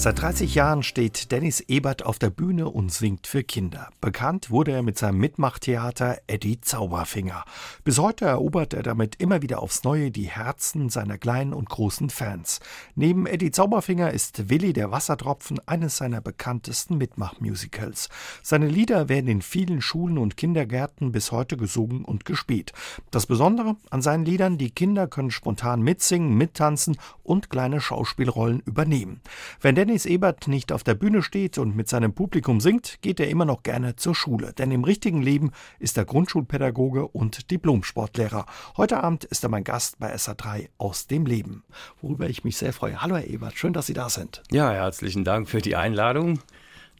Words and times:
Seit 0.00 0.20
30 0.20 0.54
Jahren 0.54 0.84
steht 0.84 1.32
Dennis 1.32 1.58
Ebert 1.58 2.06
auf 2.06 2.20
der 2.20 2.30
Bühne 2.30 2.68
und 2.68 2.92
singt 2.92 3.26
für 3.26 3.42
Kinder. 3.42 3.88
Bekannt 4.00 4.48
wurde 4.48 4.70
er 4.70 4.84
mit 4.84 4.96
seinem 4.96 5.18
Mitmachtheater 5.18 6.18
Eddie 6.28 6.60
Zauberfinger. 6.60 7.44
Bis 7.82 7.98
heute 7.98 8.26
erobert 8.26 8.74
er 8.74 8.84
damit 8.84 9.16
immer 9.16 9.42
wieder 9.42 9.60
aufs 9.60 9.82
Neue 9.82 10.12
die 10.12 10.28
Herzen 10.28 10.88
seiner 10.88 11.18
kleinen 11.18 11.52
und 11.52 11.68
großen 11.68 12.10
Fans. 12.10 12.60
Neben 12.94 13.26
Eddie 13.26 13.50
Zauberfinger 13.50 14.12
ist 14.12 14.48
Willi 14.48 14.72
der 14.72 14.92
Wassertropfen 14.92 15.58
eines 15.66 15.96
seiner 15.96 16.20
bekanntesten 16.20 16.96
Mitmachmusicals. 16.96 18.08
Seine 18.40 18.68
Lieder 18.68 19.08
werden 19.08 19.26
in 19.26 19.42
vielen 19.42 19.82
Schulen 19.82 20.18
und 20.18 20.36
Kindergärten 20.36 21.10
bis 21.10 21.32
heute 21.32 21.56
gesungen 21.56 22.04
und 22.04 22.24
gespielt. 22.24 22.72
Das 23.10 23.26
Besondere 23.26 23.74
an 23.90 24.00
seinen 24.00 24.24
Liedern, 24.24 24.58
die 24.58 24.70
Kinder 24.70 25.08
können 25.08 25.32
spontan 25.32 25.82
mitsingen, 25.82 26.36
mittanzen 26.36 26.96
und 27.24 27.50
kleine 27.50 27.80
Schauspielrollen 27.80 28.60
übernehmen. 28.64 29.22
Wenn 29.60 29.74
Dennis 29.74 29.87
Ebert 29.88 30.48
nicht 30.48 30.70
auf 30.70 30.84
der 30.84 30.94
Bühne 30.94 31.22
steht 31.22 31.56
und 31.56 31.74
mit 31.74 31.88
seinem 31.88 32.12
Publikum 32.12 32.60
singt, 32.60 33.00
geht 33.00 33.20
er 33.20 33.30
immer 33.30 33.46
noch 33.46 33.62
gerne 33.62 33.96
zur 33.96 34.14
Schule. 34.14 34.52
Denn 34.52 34.70
im 34.70 34.84
richtigen 34.84 35.22
Leben 35.22 35.52
ist 35.78 35.96
er 35.96 36.04
Grundschulpädagoge 36.04 37.08
und 37.08 37.50
Diplomsportlehrer. 37.50 38.44
Heute 38.76 39.02
Abend 39.02 39.24
ist 39.24 39.44
er 39.44 39.48
mein 39.48 39.64
Gast 39.64 39.98
bei 39.98 40.14
SA3 40.14 40.68
aus 40.76 41.06
dem 41.06 41.24
Leben, 41.24 41.64
worüber 42.02 42.28
ich 42.28 42.44
mich 42.44 42.58
sehr 42.58 42.74
freue. 42.74 43.00
Hallo 43.00 43.16
Herr 43.16 43.26
Ebert, 43.26 43.56
schön, 43.56 43.72
dass 43.72 43.86
Sie 43.86 43.94
da 43.94 44.10
sind. 44.10 44.42
Ja, 44.50 44.70
herzlichen 44.70 45.24
Dank 45.24 45.48
für 45.48 45.62
die 45.62 45.74
Einladung 45.74 46.40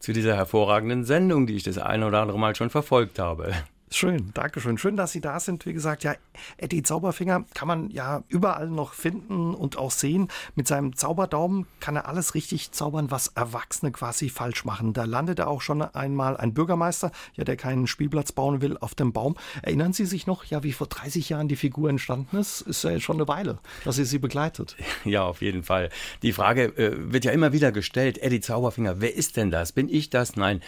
zu 0.00 0.14
dieser 0.14 0.34
hervorragenden 0.34 1.04
Sendung, 1.04 1.46
die 1.46 1.56
ich 1.56 1.64
das 1.64 1.76
eine 1.76 2.06
oder 2.06 2.22
andere 2.22 2.38
Mal 2.38 2.56
schon 2.56 2.70
verfolgt 2.70 3.18
habe. 3.18 3.52
Schön, 3.90 4.30
danke 4.34 4.60
schön. 4.60 4.96
Dass 4.96 5.12
Sie 5.12 5.20
da 5.20 5.40
sind. 5.40 5.66
Wie 5.66 5.72
gesagt, 5.72 6.04
ja, 6.04 6.14
Eddie 6.56 6.82
Zauberfinger 6.82 7.44
kann 7.54 7.68
man 7.68 7.90
ja 7.90 8.22
überall 8.28 8.68
noch 8.68 8.92
finden 8.92 9.54
und 9.54 9.78
auch 9.78 9.90
sehen. 9.90 10.28
Mit 10.54 10.68
seinem 10.68 10.94
Zauberdaumen 10.94 11.66
kann 11.80 11.96
er 11.96 12.06
alles 12.06 12.34
richtig 12.34 12.72
zaubern, 12.72 13.10
was 13.10 13.28
Erwachsene 13.28 13.90
quasi 13.92 14.28
falsch 14.28 14.64
machen. 14.64 14.92
Da 14.92 15.04
landete 15.04 15.46
auch 15.46 15.62
schon 15.62 15.82
einmal 15.82 16.36
ein 16.36 16.54
Bürgermeister, 16.54 17.12
ja, 17.34 17.44
der 17.44 17.56
keinen 17.56 17.86
Spielplatz 17.86 18.32
bauen 18.32 18.60
will, 18.60 18.76
auf 18.78 18.94
dem 18.94 19.12
Baum. 19.12 19.36
Erinnern 19.62 19.92
Sie 19.92 20.06
sich 20.06 20.26
noch, 20.26 20.44
ja, 20.44 20.62
wie 20.62 20.72
vor 20.72 20.86
30 20.86 21.28
Jahren 21.28 21.48
die 21.48 21.56
Figur 21.56 21.88
entstanden 21.88 22.36
ist? 22.36 22.60
Ist 22.62 22.84
ja 22.84 22.98
schon 23.00 23.16
eine 23.16 23.28
Weile, 23.28 23.58
dass 23.84 23.96
sie 23.96 24.04
sie 24.04 24.18
begleitet. 24.18 24.76
Ja, 25.04 25.22
auf 25.22 25.40
jeden 25.42 25.62
Fall. 25.62 25.90
Die 26.22 26.32
Frage 26.32 26.64
äh, 26.76 26.92
wird 27.12 27.24
ja 27.24 27.32
immer 27.32 27.52
wieder 27.52 27.72
gestellt. 27.72 28.18
Eddie 28.18 28.40
Zauberfinger, 28.40 29.00
wer 29.00 29.14
ist 29.14 29.36
denn 29.36 29.50
das? 29.50 29.72
Bin 29.72 29.88
ich 29.88 30.10
das? 30.10 30.36
Nein. 30.36 30.60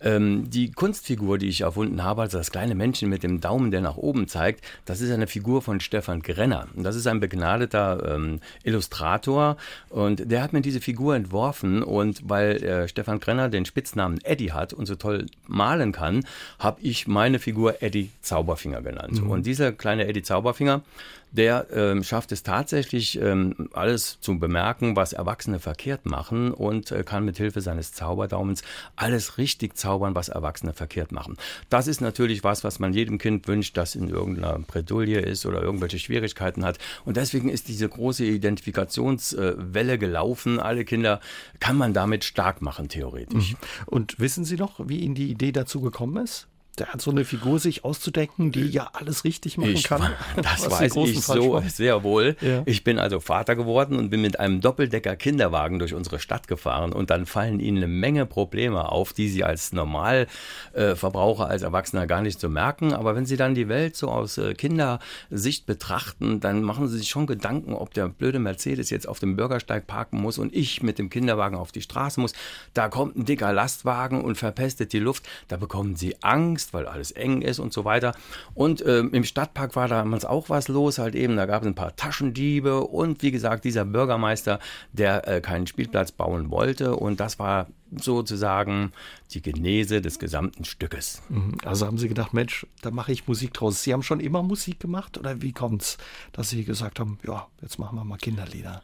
Ähm, 0.00 0.48
die 0.50 0.70
Kunstfigur, 0.70 1.38
die 1.38 1.48
ich 1.48 1.62
erfunden 1.62 2.04
habe, 2.04 2.22
also 2.22 2.38
das 2.38 2.50
kleine 2.50 2.67
kleine 2.68 2.74
Männchen 2.74 3.08
mit 3.08 3.22
dem 3.22 3.40
Daumen, 3.40 3.70
der 3.70 3.80
nach 3.80 3.96
oben 3.96 4.28
zeigt, 4.28 4.62
das 4.84 5.00
ist 5.00 5.10
eine 5.10 5.26
Figur 5.26 5.62
von 5.62 5.80
Stefan 5.80 6.20
Grenner. 6.20 6.68
Das 6.76 6.96
ist 6.96 7.06
ein 7.06 7.18
begnadeter 7.18 8.14
ähm, 8.14 8.40
Illustrator 8.62 9.56
und 9.88 10.30
der 10.30 10.42
hat 10.42 10.52
mir 10.52 10.60
diese 10.60 10.80
Figur 10.80 11.16
entworfen 11.16 11.82
und 11.82 12.28
weil 12.28 12.62
äh, 12.62 12.88
Stefan 12.88 13.20
Grenner 13.20 13.48
den 13.48 13.64
Spitznamen 13.64 14.20
Eddie 14.22 14.52
hat 14.52 14.74
und 14.74 14.84
so 14.84 14.96
toll 14.96 15.26
malen 15.46 15.92
kann, 15.92 16.24
habe 16.58 16.80
ich 16.82 17.06
meine 17.06 17.38
Figur 17.38 17.82
Eddie 17.82 18.10
Zauberfinger 18.20 18.82
genannt. 18.82 19.22
Mhm. 19.22 19.30
Und 19.30 19.46
dieser 19.46 19.72
kleine 19.72 20.06
Eddie 20.06 20.22
Zauberfinger, 20.22 20.82
der 21.30 21.66
ähm, 21.72 22.02
schafft 22.02 22.32
es 22.32 22.42
tatsächlich, 22.42 23.20
ähm, 23.20 23.68
alles 23.72 24.18
zu 24.20 24.38
bemerken, 24.38 24.96
was 24.96 25.12
Erwachsene 25.12 25.58
verkehrt 25.58 26.06
machen 26.06 26.52
und 26.52 26.90
äh, 26.90 27.02
kann 27.02 27.24
mit 27.24 27.36
Hilfe 27.36 27.60
seines 27.60 27.92
Zauberdaumens 27.92 28.62
alles 28.96 29.38
richtig 29.38 29.76
zaubern, 29.76 30.14
was 30.14 30.28
Erwachsene 30.28 30.72
verkehrt 30.72 31.12
machen. 31.12 31.36
Das 31.68 31.86
ist 31.86 32.00
natürlich 32.00 32.44
was, 32.44 32.64
was 32.64 32.78
man 32.78 32.92
jedem 32.92 33.18
Kind 33.18 33.46
wünscht, 33.48 33.76
das 33.76 33.94
in 33.94 34.08
irgendeiner 34.08 34.58
Bredouille 34.58 35.20
ist 35.20 35.46
oder 35.46 35.62
irgendwelche 35.62 35.98
Schwierigkeiten 35.98 36.64
hat. 36.64 36.78
Und 37.04 37.16
deswegen 37.16 37.48
ist 37.48 37.68
diese 37.68 37.88
große 37.88 38.24
Identifikationswelle 38.24 39.92
äh, 39.92 39.98
gelaufen. 39.98 40.60
Alle 40.60 40.84
Kinder 40.84 41.20
kann 41.60 41.76
man 41.76 41.92
damit 41.92 42.24
stark 42.24 42.62
machen, 42.62 42.88
theoretisch. 42.88 43.52
Mhm. 43.52 43.58
Und 43.86 44.20
wissen 44.20 44.44
Sie 44.44 44.56
noch, 44.56 44.88
wie 44.88 45.00
Ihnen 45.00 45.14
die 45.14 45.30
Idee 45.30 45.52
dazu 45.52 45.80
gekommen 45.80 46.22
ist? 46.24 46.48
Der 46.80 46.88
hat 46.88 47.00
so 47.00 47.10
eine 47.10 47.24
Figur 47.24 47.58
sich 47.58 47.84
auszudenken, 47.84 48.52
die 48.52 48.66
ja 48.66 48.90
alles 48.92 49.24
richtig 49.24 49.58
machen 49.58 49.72
ich, 49.72 49.84
kann. 49.84 50.12
Das 50.36 50.70
weiß 50.70 50.96
ich 50.96 51.20
so 51.20 51.62
sehr 51.66 52.02
wohl. 52.02 52.36
Ja. 52.40 52.62
Ich 52.66 52.84
bin 52.84 52.98
also 52.98 53.20
Vater 53.20 53.56
geworden 53.56 53.98
und 53.98 54.10
bin 54.10 54.20
mit 54.20 54.38
einem 54.38 54.60
Doppeldecker 54.60 55.16
Kinderwagen 55.16 55.78
durch 55.78 55.94
unsere 55.94 56.18
Stadt 56.18 56.48
gefahren 56.48 56.92
und 56.92 57.10
dann 57.10 57.26
fallen 57.26 57.60
ihnen 57.60 57.78
eine 57.78 57.88
Menge 57.88 58.26
Probleme 58.26 58.90
auf, 58.90 59.12
die 59.12 59.28
sie 59.28 59.44
als 59.44 59.72
Normalverbraucher, 59.72 61.44
äh, 61.44 61.52
als 61.52 61.62
Erwachsener 61.62 62.06
gar 62.06 62.22
nicht 62.22 62.40
so 62.40 62.48
merken. 62.48 62.92
Aber 62.92 63.14
wenn 63.16 63.26
sie 63.26 63.36
dann 63.36 63.54
die 63.54 63.68
Welt 63.68 63.96
so 63.96 64.08
aus 64.08 64.38
äh, 64.38 64.54
Kindersicht 64.54 65.66
betrachten, 65.66 66.40
dann 66.40 66.62
machen 66.62 66.88
sie 66.88 66.98
sich 66.98 67.08
schon 67.08 67.26
Gedanken, 67.26 67.72
ob 67.72 67.94
der 67.94 68.08
blöde 68.08 68.38
Mercedes 68.38 68.90
jetzt 68.90 69.08
auf 69.08 69.18
dem 69.18 69.36
Bürgersteig 69.36 69.86
parken 69.86 70.20
muss 70.20 70.38
und 70.38 70.54
ich 70.54 70.82
mit 70.82 70.98
dem 70.98 71.10
Kinderwagen 71.10 71.56
auf 71.56 71.72
die 71.72 71.82
Straße 71.82 72.20
muss. 72.20 72.32
Da 72.74 72.88
kommt 72.88 73.16
ein 73.16 73.24
dicker 73.24 73.52
Lastwagen 73.52 74.22
und 74.22 74.36
verpestet 74.36 74.92
die 74.92 74.98
Luft. 74.98 75.28
Da 75.48 75.56
bekommen 75.56 75.96
sie 75.96 76.16
Angst 76.22 76.67
Angst, 76.68 76.74
weil 76.74 76.86
alles 76.86 77.10
eng 77.12 77.42
ist 77.42 77.58
und 77.58 77.72
so 77.72 77.84
weiter. 77.84 78.14
Und 78.54 78.80
äh, 78.82 79.00
im 79.00 79.24
Stadtpark 79.24 79.76
war 79.76 79.88
damals 79.88 80.24
auch 80.24 80.48
was 80.48 80.68
los, 80.68 80.98
halt 80.98 81.14
eben, 81.14 81.36
da 81.36 81.46
gab 81.46 81.62
es 81.62 81.68
ein 81.68 81.74
paar 81.74 81.96
Taschendiebe 81.96 82.80
und 82.80 83.22
wie 83.22 83.30
gesagt, 83.30 83.64
dieser 83.64 83.84
Bürgermeister, 83.84 84.58
der 84.92 85.26
äh, 85.26 85.40
keinen 85.40 85.66
Spielplatz 85.66 86.12
bauen 86.12 86.50
wollte. 86.50 86.96
Und 86.96 87.20
das 87.20 87.38
war 87.38 87.68
sozusagen 87.96 88.92
die 89.30 89.40
Genese 89.40 90.02
des 90.02 90.18
gesamten 90.18 90.64
Stückes. 90.64 91.22
Mhm. 91.28 91.56
Also 91.64 91.86
haben 91.86 91.98
Sie 91.98 92.08
gedacht, 92.08 92.34
Mensch, 92.34 92.66
da 92.82 92.90
mache 92.90 93.12
ich 93.12 93.26
Musik 93.26 93.54
draus. 93.54 93.82
Sie 93.82 93.92
haben 93.92 94.02
schon 94.02 94.20
immer 94.20 94.42
Musik 94.42 94.78
gemacht 94.80 95.16
oder 95.16 95.40
wie 95.40 95.52
kommt 95.52 95.82
es, 95.82 95.98
dass 96.32 96.50
Sie 96.50 96.64
gesagt 96.64 97.00
haben, 97.00 97.18
ja, 97.26 97.46
jetzt 97.62 97.78
machen 97.78 97.96
wir 97.96 98.04
mal 98.04 98.18
Kinderlieder? 98.18 98.82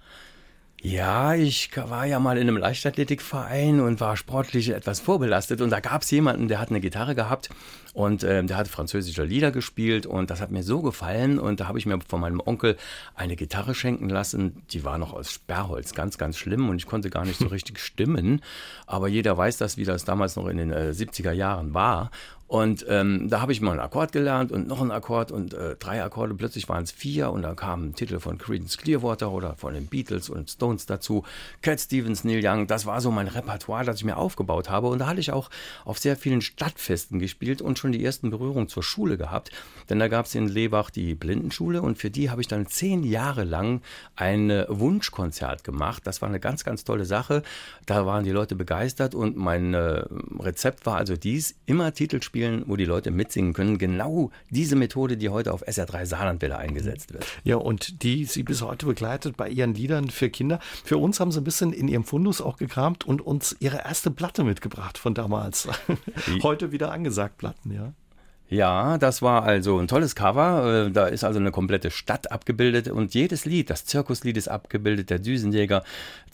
Ja, 0.86 1.32
ich 1.34 1.70
war 1.74 2.04
ja 2.04 2.18
mal 2.20 2.36
in 2.36 2.46
einem 2.46 2.58
Leichtathletikverein 2.58 3.80
und 3.80 4.02
war 4.02 4.18
sportlich 4.18 4.68
etwas 4.68 5.00
vorbelastet. 5.00 5.62
Und 5.62 5.70
da 5.70 5.80
gab 5.80 6.02
es 6.02 6.10
jemanden, 6.10 6.46
der 6.46 6.60
hat 6.60 6.68
eine 6.68 6.82
Gitarre 6.82 7.14
gehabt 7.14 7.48
und 7.94 8.22
äh, 8.22 8.44
der 8.44 8.58
hat 8.58 8.68
französische 8.68 9.24
Lieder 9.24 9.50
gespielt. 9.50 10.04
Und 10.04 10.28
das 10.28 10.42
hat 10.42 10.50
mir 10.50 10.62
so 10.62 10.82
gefallen. 10.82 11.38
Und 11.38 11.60
da 11.60 11.68
habe 11.68 11.78
ich 11.78 11.86
mir 11.86 11.98
von 12.06 12.20
meinem 12.20 12.38
Onkel 12.44 12.76
eine 13.14 13.34
Gitarre 13.34 13.74
schenken 13.74 14.10
lassen. 14.10 14.62
Die 14.72 14.84
war 14.84 14.98
noch 14.98 15.14
aus 15.14 15.32
Sperrholz, 15.32 15.94
ganz, 15.94 16.18
ganz 16.18 16.36
schlimm. 16.36 16.68
Und 16.68 16.76
ich 16.76 16.86
konnte 16.86 17.08
gar 17.08 17.24
nicht 17.24 17.38
so 17.38 17.46
richtig 17.50 17.78
stimmen. 17.78 18.42
Aber 18.86 19.08
jeder 19.08 19.38
weiß 19.38 19.56
das, 19.56 19.78
wie 19.78 19.84
das 19.84 20.04
damals 20.04 20.36
noch 20.36 20.48
in 20.48 20.58
den 20.58 20.70
äh, 20.70 20.92
70er 20.94 21.32
Jahren 21.32 21.72
war. 21.72 22.10
Und 22.54 22.86
ähm, 22.88 23.28
da 23.28 23.40
habe 23.40 23.50
ich 23.50 23.60
mal 23.60 23.72
einen 23.72 23.80
Akkord 23.80 24.12
gelernt 24.12 24.52
und 24.52 24.68
noch 24.68 24.80
einen 24.80 24.92
Akkord 24.92 25.32
und 25.32 25.54
äh, 25.54 25.74
drei 25.74 26.04
Akkorde. 26.04 26.34
Plötzlich 26.34 26.68
waren 26.68 26.84
es 26.84 26.92
vier 26.92 27.32
und 27.32 27.42
dann 27.42 27.56
kamen 27.56 27.96
Titel 27.96 28.20
von 28.20 28.38
Creedence 28.38 28.78
Clearwater 28.78 29.32
oder 29.32 29.56
von 29.56 29.74
den 29.74 29.88
Beatles 29.88 30.30
und 30.30 30.48
Stones 30.48 30.86
dazu. 30.86 31.24
Cat 31.62 31.80
Stevens, 31.80 32.22
Neil 32.22 32.40
Young. 32.46 32.68
Das 32.68 32.86
war 32.86 33.00
so 33.00 33.10
mein 33.10 33.26
Repertoire, 33.26 33.84
das 33.84 33.96
ich 33.96 34.04
mir 34.04 34.16
aufgebaut 34.16 34.70
habe. 34.70 34.86
Und 34.86 35.00
da 35.00 35.08
hatte 35.08 35.18
ich 35.18 35.32
auch 35.32 35.50
auf 35.84 35.98
sehr 35.98 36.16
vielen 36.16 36.42
Stadtfesten 36.42 37.18
gespielt 37.18 37.60
und 37.60 37.76
schon 37.76 37.90
die 37.90 38.04
ersten 38.04 38.30
Berührungen 38.30 38.68
zur 38.68 38.84
Schule 38.84 39.16
gehabt. 39.16 39.50
Denn 39.90 39.98
da 39.98 40.06
gab 40.06 40.26
es 40.26 40.36
in 40.36 40.46
Lebach 40.46 40.90
die 40.90 41.16
Blindenschule 41.16 41.82
und 41.82 41.98
für 41.98 42.10
die 42.10 42.30
habe 42.30 42.40
ich 42.40 42.46
dann 42.46 42.68
zehn 42.68 43.02
Jahre 43.02 43.42
lang 43.42 43.82
ein 44.14 44.64
Wunschkonzert 44.68 45.64
gemacht. 45.64 46.06
Das 46.06 46.22
war 46.22 46.28
eine 46.28 46.38
ganz, 46.38 46.62
ganz 46.62 46.84
tolle 46.84 47.04
Sache. 47.04 47.42
Da 47.84 48.06
waren 48.06 48.22
die 48.22 48.30
Leute 48.30 48.54
begeistert 48.54 49.16
und 49.16 49.36
mein 49.36 49.74
äh, 49.74 50.04
Rezept 50.38 50.86
war 50.86 50.98
also 50.98 51.16
dies, 51.16 51.56
immer 51.66 51.92
Titel 51.92 52.22
spielen 52.22 52.43
spielen, 52.44 52.64
wo 52.66 52.76
die 52.76 52.84
Leute 52.84 53.10
mitsingen 53.10 53.52
können. 53.52 53.78
Genau 53.78 54.30
diese 54.50 54.76
Methode, 54.76 55.16
die 55.16 55.28
heute 55.28 55.52
auf 55.52 55.66
SR3 55.66 56.06
Saarlandwelle 56.06 56.56
eingesetzt 56.56 57.12
wird. 57.12 57.26
Ja, 57.44 57.56
und 57.56 58.02
die 58.02 58.24
sie 58.24 58.42
bis 58.42 58.62
heute 58.62 58.86
begleitet 58.86 59.36
bei 59.36 59.48
ihren 59.48 59.74
Liedern 59.74 60.10
für 60.10 60.30
Kinder. 60.30 60.58
Für 60.84 60.98
uns 60.98 61.20
haben 61.20 61.32
sie 61.32 61.40
ein 61.40 61.44
bisschen 61.44 61.72
in 61.72 61.88
ihrem 61.88 62.04
Fundus 62.04 62.40
auch 62.40 62.56
gekramt 62.56 63.04
und 63.04 63.20
uns 63.20 63.56
ihre 63.60 63.78
erste 63.78 64.10
Platte 64.10 64.44
mitgebracht 64.44 64.98
von 64.98 65.14
damals. 65.14 65.68
heute 66.42 66.72
wieder 66.72 66.92
angesagt 66.92 67.38
Platten, 67.38 67.72
ja. 67.72 67.92
Ja, 68.50 68.98
das 68.98 69.22
war 69.22 69.42
also 69.44 69.78
ein 69.78 69.88
tolles 69.88 70.14
Cover. 70.14 70.86
Äh, 70.86 70.90
da 70.90 71.06
ist 71.06 71.24
also 71.24 71.38
eine 71.38 71.50
komplette 71.50 71.90
Stadt 71.90 72.30
abgebildet 72.30 72.88
und 72.88 73.14
jedes 73.14 73.46
Lied, 73.46 73.70
das 73.70 73.86
Zirkuslied 73.86 74.36
ist 74.36 74.48
abgebildet, 74.48 75.08
der 75.08 75.18
Düsenjäger, 75.18 75.82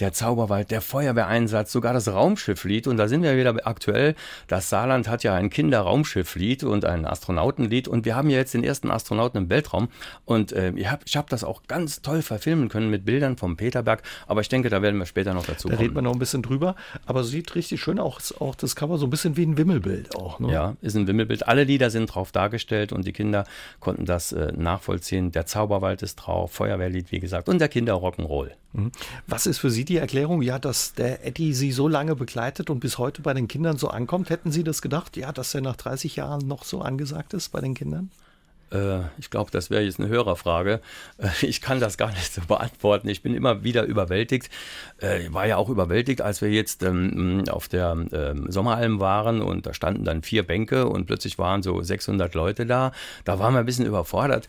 der 0.00 0.12
Zauberwald, 0.12 0.70
der 0.72 0.80
Feuerwehreinsatz, 0.80 1.70
sogar 1.70 1.92
das 1.92 2.08
Raumschifflied. 2.08 2.88
Und 2.88 2.96
da 2.96 3.06
sind 3.06 3.22
wir 3.22 3.36
wieder 3.36 3.54
aktuell. 3.64 4.16
Das 4.48 4.68
Saarland 4.68 5.08
hat 5.08 5.22
ja 5.22 5.34
ein 5.34 5.50
Kinderraumschifflied 5.50 6.64
und 6.64 6.84
ein 6.84 7.06
Astronautenlied 7.06 7.86
und 7.86 8.04
wir 8.04 8.16
haben 8.16 8.28
ja 8.28 8.38
jetzt 8.38 8.54
den 8.54 8.64
ersten 8.64 8.90
Astronauten 8.90 9.44
im 9.44 9.48
Weltraum. 9.48 9.88
Und 10.24 10.52
äh, 10.52 10.72
ich 10.74 10.90
habe 10.90 11.04
hab 11.14 11.30
das 11.30 11.44
auch 11.44 11.62
ganz 11.68 12.02
toll 12.02 12.22
verfilmen 12.22 12.68
können 12.68 12.90
mit 12.90 13.04
Bildern 13.04 13.36
vom 13.36 13.56
Peterberg. 13.56 14.02
Aber 14.26 14.40
ich 14.40 14.48
denke, 14.48 14.68
da 14.68 14.82
werden 14.82 14.98
wir 14.98 15.06
später 15.06 15.32
noch 15.32 15.46
dazu 15.46 15.68
da 15.68 15.74
kommen. 15.74 15.78
Da 15.78 15.82
reden 15.84 15.94
wir 15.94 16.02
noch 16.02 16.12
ein 16.12 16.18
bisschen 16.18 16.42
drüber. 16.42 16.74
Aber 17.06 17.22
sieht 17.22 17.54
richtig 17.54 17.80
schön 17.80 18.00
aus, 18.00 18.34
auch 18.40 18.56
das 18.56 18.74
Cover 18.74 18.98
so 18.98 19.06
ein 19.06 19.10
bisschen 19.10 19.36
wie 19.36 19.46
ein 19.46 19.56
Wimmelbild 19.56 20.16
auch. 20.16 20.40
Ne? 20.40 20.52
Ja, 20.52 20.76
ist 20.80 20.96
ein 20.96 21.06
Wimmelbild. 21.06 21.46
Alle 21.46 21.64
Lieder 21.64 21.90
sind 21.90 21.99
drauf 22.06 22.32
dargestellt 22.32 22.92
und 22.92 23.06
die 23.06 23.12
Kinder 23.12 23.44
konnten 23.80 24.04
das 24.04 24.32
äh, 24.32 24.52
nachvollziehen. 24.52 25.32
Der 25.32 25.46
Zauberwald 25.46 26.02
ist 26.02 26.16
drauf, 26.16 26.52
Feuerwehrlied, 26.52 27.12
wie 27.12 27.20
gesagt, 27.20 27.48
und 27.48 27.58
der 27.60 27.68
Kinder 27.68 27.94
Rock'n'Roll. 27.94 28.50
Mhm. 28.72 28.92
Was 29.26 29.46
ist 29.46 29.58
für 29.58 29.70
Sie 29.70 29.84
die 29.84 29.96
Erklärung, 29.96 30.42
ja, 30.42 30.58
dass 30.58 30.94
der 30.94 31.26
Eddie 31.26 31.54
Sie 31.54 31.72
so 31.72 31.88
lange 31.88 32.14
begleitet 32.14 32.70
und 32.70 32.80
bis 32.80 32.98
heute 32.98 33.22
bei 33.22 33.34
den 33.34 33.48
Kindern 33.48 33.78
so 33.78 33.88
ankommt? 33.88 34.30
Hätten 34.30 34.52
Sie 34.52 34.64
das 34.64 34.82
gedacht, 34.82 35.16
ja, 35.16 35.32
dass 35.32 35.54
er 35.54 35.60
nach 35.60 35.76
30 35.76 36.16
Jahren 36.16 36.46
noch 36.46 36.64
so 36.64 36.80
angesagt 36.80 37.34
ist 37.34 37.50
bei 37.50 37.60
den 37.60 37.74
Kindern? 37.74 38.10
Äh, 38.72 39.00
ich 39.18 39.30
glaube, 39.30 39.50
das 39.50 39.70
wäre 39.70 39.82
jetzt 39.82 40.00
eine 40.00 40.08
Hörerfrage. 40.08 40.80
Äh, 41.18 41.28
ich 41.42 41.60
kann 41.60 41.80
das 41.80 41.96
gar 41.96 42.10
nicht 42.10 42.32
so 42.32 42.42
beantworten. 42.46 43.08
Ich 43.08 43.22
bin 43.22 43.34
immer 43.34 43.64
wieder 43.64 43.84
überwältigt. 43.84 44.50
Äh, 45.02 45.24
ich 45.24 45.32
war 45.32 45.46
ja 45.46 45.56
auch 45.56 45.68
überwältigt, 45.68 46.22
als 46.22 46.40
wir 46.42 46.50
jetzt 46.50 46.82
ähm, 46.82 47.44
auf 47.48 47.68
der 47.68 47.96
ähm, 48.12 48.50
Sommeralm 48.50 49.00
waren 49.00 49.42
und 49.42 49.66
da 49.66 49.74
standen 49.74 50.04
dann 50.04 50.22
vier 50.22 50.46
Bänke 50.46 50.86
und 50.86 51.06
plötzlich 51.06 51.38
waren 51.38 51.62
so 51.62 51.82
600 51.82 52.34
Leute 52.34 52.66
da. 52.66 52.92
Da 53.24 53.38
waren 53.38 53.54
wir 53.54 53.60
ein 53.60 53.66
bisschen 53.66 53.86
überfordert. 53.86 54.46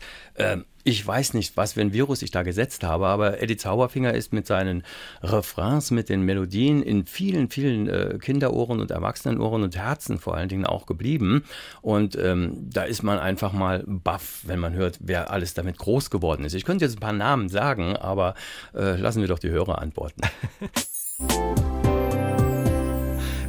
Ich 0.84 1.06
weiß 1.06 1.34
nicht, 1.34 1.56
was 1.56 1.74
für 1.74 1.80
ein 1.80 1.92
Virus 1.92 2.22
ich 2.22 2.32
da 2.32 2.42
gesetzt 2.42 2.82
habe, 2.82 3.06
aber 3.06 3.40
Eddie 3.40 3.56
Zauberfinger 3.56 4.14
ist 4.14 4.32
mit 4.32 4.46
seinen 4.46 4.82
Refrains, 5.22 5.92
mit 5.92 6.08
den 6.08 6.22
Melodien 6.22 6.82
in 6.82 7.06
vielen, 7.06 7.48
vielen 7.50 7.88
äh, 7.88 8.18
Kinderohren 8.20 8.80
und 8.80 8.90
Erwachsenenohren 8.90 9.62
und 9.62 9.76
Herzen 9.76 10.18
vor 10.18 10.36
allen 10.36 10.48
Dingen 10.48 10.66
auch 10.66 10.86
geblieben. 10.86 11.44
Und 11.82 12.16
ähm, 12.16 12.68
da 12.72 12.82
ist 12.82 13.02
man 13.02 13.18
einfach 13.18 13.52
mal 13.52 13.84
baff, 13.86 14.40
wenn 14.44 14.58
man 14.58 14.74
hört, 14.74 14.98
wer 15.00 15.30
alles 15.30 15.54
damit 15.54 15.78
groß 15.78 16.10
geworden 16.10 16.44
ist. 16.44 16.54
Ich 16.54 16.64
könnte 16.64 16.84
jetzt 16.84 16.96
ein 16.96 17.00
paar 17.00 17.12
Namen 17.12 17.48
sagen, 17.48 17.96
aber 17.96 18.34
äh, 18.74 18.96
lassen 18.96 19.20
wir 19.20 19.28
doch 19.28 19.38
die 19.38 19.50
Hörer 19.50 19.80
antworten. 19.80 20.22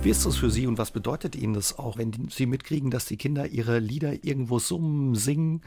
Wie 0.04 0.10
ist 0.10 0.26
das 0.26 0.36
für 0.36 0.52
Sie 0.52 0.68
und 0.68 0.78
was 0.78 0.92
bedeutet 0.92 1.34
Ihnen 1.34 1.54
das 1.54 1.80
auch, 1.80 1.98
wenn 1.98 2.28
Sie 2.30 2.46
mitkriegen, 2.46 2.92
dass 2.92 3.06
die 3.06 3.16
Kinder 3.16 3.48
ihre 3.48 3.80
Lieder 3.80 4.26
irgendwo 4.26 4.60
summen, 4.60 5.16
singen? 5.16 5.62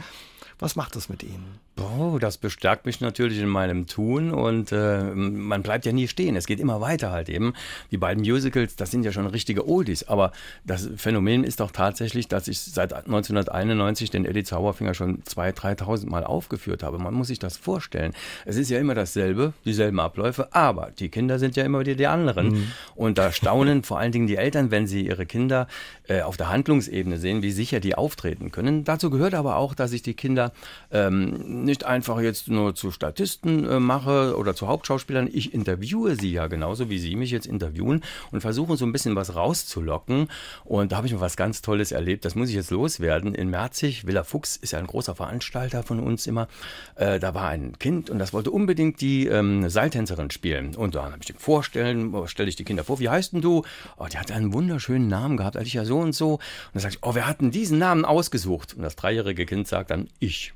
Was 0.59 0.77
macht 0.77 0.97
das 0.97 1.09
mit 1.09 1.23
Ihnen? 1.23 1.59
Oh, 1.79 2.17
das 2.19 2.38
bestärkt 2.38 2.87
mich 2.87 3.03
natürlich 3.03 3.38
in 3.38 3.49
meinem 3.49 3.87
Tun 3.87 4.31
und 4.31 4.73
äh, 4.73 5.03
man 5.05 5.62
bleibt 5.62 5.85
ja 5.85 5.93
nie 5.93 6.09
stehen. 6.09 6.35
Es 6.35 6.47
geht 6.47 6.59
immer 6.59 6.81
weiter 6.81 7.11
halt 7.11 7.29
eben. 7.29 7.53
Die 7.91 7.99
beiden 7.99 8.23
Musicals, 8.23 8.77
das 8.77 8.91
sind 8.91 9.05
ja 9.05 9.12
schon 9.12 9.27
richtige 9.27 9.69
Oldies, 9.69 10.09
aber 10.09 10.33
das 10.65 10.89
Phänomen 10.97 11.44
ist 11.44 11.61
doch 11.61 11.71
tatsächlich, 11.73 12.29
dass 12.29 12.49
ich 12.49 12.61
seit 12.61 12.94
1991 12.94 14.09
den 14.09 14.25
Eddie 14.25 14.44
Zauberfinger 14.44 14.94
schon 14.94 15.23
2.000, 15.25 15.81
3.000 15.82 16.09
Mal 16.09 16.25
aufgeführt 16.25 16.82
habe. 16.82 16.99
Man 16.99 17.12
muss 17.12 17.27
sich 17.27 17.39
das 17.39 17.59
vorstellen. 17.59 18.15
Es 18.47 18.56
ist 18.56 18.71
ja 18.71 18.79
immer 18.79 18.94
dasselbe, 18.94 19.53
dieselben 19.67 20.00
Abläufe, 20.00 20.55
aber 20.55 20.93
die 20.99 21.11
Kinder 21.11 21.39
sind 21.39 21.56
ja 21.56 21.65
immer 21.65 21.81
wieder 21.81 21.94
die 21.94 22.06
anderen. 22.06 22.53
Mhm. 22.53 22.73
Und 22.94 23.19
da 23.19 23.32
staunen 23.32 23.82
vor 23.82 23.99
allen 23.99 24.12
Dingen 24.12 24.25
die 24.26 24.37
Eltern, 24.37 24.70
wenn 24.70 24.87
sie 24.87 25.06
ihre 25.06 25.26
Kinder 25.26 25.67
äh, 26.08 26.23
auf 26.23 26.37
der 26.37 26.49
Handlungsebene 26.49 27.19
sehen, 27.19 27.43
wie 27.43 27.52
sicher 27.52 27.81
die 27.81 27.94
auftreten 27.94 28.50
können. 28.50 28.84
Dazu 28.84 29.11
gehört 29.11 29.34
aber 29.34 29.56
auch, 29.56 29.75
dass 29.75 29.90
sich 29.90 30.02
die 30.02 30.14
Kinder 30.14 30.52
ähm, 30.90 31.64
nicht 31.64 31.84
einfach 31.84 32.20
jetzt 32.20 32.49
nur 32.49 32.75
zu 32.75 32.90
Statisten 32.90 33.69
äh, 33.69 33.81
mache 33.81 34.37
oder 34.37 34.55
zu 34.55 34.69
Hauptschauspielern. 34.69 35.28
Ich 35.32 35.55
interviewe 35.55 36.17
sie 36.17 36.32
ja 36.32 36.46
genauso, 36.46 36.90
wie 36.90 36.99
sie 36.99 37.17
mich 37.17 37.31
jetzt 37.31 37.46
interviewen 37.46 38.02
und 38.31 38.40
versuche 38.40 38.76
so 38.76 38.84
ein 38.84 38.93
bisschen 38.93 39.17
was 39.17 39.34
rauszulocken. 39.34 40.29
Und 40.64 40.93
da 40.93 40.96
habe 40.96 41.06
ich 41.06 41.12
mir 41.12 41.20
was 41.20 41.37
ganz 41.37 41.62
Tolles 41.62 41.93
erlebt. 41.93 42.25
Das 42.25 42.34
muss 42.34 42.49
ich 42.49 42.55
jetzt 42.55 42.70
loswerden. 42.70 43.34
In 43.34 43.50
Merzig, 43.50 44.06
Villa 44.06 44.25
Fuchs 44.25 44.56
ist 44.56 44.72
ja 44.72 44.79
ein 44.79 44.87
großer 44.87 45.14
Veranstalter 45.14 45.82
von 45.82 46.00
uns 46.00 46.26
immer. 46.26 46.49
Äh, 46.96 47.19
da 47.19 47.34
war 47.34 47.49
ein 47.49 47.79
Kind 47.79 48.11
und 48.11 48.19
das 48.19 48.32
wollte 48.32 48.50
unbedingt 48.50 49.00
die 49.00 49.26
ähm, 49.26 49.69
Seiltänzerin 49.69 50.31
spielen. 50.31 50.75
Und 50.75 50.94
dann 50.94 51.12
habe 51.12 51.19
ich 51.20 51.26
dem 51.26 51.37
vorstellen, 51.37 52.14
stelle 52.26 52.49
ich 52.49 52.56
die 52.56 52.64
Kinder 52.64 52.84
vor, 52.84 52.99
wie 53.00 53.08
heißt 53.08 53.32
denn 53.32 53.40
du? 53.40 53.64
Oh, 53.99 54.06
die 54.17 54.21
hat 54.21 54.33
einen 54.33 54.55
wunderschönen 54.55 55.09
Namen 55.09 55.37
gehabt, 55.37 55.59
als 55.59 55.67
ich 55.67 55.75
ja 55.75 55.85
so 55.85 55.99
und 55.99 56.15
so. 56.15 56.35
Und 56.35 56.41
dann 56.73 56.81
sage 56.81 56.95
ich, 56.95 57.03
oh, 57.03 57.15
wer 57.15 57.27
hat 57.27 57.43
denn 57.43 57.51
diesen 57.51 57.79
Namen 57.79 58.07
ausgesucht? 58.07 58.73
Und 58.75 58.83
das 58.83 58.97
dreijährige 58.97 59.45
Kind 59.45 59.69
sagt 59.69 59.91
dann, 59.91 60.09
ich. 60.21 60.55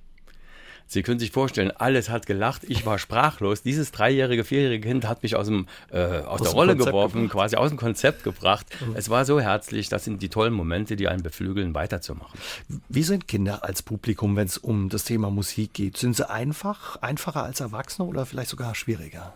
Sie 0.87 1.03
können 1.03 1.21
sich 1.21 1.31
vorstellen, 1.31 1.71
alles 1.71 2.09
hat 2.09 2.27
gelacht, 2.27 2.63
ich 2.65 2.87
war 2.87 2.99
sprachlos. 2.99 3.63
Dieses 3.63 3.93
dreijährige, 3.93 4.45
vierjährige 4.45 4.89
Kind 4.89 5.07
hat 5.07 5.23
mich 5.23 5.37
aus, 5.37 5.47
dem, 5.47 5.67
äh, 5.93 5.99
aus, 5.99 6.41
aus 6.41 6.43
der 6.43 6.51
Rolle 6.53 6.73
Konzept 6.73 6.87
geworfen, 6.87 7.23
gebracht. 7.23 7.33
quasi 7.33 7.57
aus 7.57 7.69
dem 7.69 7.77
Konzept 7.77 8.25
gebracht. 8.25 8.67
Mhm. 8.81 8.97
Es 8.97 9.11
war 9.11 9.27
so 9.27 9.39
herzlich, 9.39 9.91
das 9.91 10.05
sind 10.05 10.23
die 10.23 10.31
tollen 10.31 10.55
Momente, 10.55 10.97
die 10.97 11.07
einen 11.07 11.23
beflügeln, 11.23 11.75
weiterzumachen. 11.75 12.41
Wie 12.89 13.03
sind 13.03 13.29
Kinder 13.29 13.63
als 13.63 13.83
Publikum, 13.83 14.37
wenn 14.37 14.47
es 14.47 14.57
um 14.57 14.89
das 14.89 15.05
Thema 15.05 15.31
Musik 15.31 15.75
geht? 15.75 15.99
Sind 15.99 16.17
sie 16.17 16.29
einfach, 16.29 16.97
einfacher 17.03 17.45
als 17.45 17.61
Erwachsene 17.61 18.09
oder 18.09 18.25
vielleicht 18.25 18.51
sogar 18.51 18.75
schwieriger? 18.75 19.35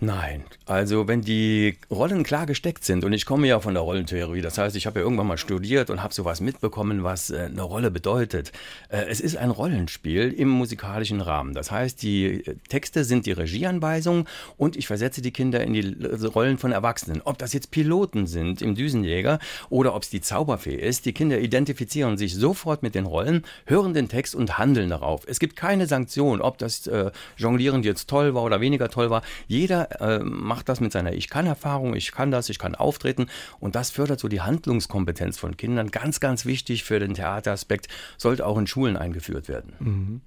Nein, 0.00 0.44
also 0.64 1.08
wenn 1.08 1.22
die 1.22 1.76
Rollen 1.90 2.22
klar 2.22 2.46
gesteckt 2.46 2.84
sind 2.84 3.02
und 3.02 3.12
ich 3.12 3.26
komme 3.26 3.48
ja 3.48 3.58
von 3.58 3.74
der 3.74 3.82
Rollentheorie, 3.82 4.42
das 4.42 4.56
heißt, 4.56 4.76
ich 4.76 4.86
habe 4.86 5.00
ja 5.00 5.04
irgendwann 5.04 5.26
mal 5.26 5.38
studiert 5.38 5.90
und 5.90 6.04
habe 6.04 6.14
sowas 6.14 6.40
mitbekommen, 6.40 7.02
was 7.02 7.30
äh, 7.30 7.48
eine 7.50 7.62
Rolle 7.62 7.90
bedeutet. 7.90 8.52
Äh, 8.90 9.06
es 9.08 9.20
ist 9.20 9.36
ein 9.36 9.50
Rollenspiel 9.50 10.32
im 10.32 10.50
musikalischen 10.50 11.20
Rahmen. 11.20 11.52
Das 11.52 11.72
heißt, 11.72 12.00
die 12.00 12.26
äh, 12.26 12.54
Texte 12.68 13.02
sind 13.02 13.26
die 13.26 13.32
Regieanweisungen 13.32 14.28
und 14.56 14.76
ich 14.76 14.86
versetze 14.86 15.20
die 15.20 15.32
Kinder 15.32 15.64
in 15.64 15.72
die 15.72 15.96
Rollen 16.26 16.58
von 16.58 16.70
Erwachsenen. 16.70 17.20
Ob 17.24 17.38
das 17.38 17.52
jetzt 17.52 17.72
Piloten 17.72 18.28
sind 18.28 18.62
im 18.62 18.76
Düsenjäger 18.76 19.40
oder 19.68 19.96
ob 19.96 20.04
es 20.04 20.10
die 20.10 20.20
Zauberfee 20.20 20.76
ist, 20.76 21.06
die 21.06 21.12
Kinder 21.12 21.40
identifizieren 21.40 22.16
sich 22.16 22.36
sofort 22.36 22.84
mit 22.84 22.94
den 22.94 23.06
Rollen, 23.06 23.44
hören 23.66 23.94
den 23.94 24.08
Text 24.08 24.36
und 24.36 24.58
handeln 24.58 24.90
darauf. 24.90 25.22
Es 25.26 25.40
gibt 25.40 25.56
keine 25.56 25.88
Sanktion, 25.88 26.40
ob 26.40 26.58
das 26.58 26.88
Jonglieren 27.36 27.82
jetzt 27.82 28.08
toll 28.08 28.34
war 28.34 28.44
oder 28.44 28.60
weniger 28.60 28.88
toll 28.90 29.10
war. 29.10 29.22
Jeder 29.48 29.87
äh, 30.00 30.18
macht 30.18 30.68
das 30.68 30.80
mit 30.80 30.92
seiner 30.92 31.12
Ich 31.12 31.28
kann-Erfahrung, 31.28 31.94
ich 31.94 32.12
kann 32.12 32.30
das, 32.30 32.48
ich 32.48 32.58
kann 32.58 32.74
auftreten 32.74 33.26
und 33.60 33.74
das 33.74 33.90
fördert 33.90 34.20
so 34.20 34.28
die 34.28 34.40
Handlungskompetenz 34.40 35.38
von 35.38 35.56
Kindern. 35.56 35.90
Ganz, 35.90 36.20
ganz 36.20 36.44
wichtig 36.44 36.84
für 36.84 36.98
den 36.98 37.14
Theateraspekt, 37.14 37.88
sollte 38.16 38.46
auch 38.46 38.58
in 38.58 38.66
Schulen 38.66 38.96
eingeführt 38.96 39.48
werden. 39.48 39.72
Mhm. 39.78 40.20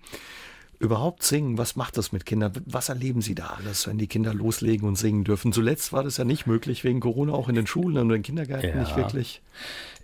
Überhaupt 0.80 1.22
singen, 1.22 1.60
was 1.60 1.76
macht 1.76 1.96
das 1.96 2.12
mit 2.12 2.26
Kindern? 2.26 2.54
Was 2.66 2.90
erleben 2.90 3.22
sie 3.22 3.36
da 3.36 3.56
alles, 3.60 3.86
wenn 3.86 4.00
die 4.00 4.08
Kinder 4.08 4.34
loslegen 4.34 4.88
und 4.88 4.96
singen 4.96 5.24
dürfen? 5.24 5.54
Zuletzt 5.54 5.94
war 5.94 6.04
das 6.04 6.18
ja 6.18 6.24
nicht 6.24 6.48
möglich 6.48 6.84
wegen 6.84 7.00
Corona, 7.00 7.34
auch 7.34 7.50
in 7.50 7.54
den 7.54 7.68
Schulen 7.68 7.98
und 7.98 8.06
in 8.06 8.10
den 8.10 8.24
Kindergärten 8.24 8.70
ja. 8.72 8.76
nicht 8.78 8.96
wirklich. 8.96 9.44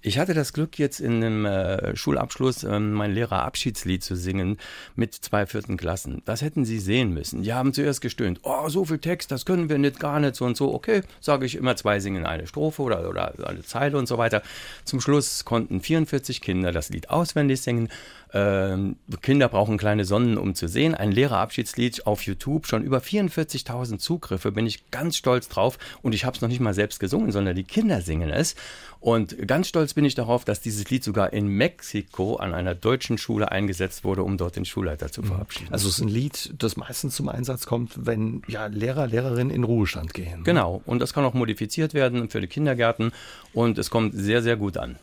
Ich 0.07 0.17
hatte 0.17 0.33
das 0.33 0.53
Glück, 0.53 0.79
jetzt 0.79 1.01
in 1.01 1.21
einem 1.21 1.45
äh, 1.45 1.93
Schulabschluss 1.97 2.63
äh, 2.63 2.79
mein 2.79 3.11
Lehrerabschiedslied 3.11 4.01
zu 4.01 4.15
singen 4.15 4.57
mit 4.95 5.13
zwei 5.13 5.45
vierten 5.45 5.75
Klassen. 5.75 6.21
Das 6.23 6.41
hätten 6.41 6.63
sie 6.63 6.79
sehen 6.79 7.13
müssen. 7.13 7.43
Die 7.43 7.53
haben 7.53 7.73
zuerst 7.73 7.99
gestöhnt. 7.99 8.39
Oh, 8.43 8.69
so 8.69 8.85
viel 8.85 8.99
Text, 8.99 9.31
das 9.31 9.43
können 9.43 9.67
wir 9.67 9.77
nicht, 9.77 9.99
gar 9.99 10.21
nicht 10.21 10.35
so 10.37 10.45
und 10.45 10.55
so. 10.55 10.73
Okay, 10.73 11.01
sage 11.19 11.45
ich 11.45 11.55
immer, 11.55 11.75
zwei 11.75 11.99
singen 11.99 12.25
eine 12.25 12.47
Strophe 12.47 12.83
oder, 12.83 13.09
oder 13.09 13.49
eine 13.49 13.63
Zeile 13.63 13.97
und 13.97 14.07
so 14.07 14.17
weiter. 14.17 14.43
Zum 14.85 15.01
Schluss 15.01 15.43
konnten 15.43 15.81
44 15.81 16.39
Kinder 16.39 16.71
das 16.71 16.87
Lied 16.87 17.09
auswendig 17.09 17.59
singen. 17.59 17.89
Ähm, 18.33 18.97
Kinder 19.21 19.47
brauchen 19.47 19.77
kleine 19.77 20.05
Sonnen, 20.05 20.37
um 20.37 20.53
zu 20.53 20.67
sehen. 20.67 20.95
Ein 20.95 21.11
Lehrerabschiedslied 21.11 22.07
auf 22.07 22.23
YouTube, 22.23 22.67
schon 22.67 22.83
über 22.83 22.99
44.000 22.99 23.99
Zugriffe, 23.99 24.51
bin 24.51 24.65
ich 24.65 24.89
ganz 24.91 25.17
stolz 25.17 25.47
drauf. 25.47 25.77
Und 26.01 26.13
ich 26.13 26.25
habe 26.25 26.35
es 26.35 26.41
noch 26.41 26.49
nicht 26.49 26.59
mal 26.59 26.73
selbst 26.73 26.99
gesungen, 26.99 27.31
sondern 27.31 27.55
die 27.55 27.63
Kinder 27.63 28.01
singen 28.01 28.29
es. 28.29 28.55
Und 28.99 29.47
ganz 29.47 29.67
stolz 29.67 29.93
bin 29.93 30.05
ich 30.05 30.15
darauf, 30.15 30.45
dass 30.45 30.61
dieses 30.61 30.89
Lied 30.89 31.03
sogar 31.03 31.33
in 31.33 31.47
Mexiko 31.47 32.35
an 32.35 32.53
einer 32.53 32.75
deutschen 32.75 33.17
Schule 33.17 33.51
eingesetzt 33.51 34.03
wurde, 34.03 34.23
um 34.23 34.37
dort 34.37 34.55
den 34.55 34.65
Schulleiter 34.65 35.11
zu 35.11 35.21
mhm. 35.21 35.27
verabschieden. 35.27 35.73
Also 35.73 35.87
es 35.87 35.95
ist 35.95 36.01
ein 36.01 36.09
Lied, 36.09 36.53
das 36.57 36.77
meistens 36.77 37.15
zum 37.15 37.29
Einsatz 37.29 37.65
kommt, 37.65 38.05
wenn 38.05 38.41
ja, 38.47 38.67
Lehrer, 38.67 39.07
Lehrerinnen 39.07 39.53
in 39.53 39.63
Ruhestand 39.63 40.13
gehen. 40.13 40.43
Genau. 40.43 40.81
Und 40.85 40.99
das 40.99 41.13
kann 41.13 41.23
auch 41.25 41.33
modifiziert 41.33 41.93
werden 41.93 42.29
für 42.29 42.41
die 42.41 42.47
Kindergärten. 42.47 43.11
Und 43.53 43.77
es 43.77 43.89
kommt 43.89 44.13
sehr, 44.15 44.41
sehr 44.41 44.57
gut 44.57 44.77
an. 44.77 44.97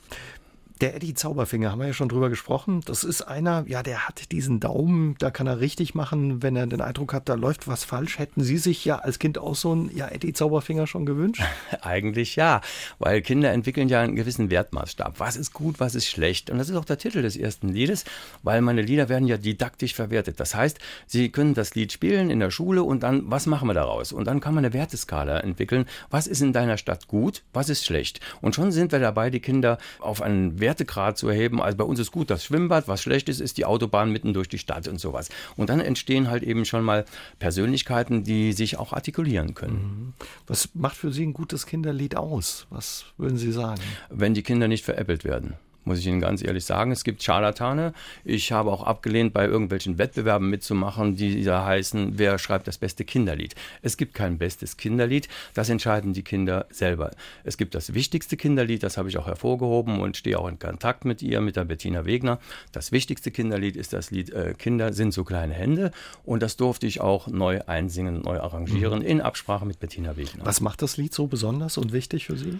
Der 0.85 0.95
Eddie 0.95 1.14
Zauberfinger, 1.14 1.71
haben 1.71 1.79
wir 1.79 1.87
ja 1.87 1.93
schon 1.95 2.11
drüber 2.11 2.29
gesprochen. 2.29 2.83
Das 2.85 3.05
ist 3.05 3.23
einer, 3.23 3.64
ja, 3.67 3.83
der 3.83 4.07
hat 4.07 4.31
diesen 4.33 4.61
Daumen, 4.61 5.17
da 5.19 5.31
kann 5.31 5.47
er 5.47 5.59
richtig 5.59 5.95
machen, 5.95 6.43
wenn 6.43 6.57
er 6.57 6.67
den 6.67 6.83
Eindruck 6.83 7.14
hat, 7.14 7.26
da 7.31 7.33
läuft 7.33 7.67
was 7.67 7.85
falsch. 7.85 8.19
Hätten 8.19 8.45
Sie 8.45 8.59
sich 8.59 8.85
ja 8.85 8.99
als 8.99 9.19
Kind 9.19 9.38
auch 9.38 9.55
so 9.55 9.73
einen 9.73 9.91
ja, 9.97 10.09
Eddie 10.09 10.35
Zauberfinger 10.35 10.87
schon 10.87 11.07
gewünscht? 11.07 11.43
Eigentlich 11.81 12.37
ja, 12.37 12.61
weil 12.99 13.23
Kinder 13.23 13.50
entwickeln 13.50 13.88
ja 13.88 14.03
einen 14.03 14.14
gewissen 14.14 14.50
Wertmaßstab. 14.50 15.21
Was 15.21 15.37
ist 15.37 15.55
gut, 15.55 15.81
was 15.81 15.95
ist 15.95 16.07
schlecht? 16.07 16.50
Und 16.50 16.59
das 16.59 16.69
ist 16.69 16.76
auch 16.76 16.85
der 16.85 16.99
Titel 16.99 17.23
des 17.23 17.38
ersten 17.38 17.71
Liedes, 17.71 18.05
weil 18.43 18.61
meine 18.61 18.83
Lieder 18.83 19.09
werden 19.09 19.26
ja 19.26 19.38
didaktisch 19.38 19.95
verwertet. 19.95 20.38
Das 20.38 20.55
heißt, 20.55 20.79
Sie 21.07 21.31
können 21.31 21.55
das 21.55 21.75
Lied 21.75 21.93
spielen 21.93 22.29
in 22.29 22.41
der 22.41 22.50
Schule 22.50 22.83
und 22.83 23.05
dann, 23.05 23.23
was 23.31 23.47
machen 23.47 23.71
wir 23.71 23.75
daraus? 23.75 24.12
Und 24.12 24.26
dann 24.26 24.41
kann 24.41 24.53
man 24.53 24.67
eine 24.67 24.75
Werteskala 24.75 25.41
entwickeln. 25.41 25.87
Was 26.11 26.26
ist 26.26 26.43
in 26.43 26.53
deiner 26.53 26.76
Stadt 26.76 27.09
gut, 27.09 27.43
was 27.55 27.71
ist 27.71 27.87
schlecht? 27.87 28.21
Und 28.43 28.55
schon 28.55 28.71
sind 28.71 28.93
wir 28.93 28.99
dabei, 28.99 29.31
die 29.31 29.41
Kinder 29.41 29.79
auf 29.99 30.21
einen 30.21 30.61
Wertegrad 30.75 31.16
zu 31.16 31.28
erheben. 31.28 31.62
Also 31.62 31.78
bei 31.78 31.85
uns 31.85 32.00
ist 32.00 32.11
gut 32.11 32.31
das 32.31 32.45
Schwimmbad, 32.45 32.88
was 32.88 33.00
schlecht 33.00 33.28
ist, 33.28 33.40
ist 33.40 33.59
die 33.59 33.64
Autobahn 33.64 34.11
mitten 34.11 34.35
durch 34.35 34.49
die 34.49 34.59
Stadt 34.59 34.88
und 34.88 35.00
sowas. 35.00 35.28
Und 35.57 35.71
dann 35.71 35.81
entstehen 35.81 36.28
halt 36.28 36.43
eben 36.43 36.64
schon 36.64 36.83
mal 36.83 37.04
Persönlichkeiten, 37.38 38.25
die 38.25 38.52
sich 38.52 38.76
auch 38.78 38.93
artikulieren 38.93 39.54
können. 39.54 39.75
Mhm. 39.75 40.12
Was 40.49 40.71
macht 40.75 40.97
für 40.97 41.12
Sie 41.12 41.25
ein 41.25 41.33
gutes 41.33 41.66
Kinderlied 41.66 42.16
aus? 42.16 42.66
Was 42.71 43.04
würden 43.19 43.38
Sie 43.38 43.52
sagen? 43.52 43.81
Wenn 44.11 44.35
die 44.35 44.43
Kinder 44.43 44.66
nicht 44.66 44.85
veräppelt 44.85 45.25
werden 45.25 45.54
muss 45.85 45.99
ich 45.99 46.07
Ihnen 46.07 46.21
ganz 46.21 46.43
ehrlich 46.43 46.64
sagen. 46.64 46.91
Es 46.91 47.05
gibt 47.05 47.23
Scharlatane. 47.23 47.93
Ich 48.25 48.53
habe 48.53 48.71
auch 48.71 48.83
abgelehnt, 48.83 49.33
bei 49.33 49.47
irgendwelchen 49.47 49.99
Wettbewerben 49.99 50.49
mitzumachen, 50.49 51.17
die 51.17 51.45
da 51.45 51.64
heißen, 51.64 52.19
wer 52.19 52.38
schreibt 52.38 52.67
das 52.67 52.79
beste 52.79 53.05
Kinderlied. 53.05 53.55
Es 53.83 53.97
gibt 53.97 54.14
kein 54.14 54.38
bestes 54.38 54.76
Kinderlied, 54.76 55.29
das 55.55 55.69
entscheiden 55.69 56.12
die 56.12 56.23
Kinder 56.23 56.67
selber. 56.71 57.11
Es 57.45 57.57
gibt 57.57 57.75
das 57.75 57.95
wichtigste 57.95 58.37
Kinderlied, 58.37 58.83
das 58.83 58.97
habe 58.97 59.09
ich 59.09 59.19
auch 59.19 59.26
hervorgehoben 59.26 60.00
und 60.00 60.17
stehe 60.17 60.38
auch 60.38 60.49
in 60.49 60.59
Kontakt 60.59 61.05
mit 61.05 61.23
ihr, 61.23 61.41
mit 61.41 61.57
der 61.57 61.64
Bettina 61.64 62.05
Wegner. 62.05 62.38
Das 62.73 62.93
wichtigste 62.93 63.31
Kinderlied 63.31 63.76
ist 63.76 63.93
das 63.93 64.11
Lied 64.11 64.31
äh, 64.31 64.55
Kinder 64.57 64.93
sind 64.93 65.12
so 65.12 65.25
kleine 65.25 65.55
Hände 65.55 65.91
und 66.25 66.43
das 66.43 66.57
durfte 66.57 66.87
ich 66.87 67.00
auch 67.00 67.29
neu 67.29 67.61
einsingen, 67.67 68.23
neu 68.23 68.41
arrangieren 68.41 69.00
mhm. 69.00 69.07
in 69.07 69.21
Absprache 69.21 69.67
mit 69.67 69.81
Bettina 69.81 70.17
Wegner. 70.17 70.45
Was 70.45 70.61
macht 70.61 70.83
das 70.83 70.97
Lied 70.97 71.14
so 71.14 71.26
besonders 71.26 71.79
und 71.79 71.93
wichtig 71.93 72.26
für 72.26 72.37
Sie? 72.37 72.59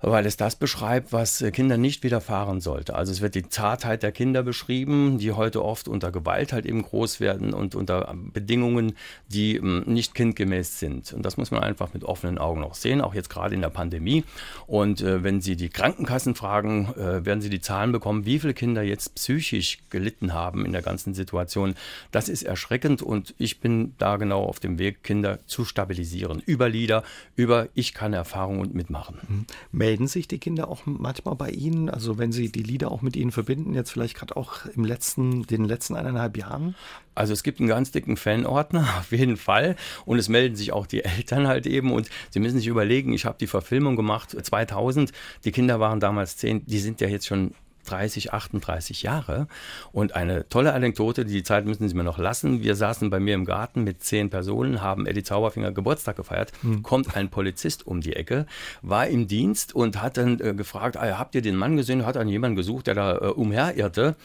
Weil 0.00 0.26
es 0.26 0.36
das 0.36 0.56
beschreibt, 0.56 1.12
was 1.12 1.42
äh, 1.42 1.50
Kindern 1.50 1.80
nicht 1.80 2.02
widerfahren 2.02 2.60
sollte. 2.60 2.94
Also 2.94 3.12
es 3.12 3.20
wird 3.20 3.34
die 3.34 3.48
Zartheit 3.48 4.02
der 4.02 4.12
Kinder 4.12 4.42
beschrieben, 4.42 5.18
die 5.18 5.32
heute 5.32 5.62
oft 5.64 5.88
unter 5.88 6.10
Gewalt 6.10 6.52
halt 6.52 6.66
eben 6.66 6.82
groß 6.82 7.20
werden 7.20 7.52
und 7.52 7.74
unter 7.74 8.14
Bedingungen, 8.32 8.94
die 9.28 9.56
ähm, 9.56 9.84
nicht 9.86 10.14
kindgemäß 10.14 10.78
sind. 10.78 11.12
Und 11.12 11.24
das 11.24 11.36
muss 11.36 11.50
man 11.50 11.62
einfach 11.62 11.92
mit 11.92 12.04
offenen 12.04 12.38
Augen 12.38 12.64
auch 12.64 12.74
sehen, 12.74 13.00
auch 13.00 13.14
jetzt 13.14 13.30
gerade 13.30 13.54
in 13.54 13.60
der 13.60 13.70
Pandemie. 13.70 14.24
Und 14.66 15.02
äh, 15.02 15.22
wenn 15.22 15.40
Sie 15.40 15.56
die 15.56 15.68
Krankenkassen 15.68 16.34
fragen, 16.34 16.94
äh, 16.94 17.24
werden 17.24 17.40
Sie 17.40 17.50
die 17.50 17.60
Zahlen 17.60 17.92
bekommen, 17.92 18.24
wie 18.24 18.38
viele 18.38 18.54
Kinder 18.54 18.82
jetzt 18.82 19.14
psychisch 19.16 19.78
gelitten 19.90 20.32
haben 20.32 20.64
in 20.64 20.72
der 20.72 20.82
ganzen 20.82 21.14
Situation. 21.14 21.74
Das 22.10 22.28
ist 22.28 22.42
erschreckend 22.42 23.02
und 23.02 23.34
ich 23.38 23.60
bin 23.60 23.94
da 23.98 24.16
genau 24.16 24.44
auf 24.44 24.60
dem 24.60 24.78
Weg, 24.78 25.02
Kinder 25.02 25.40
zu 25.46 25.64
stabilisieren. 25.64 26.42
Über 26.46 26.68
Lieder, 26.68 27.02
über 27.36 27.68
ich 27.74 27.92
kann 27.92 28.12
Erfahrung 28.12 28.60
und 28.60 28.74
mitmachen. 28.74 29.18
Mhm 29.28 29.46
melden 29.90 30.06
sich 30.06 30.28
die 30.28 30.38
Kinder 30.38 30.68
auch 30.68 30.82
manchmal 30.84 31.34
bei 31.34 31.50
Ihnen? 31.50 31.90
Also 31.90 32.16
wenn 32.16 32.30
Sie 32.30 32.52
die 32.52 32.62
Lieder 32.62 32.92
auch 32.92 33.02
mit 33.02 33.16
Ihnen 33.16 33.32
verbinden, 33.32 33.74
jetzt 33.74 33.90
vielleicht 33.90 34.16
gerade 34.16 34.36
auch 34.36 34.66
im 34.66 34.84
letzten, 34.84 35.42
den 35.48 35.64
letzten 35.64 35.96
eineinhalb 35.96 36.36
Jahren? 36.36 36.76
Also 37.16 37.32
es 37.32 37.42
gibt 37.42 37.58
einen 37.58 37.68
ganz 37.68 37.90
dicken 37.90 38.16
Fanordner, 38.16 38.86
auf 39.00 39.10
jeden 39.10 39.36
Fall. 39.36 39.74
Und 40.04 40.20
es 40.20 40.28
melden 40.28 40.54
sich 40.54 40.72
auch 40.72 40.86
die 40.86 41.02
Eltern 41.04 41.48
halt 41.48 41.66
eben. 41.66 41.90
Und 41.90 42.08
Sie 42.30 42.38
müssen 42.38 42.58
sich 42.58 42.68
überlegen, 42.68 43.12
ich 43.12 43.24
habe 43.24 43.36
die 43.40 43.48
Verfilmung 43.48 43.96
gemacht 43.96 44.30
2000. 44.30 45.10
Die 45.44 45.50
Kinder 45.50 45.80
waren 45.80 45.98
damals 45.98 46.36
zehn, 46.36 46.64
die 46.66 46.78
sind 46.78 47.00
ja 47.00 47.08
jetzt 47.08 47.26
schon 47.26 47.52
30, 47.84 48.32
38 48.32 49.02
Jahre. 49.02 49.46
Und 49.92 50.14
eine 50.14 50.48
tolle 50.48 50.72
Anekdote, 50.72 51.24
die 51.24 51.42
Zeit 51.42 51.64
müssen 51.64 51.88
Sie 51.88 51.94
mir 51.94 52.04
noch 52.04 52.18
lassen. 52.18 52.62
Wir 52.62 52.76
saßen 52.76 53.10
bei 53.10 53.20
mir 53.20 53.34
im 53.34 53.44
Garten 53.44 53.84
mit 53.84 54.02
zehn 54.02 54.30
Personen, 54.30 54.82
haben 54.82 55.06
Eddie 55.06 55.22
Zauberfinger 55.22 55.72
Geburtstag 55.72 56.16
gefeiert. 56.16 56.52
Hm. 56.62 56.82
Kommt 56.82 57.16
ein 57.16 57.28
Polizist 57.28 57.86
um 57.86 58.00
die 58.00 58.16
Ecke, 58.16 58.46
war 58.82 59.06
im 59.06 59.28
Dienst 59.28 59.74
und 59.74 60.00
hat 60.00 60.16
dann 60.16 60.40
äh, 60.40 60.54
gefragt, 60.54 60.96
ah, 60.96 61.18
habt 61.18 61.34
ihr 61.34 61.42
den 61.42 61.56
Mann 61.56 61.76
gesehen? 61.76 62.06
Hat 62.06 62.16
dann 62.16 62.28
jemanden 62.28 62.56
gesucht, 62.56 62.86
der 62.86 62.94
da 62.94 63.16
äh, 63.16 63.26
umherirrte. 63.28 64.16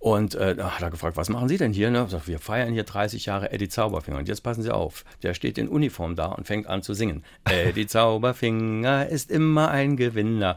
Und 0.00 0.34
äh, 0.34 0.56
da 0.56 0.70
hat 0.70 0.82
er 0.82 0.90
gefragt, 0.90 1.18
was 1.18 1.28
machen 1.28 1.48
Sie 1.48 1.58
denn 1.58 1.74
hier? 1.74 1.90
Ne? 1.90 2.08
Sagt, 2.08 2.26
wir 2.26 2.38
feiern 2.38 2.72
hier 2.72 2.84
30 2.84 3.26
Jahre 3.26 3.52
Eddie 3.52 3.68
Zauberfinger. 3.68 4.16
Und 4.16 4.28
jetzt 4.28 4.40
passen 4.40 4.62
Sie 4.62 4.74
auf, 4.74 5.04
der 5.22 5.34
steht 5.34 5.58
in 5.58 5.68
Uniform 5.68 6.16
da 6.16 6.26
und 6.26 6.46
fängt 6.46 6.66
an 6.68 6.82
zu 6.82 6.94
singen. 6.94 7.22
Eddie 7.44 7.86
Zauberfinger 7.86 9.06
ist 9.10 9.30
immer 9.30 9.70
ein 9.70 9.98
Gewinner. 9.98 10.56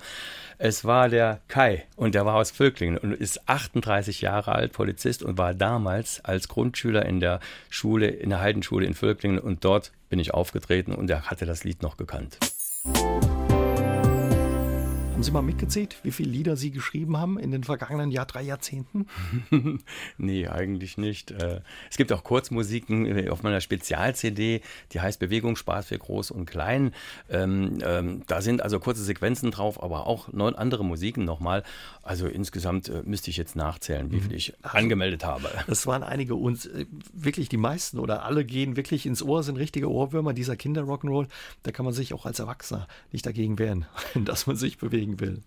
Es 0.59 0.85
war 0.85 1.09
der 1.09 1.41
Kai 1.49 1.83
und 1.97 2.15
der 2.15 2.25
war 2.25 2.35
aus 2.35 2.51
Völklingen 2.51 2.97
und 2.97 3.11
ist 3.11 3.49
38 3.49 4.21
Jahre 4.21 4.53
alt, 4.53 4.71
Polizist 4.71 5.21
und 5.21 5.37
war 5.37 5.53
damals 5.53 6.23
als 6.23 6.47
Grundschüler 6.47 7.05
in 7.05 7.19
der 7.19 7.41
Schule, 7.69 8.07
in 8.07 8.29
der 8.29 8.39
Heidenschule 8.39 8.85
in 8.85 8.93
Völklingen 8.93 9.39
und 9.39 9.65
dort 9.65 9.91
bin 10.07 10.19
ich 10.19 10.33
aufgetreten 10.33 10.93
und 10.93 11.09
er 11.09 11.23
hatte 11.23 11.45
das 11.45 11.65
Lied 11.65 11.81
noch 11.81 11.97
gekannt. 11.97 12.37
Haben 15.13 15.21
Sie 15.21 15.29
mal 15.29 15.43
mitgezählt, 15.43 15.95
wie 16.01 16.09
viele 16.09 16.31
Lieder 16.31 16.57
Sie 16.57 16.71
geschrieben 16.71 17.17
haben 17.17 17.37
in 17.37 17.51
den 17.51 17.63
vergangenen 17.63 18.09
Jahr, 18.09 18.25
drei 18.25 18.41
Jahrzehnten? 18.41 19.05
nee, 20.17 20.47
eigentlich 20.47 20.97
nicht. 20.97 21.29
Äh, 21.29 21.61
es 21.91 21.97
gibt 21.97 22.11
auch 22.11 22.23
Kurzmusiken 22.23 23.05
äh, 23.05 23.29
auf 23.29 23.43
meiner 23.43 23.61
Spezial-CD, 23.61 24.61
die 24.91 24.99
heißt 24.99 25.19
Bewegung, 25.19 25.55
Spaß 25.55 25.85
für 25.85 25.99
Groß 25.99 26.31
und 26.31 26.47
Klein. 26.47 26.93
Ähm, 27.29 27.77
ähm, 27.85 28.23
da 28.25 28.41
sind 28.41 28.63
also 28.63 28.79
kurze 28.79 29.03
Sequenzen 29.03 29.51
drauf, 29.51 29.83
aber 29.83 30.07
auch 30.07 30.33
neun 30.33 30.55
andere 30.55 30.83
Musiken 30.83 31.25
nochmal. 31.25 31.61
Also 32.01 32.25
insgesamt 32.25 32.89
äh, 32.89 33.03
müsste 33.05 33.29
ich 33.29 33.37
jetzt 33.37 33.55
nachzählen, 33.55 34.11
wie 34.11 34.15
mhm. 34.15 34.21
viel 34.23 34.33
ich 34.33 34.55
also, 34.63 34.79
angemeldet 34.79 35.23
habe. 35.25 35.47
Das 35.67 35.85
waren 35.85 36.01
einige 36.01 36.33
und 36.33 36.67
wirklich 37.13 37.49
die 37.49 37.57
meisten 37.57 37.99
oder 37.99 38.25
alle 38.25 38.43
gehen 38.43 38.75
wirklich 38.77 39.05
ins 39.05 39.21
Ohr, 39.21 39.43
sind 39.43 39.57
richtige 39.57 39.91
Ohrwürmer 39.91 40.33
dieser 40.33 40.55
Kinder-Rock'n'Roll. 40.55 41.27
Da 41.61 41.71
kann 41.71 41.85
man 41.85 41.93
sich 41.93 42.15
auch 42.15 42.25
als 42.25 42.39
Erwachsener 42.39 42.87
nicht 43.11 43.27
dagegen 43.27 43.59
wehren, 43.59 43.85
dass 44.25 44.47
man 44.47 44.55
sich 44.55 44.79
bewegen 44.79 45.02
kriegen 45.03 45.19
will. 45.19 45.41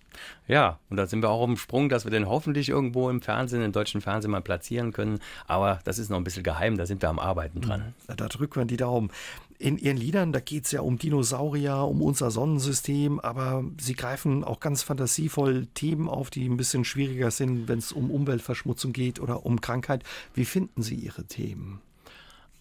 Ja, 0.49 0.79
und 0.91 0.97
da 0.97 1.07
sind 1.07 1.23
wir 1.23 1.31
auch 1.31 1.41
auf 1.41 1.47
dem 1.47 1.57
Sprung, 1.57 1.89
dass 1.89 2.05
wir 2.05 2.11
den 2.11 2.29
hoffentlich 2.29 2.69
irgendwo 2.69 3.11
im 3.11 3.21
Fernsehen, 3.21 3.63
im 3.63 3.73
deutschen 3.73 4.01
Fernsehen 4.01 4.31
mal 4.31 4.41
platzieren 4.41 4.93
können. 4.93 5.19
Aber 5.47 5.81
das 5.85 5.99
ist 5.99 6.11
noch 6.11 6.17
ein 6.17 6.25
bisschen 6.25 6.43
geheim, 6.43 6.77
da 6.77 6.87
sind 6.87 7.03
wir 7.03 7.09
am 7.09 7.19
Arbeiten 7.19 7.61
dran. 7.61 7.95
Da 8.07 8.29
drücken 8.29 8.61
wir 8.61 8.65
die 8.65 8.77
Daumen. 8.77 9.11
In 9.59 9.79
Ihren 9.79 9.97
Liedern, 9.97 10.33
da 10.33 10.41
geht 10.41 10.67
es 10.67 10.73
ja 10.73 10.83
um 10.83 10.99
Dinosaurier, 10.99 11.79
um 11.79 12.03
unser 12.03 12.31
Sonnensystem, 12.31 13.21
aber 13.21 13.65
Sie 13.81 13.95
greifen 13.95 14.45
auch 14.45 14.61
ganz 14.61 14.83
fantasievoll 14.83 15.67
Themen 15.73 16.11
auf, 16.11 16.29
die 16.29 16.47
ein 16.47 16.59
bisschen 16.59 16.85
schwieriger 16.85 17.31
sind, 17.31 17.67
wenn 17.67 17.79
es 17.79 17.91
um 17.93 18.11
Umweltverschmutzung 18.11 18.93
geht 18.93 19.19
oder 19.19 19.47
um 19.47 19.63
Krankheit. 19.63 20.03
Wie 20.35 20.45
finden 20.45 20.83
Sie 20.83 20.95
Ihre 20.95 21.25
Themen? 21.25 21.81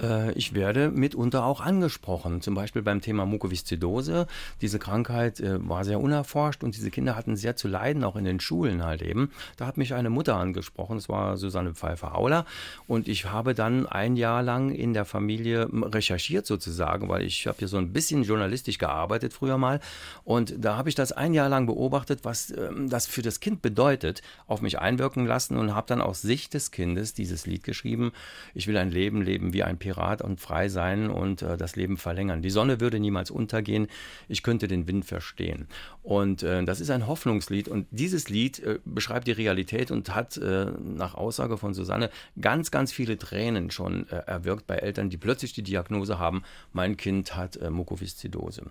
Äh, 0.01 0.31
ich 0.33 0.53
werde 0.53 0.91
mitunter 0.91 1.45
auch 1.45 1.61
angesprochen. 1.61 2.41
Zum 2.41 2.55
Beispiel 2.55 2.81
beim 2.81 3.01
Thema 3.01 3.25
Mukoviszidose. 3.25 4.27
Diese 4.61 4.79
Krankheit 4.79 5.39
äh, 5.39 5.67
war 5.67 5.85
sehr 5.85 5.99
unerforscht 5.99 6.63
und 6.63 6.75
diese 6.75 6.91
Kinder 6.91 7.15
hatten 7.15 7.35
sehr 7.35 7.55
zu 7.55 7.67
leiden, 7.67 8.03
auch 8.03 8.15
in 8.15 8.25
den 8.25 8.39
Schulen 8.39 8.83
halt 8.83 9.01
eben. 9.01 9.31
Da 9.57 9.65
hat 9.65 9.77
mich 9.77 9.93
eine 9.93 10.09
Mutter 10.09 10.35
angesprochen, 10.35 10.97
das 10.97 11.09
war 11.09 11.37
Susanne 11.37 11.73
Pfeiffer-Auler. 11.73 12.45
Und 12.87 13.07
ich 13.07 13.25
habe 13.25 13.53
dann 13.53 13.87
ein 13.87 14.15
Jahr 14.15 14.43
lang 14.43 14.71
in 14.71 14.93
der 14.93 15.05
Familie 15.05 15.69
recherchiert 15.71 16.45
sozusagen, 16.45 17.09
weil 17.09 17.23
ich 17.23 17.47
habe 17.47 17.59
hier 17.59 17.67
so 17.67 17.77
ein 17.77 17.93
bisschen 17.93 18.23
journalistisch 18.23 18.77
gearbeitet 18.77 19.33
früher 19.33 19.57
mal. 19.57 19.79
Und 20.23 20.55
da 20.57 20.77
habe 20.77 20.89
ich 20.89 20.95
das 20.95 21.11
ein 21.11 21.33
Jahr 21.33 21.49
lang 21.49 21.65
beobachtet, 21.65 22.19
was 22.23 22.51
ähm, 22.51 22.89
das 22.89 23.07
für 23.07 23.21
das 23.21 23.39
Kind 23.39 23.61
bedeutet, 23.61 24.21
auf 24.47 24.61
mich 24.61 24.79
einwirken 24.79 25.25
lassen 25.25 25.57
und 25.57 25.73
habe 25.73 25.87
dann 25.87 26.01
aus 26.01 26.21
Sicht 26.21 26.53
des 26.53 26.71
Kindes 26.71 27.13
dieses 27.13 27.45
Lied 27.45 27.63
geschrieben. 27.63 28.11
Ich 28.53 28.67
will 28.67 28.77
ein 28.77 28.91
Leben 28.91 29.21
leben 29.21 29.53
wie 29.53 29.63
ein 29.63 29.77
Pirat 29.85 30.23
und 30.23 30.41
frei 30.41 30.67
sein 30.67 31.11
und 31.11 31.43
äh, 31.43 31.57
das 31.57 31.75
Leben 31.75 31.97
verlängern. 31.97 32.41
Die 32.41 32.49
Sonne 32.49 32.79
würde 32.79 32.99
niemals 32.99 33.29
untergehen. 33.29 33.85
Ich 34.27 34.41
könnte 34.41 34.67
den 34.67 34.87
Wind 34.87 35.05
verstehen. 35.05 35.67
Und 36.01 36.41
äh, 36.41 36.63
das 36.63 36.79
ist 36.81 36.89
ein 36.89 37.05
Hoffnungslied. 37.05 37.67
Und 37.67 37.85
dieses 37.91 38.27
Lied 38.27 38.57
äh, 38.61 38.79
beschreibt 38.83 39.27
die 39.27 39.31
Realität 39.31 39.91
und 39.91 40.15
hat 40.15 40.37
äh, 40.37 40.71
nach 40.81 41.13
Aussage 41.13 41.57
von 41.57 41.75
Susanne 41.75 42.09
ganz, 42.41 42.71
ganz 42.71 42.91
viele 42.91 43.19
Tränen 43.19 43.69
schon 43.69 44.09
äh, 44.09 44.23
erwirkt 44.25 44.65
bei 44.65 44.77
Eltern, 44.77 45.11
die 45.11 45.17
plötzlich 45.17 45.53
die 45.53 45.61
Diagnose 45.61 46.17
haben, 46.17 46.41
mein 46.73 46.97
Kind 46.97 47.35
hat 47.35 47.57
äh, 47.57 47.69
Mukoviszidose. 47.69 48.63
Mhm. 48.63 48.69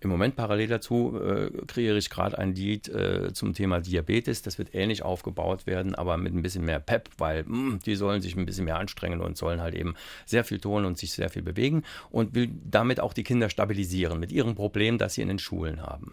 Im 0.00 0.10
Moment 0.10 0.36
parallel 0.36 0.68
dazu 0.68 1.18
kreiere 1.66 1.96
ich 1.98 2.10
gerade 2.10 2.38
ein 2.38 2.54
Lied 2.54 2.90
zum 3.32 3.54
Thema 3.54 3.80
Diabetes. 3.80 4.42
Das 4.42 4.58
wird 4.58 4.74
ähnlich 4.74 5.02
aufgebaut 5.02 5.66
werden, 5.66 5.94
aber 5.94 6.16
mit 6.16 6.34
ein 6.34 6.42
bisschen 6.42 6.64
mehr 6.64 6.80
Pep, 6.80 7.10
weil 7.18 7.44
mh, 7.44 7.48
hm, 7.48 7.78
die 7.84 7.96
sollen 7.96 8.22
sich 8.22 8.36
ein 8.36 8.46
bisschen 8.46 8.64
mehr 8.64 8.78
anstrengen 8.78 9.20
und 9.20 9.36
sollen 9.36 9.60
halt 9.60 9.74
eben 9.74 9.94
sehr 10.26 10.44
viel 10.44 10.49
tun 10.58 10.84
und 10.84 10.98
sich 10.98 11.12
sehr 11.12 11.30
viel 11.30 11.42
bewegen 11.42 11.82
und 12.10 12.34
will 12.34 12.50
damit 12.64 13.00
auch 13.00 13.12
die 13.12 13.24
Kinder 13.24 13.50
stabilisieren 13.50 14.18
mit 14.18 14.32
ihrem 14.32 14.54
Problem, 14.54 14.98
das 14.98 15.14
sie 15.14 15.22
in 15.22 15.28
den 15.28 15.38
Schulen 15.38 15.82
haben. 15.82 16.12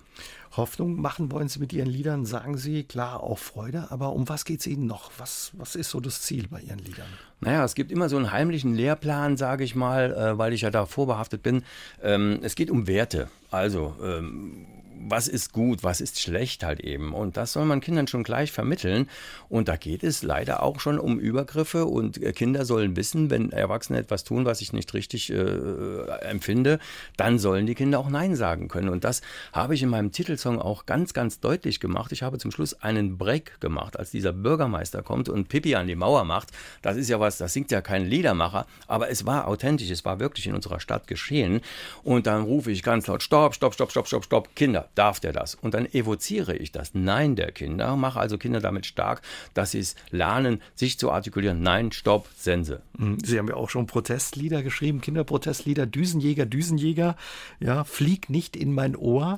Hoffnung 0.55 0.99
machen 0.99 1.31
wollen 1.31 1.49
Sie 1.49 1.59
mit 1.59 1.73
Ihren 1.73 1.89
Liedern, 1.89 2.25
sagen 2.25 2.57
Sie, 2.57 2.83
klar, 2.83 3.21
auch 3.21 3.37
Freude, 3.37 3.87
aber 3.91 4.13
um 4.13 4.29
was 4.29 4.45
geht 4.45 4.61
es 4.61 4.67
Ihnen 4.67 4.87
noch? 4.87 5.11
Was, 5.17 5.51
was 5.53 5.75
ist 5.75 5.89
so 5.89 5.99
das 5.99 6.21
Ziel 6.21 6.47
bei 6.47 6.61
Ihren 6.61 6.79
Liedern? 6.79 7.07
Naja, 7.41 7.63
es 7.63 7.75
gibt 7.75 7.91
immer 7.91 8.09
so 8.09 8.17
einen 8.17 8.31
heimlichen 8.31 8.73
Lehrplan, 8.73 9.37
sage 9.37 9.63
ich 9.63 9.75
mal, 9.75 10.13
äh, 10.13 10.37
weil 10.37 10.53
ich 10.53 10.61
ja 10.61 10.71
da 10.71 10.85
vorbehaftet 10.85 11.43
bin. 11.43 11.63
Ähm, 12.01 12.39
es 12.41 12.55
geht 12.55 12.71
um 12.71 12.87
Werte. 12.87 13.29
Also, 13.51 13.95
ähm, 14.01 14.65
was 14.99 15.27
ist 15.27 15.53
gut, 15.53 15.83
was 15.83 16.01
ist 16.01 16.19
schlecht 16.19 16.63
halt 16.63 16.79
eben. 16.79 17.13
Und 17.13 17.37
das 17.37 17.53
soll 17.53 17.65
man 17.65 17.81
Kindern 17.81 18.07
schon 18.07 18.23
gleich 18.23 18.51
vermitteln. 18.51 19.09
Und 19.49 19.67
da 19.67 19.75
geht 19.75 20.03
es 20.03 20.23
leider 20.23 20.63
auch 20.63 20.79
schon 20.79 20.99
um 20.99 21.19
Übergriffe 21.19 21.85
und 21.85 22.21
äh, 22.21 22.33
Kinder 22.33 22.65
sollen 22.65 22.95
wissen, 22.95 23.29
wenn 23.29 23.51
Erwachsene 23.51 23.99
etwas 23.99 24.23
tun, 24.23 24.45
was 24.45 24.61
ich 24.61 24.73
nicht 24.73 24.93
richtig 24.93 25.31
äh, 25.31 26.07
empfinde, 26.21 26.79
dann 27.15 27.39
sollen 27.39 27.65
die 27.65 27.75
Kinder 27.75 27.99
auch 27.99 28.09
Nein 28.09 28.35
sagen 28.35 28.67
können. 28.67 28.89
Und 28.89 29.03
das 29.03 29.21
habe 29.53 29.75
ich 29.75 29.83
in 29.83 29.89
meinem 29.89 30.11
Titelsong 30.11 30.59
auch 30.59 30.85
ganz, 30.85 31.13
ganz 31.13 31.39
deutlich 31.39 31.79
gemacht. 31.79 32.11
Ich 32.11 32.23
habe 32.23 32.37
zum 32.37 32.51
Schluss 32.51 32.73
einen 32.81 33.17
Break 33.17 33.59
gemacht, 33.59 33.97
als 33.97 34.11
dieser 34.11 34.33
Bürgermeister 34.33 35.01
kommt 35.03 35.29
und 35.29 35.49
Pippi 35.49 35.75
an 35.75 35.87
die 35.87 35.95
Mauer 35.95 36.23
macht. 36.23 36.49
Das 36.81 36.97
ist 36.97 37.09
ja 37.09 37.19
was, 37.19 37.37
das 37.37 37.53
singt 37.53 37.71
ja 37.71 37.81
kein 37.81 38.05
Liedermacher, 38.05 38.65
aber 38.87 39.09
es 39.09 39.25
war 39.25 39.47
authentisch, 39.47 39.89
es 39.89 40.05
war 40.05 40.19
wirklich 40.19 40.47
in 40.47 40.55
unserer 40.55 40.79
Stadt 40.79 41.07
geschehen. 41.07 41.61
Und 42.03 42.27
dann 42.27 42.43
rufe 42.43 42.71
ich 42.71 42.83
ganz 42.83 43.07
laut, 43.07 43.23
stopp, 43.23 43.55
stopp, 43.55 43.73
stopp, 43.73 43.91
stopp, 43.91 44.07
stopp, 44.07 44.25
stopp, 44.25 44.55
Kinder, 44.55 44.86
darf 44.95 45.19
der 45.19 45.33
das? 45.33 45.55
Und 45.55 45.73
dann 45.73 45.85
evoziere 45.85 46.55
ich 46.55 46.71
das 46.71 46.93
Nein 46.93 47.35
der 47.35 47.51
Kinder, 47.51 47.95
mache 47.95 48.19
also 48.19 48.37
Kinder 48.37 48.59
damit 48.59 48.85
stark, 48.85 49.21
dass 49.53 49.71
sie 49.71 49.79
es 49.79 49.95
lernen, 50.11 50.61
sich 50.75 50.99
zu 50.99 51.11
artikulieren. 51.11 51.61
Nein, 51.61 51.91
Stopp, 51.91 52.27
Sense. 52.37 52.81
Mhm. 52.97 53.17
Sie 53.23 53.37
haben 53.37 53.47
ja 53.47 53.55
auch 53.55 53.69
schon 53.69 53.87
Protestlieder 53.87 54.63
geschrieben, 54.63 55.01
Kinderprotestlieder, 55.01 55.85
Düsenjäger, 55.85 56.45
Düsenjäger, 56.45 57.15
ja, 57.59 57.83
flieg 57.83 58.29
nicht 58.29 58.55
in 58.55 58.73
mein 58.73 58.95
Ohr. 58.95 59.37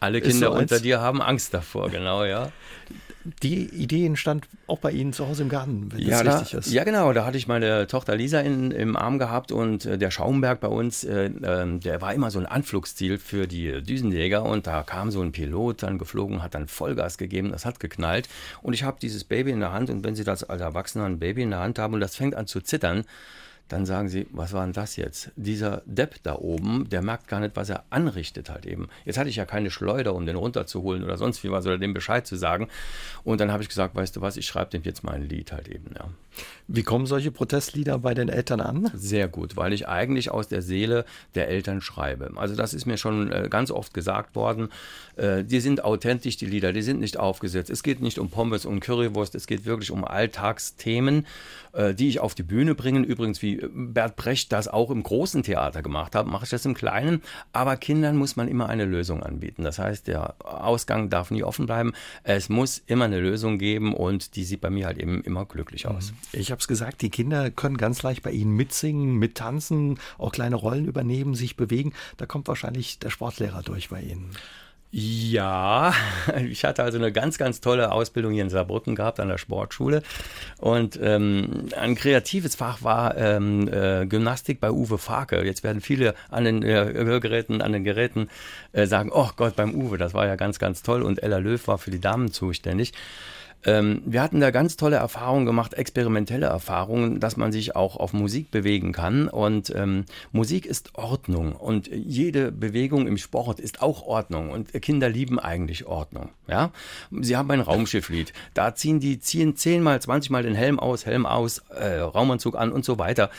Alle 0.00 0.20
Kinder 0.20 0.48
so 0.48 0.52
unter 0.52 0.80
dir 0.80 1.00
haben 1.00 1.22
Angst 1.22 1.54
davor, 1.54 1.90
genau, 1.90 2.24
ja 2.24 2.52
die 3.42 3.64
Idee 3.64 4.06
entstand 4.06 4.46
auch 4.66 4.78
bei 4.78 4.90
Ihnen 4.90 5.12
zu 5.12 5.26
Hause 5.26 5.42
im 5.42 5.48
Garten, 5.48 5.92
wenn 5.92 6.00
ja, 6.00 6.22
das 6.22 6.40
richtig 6.40 6.52
da, 6.52 6.58
ist. 6.58 6.72
Ja, 6.72 6.84
genau. 6.84 7.12
Da 7.12 7.24
hatte 7.24 7.38
ich 7.38 7.46
meine 7.46 7.86
Tochter 7.86 8.16
Lisa 8.16 8.40
in, 8.40 8.70
im 8.70 8.96
Arm 8.96 9.18
gehabt 9.18 9.52
und 9.52 9.84
äh, 9.84 9.98
der 9.98 10.10
Schaumberg 10.10 10.60
bei 10.60 10.68
uns, 10.68 11.04
äh, 11.04 11.26
äh, 11.26 11.78
der 11.78 12.00
war 12.00 12.14
immer 12.14 12.30
so 12.30 12.38
ein 12.38 12.46
Anflugsziel 12.46 13.18
für 13.18 13.46
die 13.46 13.82
Düsenjäger 13.82 14.44
und 14.44 14.66
da 14.66 14.82
kam 14.82 15.10
so 15.10 15.20
ein 15.20 15.32
Pilot 15.32 15.82
dann 15.82 15.98
geflogen, 15.98 16.42
hat 16.42 16.54
dann 16.54 16.68
Vollgas 16.68 17.18
gegeben, 17.18 17.50
das 17.50 17.64
hat 17.64 17.80
geknallt 17.80 18.28
und 18.62 18.72
ich 18.72 18.82
habe 18.82 18.98
dieses 19.00 19.24
Baby 19.24 19.50
in 19.50 19.60
der 19.60 19.72
Hand 19.72 19.90
und 19.90 20.04
wenn 20.04 20.14
Sie 20.14 20.24
das 20.24 20.44
als 20.44 20.60
Erwachsener 20.60 21.04
ein 21.04 21.18
Baby 21.18 21.42
in 21.42 21.50
der 21.50 21.60
Hand 21.60 21.78
haben 21.78 21.94
und 21.94 22.00
das 22.00 22.16
fängt 22.16 22.34
an 22.34 22.46
zu 22.46 22.60
zittern, 22.60 23.04
dann 23.68 23.84
sagen 23.84 24.08
sie, 24.08 24.26
was 24.30 24.52
war 24.52 24.64
denn 24.64 24.72
das 24.72 24.96
jetzt? 24.96 25.30
Dieser 25.36 25.82
Depp 25.86 26.22
da 26.22 26.36
oben, 26.36 26.88
der 26.88 27.02
merkt 27.02 27.26
gar 27.26 27.40
nicht, 27.40 27.56
was 27.56 27.68
er 27.68 27.84
anrichtet 27.90 28.48
halt 28.48 28.64
eben. 28.64 28.88
Jetzt 29.04 29.18
hatte 29.18 29.28
ich 29.28 29.36
ja 29.36 29.44
keine 29.44 29.70
Schleuder, 29.70 30.14
um 30.14 30.24
den 30.24 30.36
runterzuholen 30.36 31.02
oder 31.02 31.16
sonst 31.16 31.42
wie 31.42 31.50
was 31.50 31.66
oder 31.66 31.78
dem 31.78 31.92
Bescheid 31.92 32.26
zu 32.26 32.36
sagen. 32.36 32.68
Und 33.24 33.40
dann 33.40 33.50
habe 33.50 33.62
ich 33.62 33.68
gesagt, 33.68 33.94
weißt 33.96 34.14
du 34.16 34.20
was, 34.20 34.36
ich 34.36 34.46
schreibe 34.46 34.70
dem 34.70 34.82
jetzt 34.82 35.02
mal 35.02 35.14
ein 35.14 35.28
Lied 35.28 35.52
halt 35.52 35.68
eben, 35.68 35.90
ja. 35.94 36.08
Wie 36.68 36.82
kommen 36.82 37.06
solche 37.06 37.30
Protestlieder 37.30 37.98
bei 37.98 38.12
den 38.12 38.28
Eltern 38.28 38.60
an? 38.60 38.90
Sehr 38.94 39.28
gut, 39.28 39.56
weil 39.56 39.72
ich 39.72 39.88
eigentlich 39.88 40.30
aus 40.30 40.48
der 40.48 40.62
Seele 40.62 41.04
der 41.34 41.48
Eltern 41.48 41.80
schreibe. 41.80 42.32
Also 42.36 42.56
das 42.56 42.74
ist 42.74 42.86
mir 42.86 42.98
schon 42.98 43.32
äh, 43.32 43.48
ganz 43.48 43.70
oft 43.70 43.94
gesagt 43.94 44.34
worden. 44.34 44.68
Äh, 45.16 45.44
die 45.44 45.60
sind 45.60 45.84
authentisch, 45.84 46.36
die 46.36 46.46
Lieder, 46.46 46.72
die 46.72 46.82
sind 46.82 47.00
nicht 47.00 47.18
aufgesetzt. 47.18 47.70
Es 47.70 47.82
geht 47.82 48.02
nicht 48.02 48.18
um 48.18 48.30
Pommes 48.30 48.66
und 48.66 48.80
Currywurst, 48.80 49.34
es 49.34 49.46
geht 49.46 49.64
wirklich 49.64 49.90
um 49.90 50.04
Alltagsthemen, 50.04 51.26
die 51.94 52.08
ich 52.08 52.20
auf 52.20 52.34
die 52.34 52.42
Bühne 52.42 52.74
bringe. 52.74 53.00
Übrigens, 53.00 53.42
wie 53.42 53.60
Bert 53.70 54.16
Brecht 54.16 54.52
das 54.52 54.68
auch 54.68 54.90
im 54.90 55.02
großen 55.02 55.42
Theater 55.42 55.82
gemacht 55.82 56.14
hat, 56.14 56.26
mache 56.26 56.44
ich 56.44 56.50
das 56.50 56.64
im 56.64 56.74
Kleinen. 56.74 57.22
Aber 57.52 57.76
Kindern 57.76 58.16
muss 58.16 58.36
man 58.36 58.48
immer 58.48 58.68
eine 58.68 58.84
Lösung 58.84 59.22
anbieten. 59.22 59.62
Das 59.62 59.78
heißt, 59.78 60.06
der 60.06 60.34
Ausgang 60.40 61.10
darf 61.10 61.30
nie 61.30 61.42
offen 61.42 61.66
bleiben. 61.66 61.92
Es 62.22 62.48
muss 62.48 62.82
immer 62.86 63.04
eine 63.04 63.20
Lösung 63.20 63.58
geben 63.58 63.94
und 63.94 64.36
die 64.36 64.44
sieht 64.44 64.60
bei 64.60 64.70
mir 64.70 64.86
halt 64.86 64.98
eben 64.98 65.22
immer 65.22 65.44
glücklich 65.44 65.86
aus. 65.86 66.12
Mhm. 66.12 66.40
Ich 66.40 66.50
habe 66.50 66.60
es 66.60 66.68
gesagt, 66.68 67.02
die 67.02 67.10
Kinder 67.10 67.50
können 67.50 67.76
ganz 67.76 68.02
leicht 68.02 68.22
bei 68.22 68.30
Ihnen 68.30 68.52
mitsingen, 68.52 69.16
mittanzen, 69.16 69.98
auch 70.18 70.32
kleine 70.32 70.56
Rollen 70.56 70.86
übernehmen, 70.86 71.34
sich 71.34 71.56
bewegen. 71.56 71.92
Da 72.16 72.26
kommt 72.26 72.48
wahrscheinlich 72.48 72.98
der 72.98 73.10
Sportlehrer 73.10 73.62
durch 73.62 73.90
bei 73.90 74.00
Ihnen. 74.00 74.30
Ja, 74.90 75.92
ich 76.48 76.64
hatte 76.64 76.82
also 76.82 76.96
eine 76.98 77.12
ganz, 77.12 77.38
ganz 77.38 77.60
tolle 77.60 77.92
Ausbildung 77.92 78.32
hier 78.32 78.42
in 78.42 78.50
Saarbrücken 78.50 78.94
gehabt 78.94 79.20
an 79.20 79.28
der 79.28 79.38
Sportschule. 79.38 80.02
Und 80.58 80.98
ähm, 81.02 81.68
ein 81.76 81.94
kreatives 81.96 82.54
Fach 82.54 82.82
war 82.82 83.16
ähm, 83.16 83.68
äh, 83.68 84.06
Gymnastik 84.06 84.60
bei 84.60 84.70
Uwe 84.70 84.98
Farke. 84.98 85.44
Jetzt 85.44 85.64
werden 85.64 85.80
viele 85.80 86.14
an 86.30 86.44
den 86.44 86.62
äh, 86.62 86.92
Hörgeräten, 86.94 87.62
an 87.62 87.72
den 87.72 87.84
Geräten 87.84 88.28
äh, 88.72 88.86
sagen, 88.86 89.10
oh 89.12 89.30
Gott, 89.36 89.56
beim 89.56 89.74
Uwe, 89.74 89.98
das 89.98 90.14
war 90.14 90.26
ja 90.26 90.36
ganz, 90.36 90.58
ganz 90.58 90.82
toll. 90.82 91.02
Und 91.02 91.22
Ella 91.22 91.38
Löw 91.38 91.66
war 91.66 91.78
für 91.78 91.90
die 91.90 92.00
Damen 92.00 92.30
zuständig. 92.30 92.92
Ähm, 93.66 94.00
wir 94.06 94.22
hatten 94.22 94.40
da 94.40 94.52
ganz 94.52 94.76
tolle 94.76 94.96
Erfahrungen 94.96 95.44
gemacht, 95.44 95.74
experimentelle 95.74 96.46
Erfahrungen, 96.46 97.18
dass 97.18 97.36
man 97.36 97.50
sich 97.50 97.74
auch 97.74 97.96
auf 97.96 98.12
Musik 98.12 98.52
bewegen 98.52 98.92
kann. 98.92 99.28
Und 99.28 99.74
ähm, 99.74 100.04
Musik 100.30 100.64
ist 100.64 100.94
Ordnung 100.94 101.52
und 101.52 101.88
jede 101.88 102.52
Bewegung 102.52 103.08
im 103.08 103.18
Sport 103.18 103.58
ist 103.58 103.82
auch 103.82 104.06
Ordnung. 104.06 104.50
Und 104.50 104.72
Kinder 104.80 105.08
lieben 105.08 105.40
eigentlich 105.40 105.86
Ordnung. 105.86 106.30
Ja, 106.46 106.70
sie 107.10 107.36
haben 107.36 107.50
ein 107.50 107.60
Raumschifflied. 107.60 108.32
Da 108.54 108.76
ziehen 108.76 109.00
die 109.00 109.18
ziehen 109.18 109.56
zehnmal, 109.56 110.00
zwanzigmal 110.00 110.44
den 110.44 110.54
Helm 110.54 110.78
aus, 110.78 111.04
Helm 111.04 111.26
aus, 111.26 111.58
äh, 111.74 111.98
Raumanzug 111.98 112.56
an 112.56 112.70
und 112.70 112.84
so 112.84 112.98
weiter. 113.00 113.30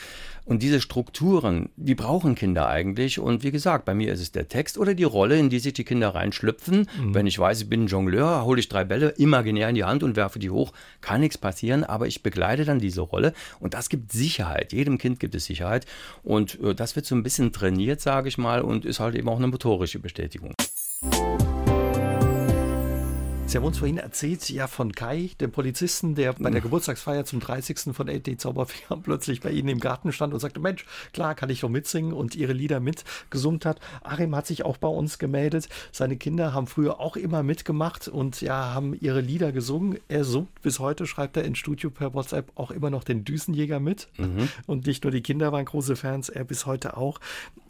Und 0.48 0.62
diese 0.62 0.80
Strukturen, 0.80 1.68
die 1.76 1.94
brauchen 1.94 2.34
Kinder 2.34 2.68
eigentlich. 2.68 3.18
Und 3.18 3.42
wie 3.42 3.50
gesagt, 3.50 3.84
bei 3.84 3.94
mir 3.94 4.14
ist 4.14 4.20
es 4.20 4.32
der 4.32 4.48
Text 4.48 4.78
oder 4.78 4.94
die 4.94 5.04
Rolle, 5.04 5.38
in 5.38 5.50
die 5.50 5.58
sich 5.58 5.74
die 5.74 5.84
Kinder 5.84 6.14
reinschlüpfen. 6.14 6.88
Mhm. 6.98 7.14
Wenn 7.14 7.26
ich 7.26 7.38
weiß, 7.38 7.60
ich 7.60 7.68
bin 7.68 7.84
ein 7.84 7.86
Jongleur, 7.86 8.46
hole 8.46 8.58
ich 8.58 8.70
drei 8.70 8.84
Bälle 8.84 9.10
imaginär 9.18 9.68
in 9.68 9.74
die 9.74 9.84
Hand 9.84 10.02
und 10.02 10.16
werfe 10.16 10.38
die 10.38 10.48
hoch, 10.48 10.72
kann 11.02 11.20
nichts 11.20 11.36
passieren, 11.36 11.84
aber 11.84 12.06
ich 12.06 12.22
begleite 12.22 12.64
dann 12.64 12.78
diese 12.78 13.02
Rolle 13.02 13.34
und 13.60 13.74
das 13.74 13.90
gibt 13.90 14.10
Sicherheit. 14.10 14.72
Jedem 14.72 14.96
Kind 14.96 15.20
gibt 15.20 15.34
es 15.34 15.44
Sicherheit 15.44 15.84
und 16.22 16.58
äh, 16.62 16.74
das 16.74 16.96
wird 16.96 17.04
so 17.04 17.14
ein 17.14 17.22
bisschen 17.22 17.52
trainiert, 17.52 18.00
sage 18.00 18.28
ich 18.28 18.38
mal, 18.38 18.62
und 18.62 18.86
ist 18.86 19.00
halt 19.00 19.16
eben 19.16 19.28
auch 19.28 19.36
eine 19.36 19.48
motorische 19.48 19.98
Bestätigung. 19.98 20.54
Sie 23.48 23.56
haben 23.56 23.64
uns 23.64 23.78
vorhin 23.78 23.96
erzählt, 23.96 24.50
ja, 24.50 24.66
von 24.66 24.92
Kai, 24.92 25.30
dem 25.40 25.50
Polizisten, 25.50 26.14
der 26.14 26.34
bei 26.34 26.50
der 26.50 26.60
Geburtstagsfeier 26.60 27.24
zum 27.24 27.40
30. 27.40 27.94
von 27.94 28.06
AD 28.06 28.36
Zauberfinger 28.36 29.00
plötzlich 29.02 29.40
bei 29.40 29.50
Ihnen 29.50 29.68
im 29.68 29.80
Garten 29.80 30.12
stand 30.12 30.34
und 30.34 30.40
sagte, 30.40 30.60
Mensch, 30.60 30.84
klar, 31.14 31.34
kann 31.34 31.48
ich 31.48 31.60
doch 31.60 31.70
mitsingen 31.70 32.12
und 32.12 32.34
Ihre 32.34 32.52
Lieder 32.52 32.78
mitgesummt 32.78 33.64
hat. 33.64 33.80
Achim 34.02 34.36
hat 34.36 34.46
sich 34.46 34.66
auch 34.66 34.76
bei 34.76 34.88
uns 34.88 35.18
gemeldet. 35.18 35.70
Seine 35.92 36.18
Kinder 36.18 36.52
haben 36.52 36.66
früher 36.66 37.00
auch 37.00 37.16
immer 37.16 37.42
mitgemacht 37.42 38.06
und 38.06 38.42
ja, 38.42 38.74
haben 38.74 38.92
ihre 39.00 39.22
Lieder 39.22 39.50
gesungen. 39.50 39.98
Er 40.08 40.24
summt 40.24 40.60
bis 40.60 40.78
heute, 40.78 41.06
schreibt 41.06 41.38
er 41.38 41.44
in 41.44 41.54
Studio 41.54 41.88
per 41.88 42.12
WhatsApp 42.12 42.52
auch 42.54 42.70
immer 42.70 42.90
noch 42.90 43.02
den 43.02 43.24
Düsenjäger 43.24 43.80
mit. 43.80 44.08
Mhm. 44.18 44.50
Und 44.66 44.86
nicht 44.86 45.04
nur 45.04 45.10
die 45.10 45.22
Kinder 45.22 45.52
waren 45.52 45.64
große 45.64 45.96
Fans, 45.96 46.28
er 46.28 46.44
bis 46.44 46.66
heute 46.66 46.98
auch 46.98 47.18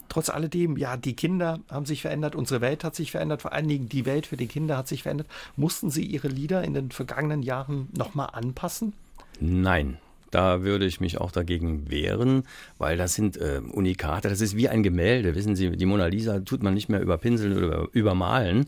trotz 0.09 0.29
alledem, 0.29 0.77
ja, 0.77 0.97
die 0.97 1.15
Kinder 1.15 1.59
haben 1.69 1.85
sich 1.85 2.01
verändert, 2.01 2.35
unsere 2.35 2.61
Welt 2.61 2.83
hat 2.83 2.95
sich 2.95 3.11
verändert, 3.11 3.41
vor 3.41 3.53
allen 3.53 3.67
Dingen 3.67 3.89
die 3.89 4.05
Welt 4.05 4.25
für 4.27 4.37
die 4.37 4.47
Kinder 4.47 4.77
hat 4.77 4.87
sich 4.87 5.03
verändert. 5.03 5.27
Mussten 5.55 5.89
Sie 5.89 6.03
Ihre 6.03 6.27
Lieder 6.27 6.63
in 6.63 6.73
den 6.73 6.91
vergangenen 6.91 7.43
Jahren 7.43 7.89
nochmal 7.95 8.29
anpassen? 8.33 8.93
Nein. 9.39 9.97
Da 10.31 10.61
würde 10.61 10.85
ich 10.85 10.99
mich 10.99 11.19
auch 11.19 11.31
dagegen 11.31 11.89
wehren, 11.89 12.43
weil 12.77 12.97
das 12.97 13.15
sind 13.15 13.37
äh, 13.37 13.61
Unikate. 13.71 14.29
Das 14.29 14.41
ist 14.41 14.55
wie 14.55 14.69
ein 14.69 14.83
Gemälde. 14.83 15.33
Wissen 15.33 15.55
Sie, 15.55 15.71
die 15.71 15.85
Mona 15.85 16.05
Lisa 16.05 16.39
tut 16.41 16.61
man 16.61 16.75
nicht 16.75 16.87
mehr 16.87 17.01
überpinseln 17.01 17.57
oder 17.57 17.87
übermalen, 17.93 18.67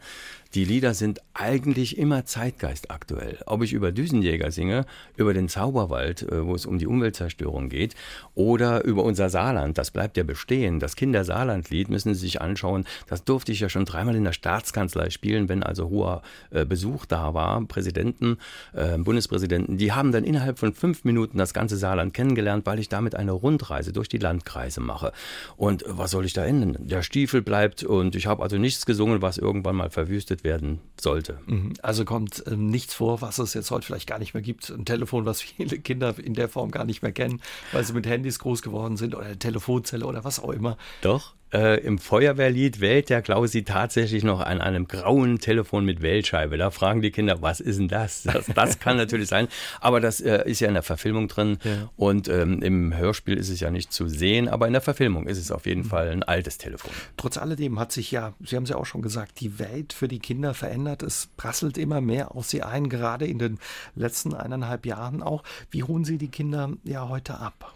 die 0.54 0.66
Lieder 0.66 0.94
sind 0.94 1.22
eigentlich 1.34 1.98
immer 1.98 2.26
zeitgeistaktuell. 2.26 3.40
Ob 3.46 3.64
ich 3.64 3.74
über 3.74 3.92
Düsenjäger 3.92 4.52
singe, 4.52 4.86
über 5.16 5.34
den 5.34 5.48
Zauberwald, 5.48 6.24
äh, 6.24 6.46
wo 6.46 6.56
es 6.56 6.66
um 6.66 6.78
die 6.78 6.88
Umweltzerstörung 6.88 7.70
geht, 7.70 7.96
oder 8.36 8.84
über 8.84 9.04
unser 9.04 9.30
Saarland, 9.30 9.78
das 9.78 9.92
bleibt 9.92 10.18
ja 10.18 10.24
bestehen. 10.24 10.80
Das 10.80 10.96
Kindersaarlandlied 10.96 11.90
müssen 11.90 12.14
Sie 12.14 12.20
sich 12.20 12.42
anschauen. 12.42 12.86
Das 13.08 13.24
durfte 13.24 13.52
ich 13.52 13.62
ja 13.62 13.70
schon 13.70 13.86
dreimal 13.86 14.16
in 14.16 14.24
der 14.24 14.34
Staatskanzlei 14.34 15.10
spielen, 15.10 15.48
wenn 15.48 15.64
also 15.64 15.90
hoher 15.90 16.22
äh, 16.50 16.66
Besuch 16.66 17.06
da 17.06 17.34
war. 17.34 17.66
Präsidenten, 17.66 18.38
äh, 18.74 18.98
Bundespräsidenten, 18.98 19.78
die 19.78 19.94
haben 19.94 20.12
dann 20.12 20.24
innerhalb 20.24 20.60
von 20.60 20.74
fünf 20.74 21.06
Minuten 21.06 21.38
das 21.38 21.54
ganze 21.54 21.78
Saarland 21.78 22.14
kennengelernt, 22.14 22.66
weil 22.66 22.80
ich 22.80 22.90
damit 22.90 23.16
eine 23.16 23.32
Rundreise 23.32 23.94
durch 23.94 24.10
die 24.10 24.18
Landkreise 24.18 24.82
mache. 24.82 25.14
Und 25.56 25.86
was 25.88 26.12
soll 26.12 26.26
ich 26.26 26.34
da 26.34 26.46
ändern? 26.46 26.76
Der 26.80 27.04
Stiefel 27.04 27.42
bleibt 27.42 27.84
und 27.84 28.16
ich 28.16 28.28
habe 28.28 28.44
also 28.44 28.58
nichts 28.58 28.86
gesungen, 28.86 29.22
was 29.22 29.38
irgendwann 29.38 29.76
mal 29.76 29.90
verwüstet 29.90 30.41
werden 30.44 30.80
sollte. 31.00 31.40
Mhm. 31.46 31.74
Also 31.82 32.06
kommt 32.06 32.44
ähm, 32.48 32.68
nichts 32.68 32.94
vor, 32.94 33.22
was 33.22 33.40
es 33.40 33.54
jetzt 33.54 33.72
heute 33.72 33.86
vielleicht 33.86 34.08
gar 34.08 34.20
nicht 34.20 34.34
mehr 34.34 34.44
gibt. 34.44 34.70
Ein 34.70 34.86
Telefon, 34.86 35.26
was 35.26 35.42
viele 35.42 35.80
Kinder 35.80 36.16
in 36.18 36.34
der 36.34 36.50
Form 36.50 36.72
gar 36.72 36.86
nicht 36.86 37.02
mehr 37.02 37.12
kennen, 37.12 37.42
weil 37.72 37.84
sie 37.84 37.94
mit 37.94 38.08
Handys 38.08 38.40
groß 38.40 38.62
geworden 38.62 38.98
sind 38.98 39.16
oder 39.16 39.26
eine 39.26 39.40
Telefonzelle 39.40 40.06
oder 40.06 40.24
was 40.24 40.40
auch 40.40 40.52
immer. 40.52 40.78
Doch 41.02 41.36
äh, 41.54 41.80
im 41.82 41.98
Feuerwehrlied 41.98 42.80
wählt 42.80 43.10
der 43.10 43.22
Klausi 43.22 43.64
tatsächlich 43.64 44.24
noch 44.24 44.40
an 44.40 44.62
einem 44.62 44.88
grauen 44.88 45.40
Telefon 45.40 45.86
mit 45.86 46.02
Wählscheibe. 46.02 46.58
Da 46.58 46.72
fragen 46.72 47.02
die 47.02 47.12
Kinder, 47.12 47.42
was 47.42 47.60
ist 47.60 47.80
denn 47.80 47.88
das? 47.88 48.24
Das, 48.24 48.46
das 48.56 48.80
kann 48.80 48.98
natürlich 48.98 49.28
sein, 49.28 49.48
aber 49.80 50.00
das 50.00 50.22
äh, 50.22 50.44
ist 50.50 50.60
ja 50.60 50.68
in 50.68 50.74
der 50.74 50.84
Verfilmung 50.84 51.28
drin 51.28 51.58
ja. 51.64 51.90
und 51.98 52.28
ähm, 52.28 52.62
im 52.62 52.96
Hörspiel 52.96 53.38
ist 53.38 53.50
es 53.50 53.60
ja 53.60 53.72
nicht 53.72 53.92
zu 53.92 54.08
sehen, 54.08 54.48
aber 54.48 54.68
in 54.68 54.74
der 54.74 54.82
Verfilmung 54.82 55.28
ist 55.28 55.38
es 55.38 55.52
auf 55.52 55.66
jeden 55.66 55.84
mhm. 55.84 55.90
Fall 55.90 56.10
ein 56.10 56.24
altes 56.24 56.58
Telefon. 56.58 56.92
Trotz 57.18 57.38
alledem 57.38 57.80
hat 57.80 57.92
sich 57.92 58.12
ja, 58.12 58.34
Sie 58.40 58.56
haben 58.56 58.64
es 58.64 58.70
ja 58.70 58.78
auch 58.78 58.86
schon 58.86 59.02
gesagt, 59.02 59.40
die 59.40 59.60
Welt 59.60 59.94
für 59.94 60.08
die 60.08 60.20
Kinder 60.20 60.54
verändert. 60.54 61.04
Es 61.04 61.30
prasselt 61.38 61.78
immer 61.78 62.02
mehr 62.02 62.36
auf 62.36 62.46
sie 62.46 62.64
ein, 62.64 62.90
gerade 62.90 63.26
in 63.26 63.40
den 63.40 63.60
letzten 63.96 64.34
eineinhalb 64.34 64.86
Jahren 64.86 65.22
auch. 65.22 65.44
Wie 65.70 65.84
holen 65.84 66.06
Sie 66.06 66.18
die 66.18 66.30
Kinder 66.30 66.72
ja 66.84 67.10
heute 67.10 67.40
ab? 67.40 67.74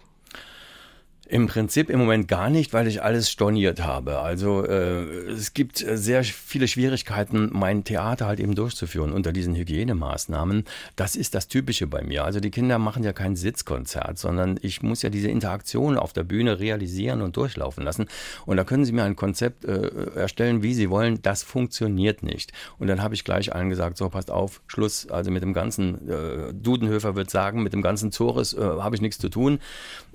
Im 1.27 1.47
Prinzip 1.47 1.89
im 1.89 1.99
Moment 1.99 2.27
gar 2.27 2.51
nicht, 2.51 2.71
weil 2.71 2.85
ich 2.85 3.01
alles 3.01 3.31
storniert 3.31 3.83
habe. 3.83 4.19
Also 4.19 4.63
äh, 4.63 5.31
es 5.31 5.55
gibt 5.55 5.77
sehr 5.77 6.23
viele 6.23 6.67
Schwierigkeiten, 6.67 7.49
mein 7.51 7.83
Theater 7.83 8.27
halt 8.27 8.39
eben 8.39 8.53
durchzuführen 8.53 9.11
unter 9.11 9.33
diesen 9.33 9.55
Hygienemaßnahmen. 9.55 10.65
Das 10.95 11.15
ist 11.15 11.33
das 11.33 11.47
Typische 11.47 11.87
bei 11.87 12.03
mir. 12.03 12.25
Also 12.25 12.39
die 12.39 12.51
Kinder 12.51 12.77
machen 12.77 13.03
ja 13.03 13.11
kein 13.11 13.35
Sitzkonzert, 13.35 14.19
sondern 14.19 14.59
ich 14.61 14.83
muss 14.83 15.01
ja 15.01 15.09
diese 15.09 15.29
Interaktion 15.29 15.97
auf 15.97 16.13
der 16.13 16.23
Bühne 16.23 16.59
realisieren 16.59 17.23
und 17.23 17.35
durchlaufen 17.37 17.83
lassen. 17.83 18.05
Und 18.45 18.57
da 18.57 18.63
können 18.63 18.85
Sie 18.85 18.91
mir 18.91 19.03
ein 19.03 19.15
Konzept 19.15 19.65
äh, 19.65 19.89
erstellen, 20.15 20.61
wie 20.61 20.75
Sie 20.75 20.91
wollen. 20.91 21.23
Das 21.23 21.41
funktioniert 21.41 22.21
nicht. 22.21 22.53
Und 22.77 22.85
dann 22.85 23.01
habe 23.01 23.15
ich 23.15 23.23
gleich 23.23 23.51
allen 23.51 23.69
gesagt, 23.69 23.97
so 23.97 24.09
passt 24.09 24.29
auf, 24.29 24.61
Schluss. 24.67 25.09
Also 25.09 25.31
mit 25.31 25.41
dem 25.41 25.53
ganzen, 25.53 26.07
äh, 26.07 26.53
Dudenhöfer 26.53 27.15
wird 27.15 27.31
sagen, 27.31 27.63
mit 27.63 27.73
dem 27.73 27.81
ganzen 27.81 28.11
Zores 28.11 28.53
äh, 28.53 28.61
habe 28.61 28.95
ich 28.95 29.01
nichts 29.01 29.17
zu 29.17 29.29
tun. 29.29 29.59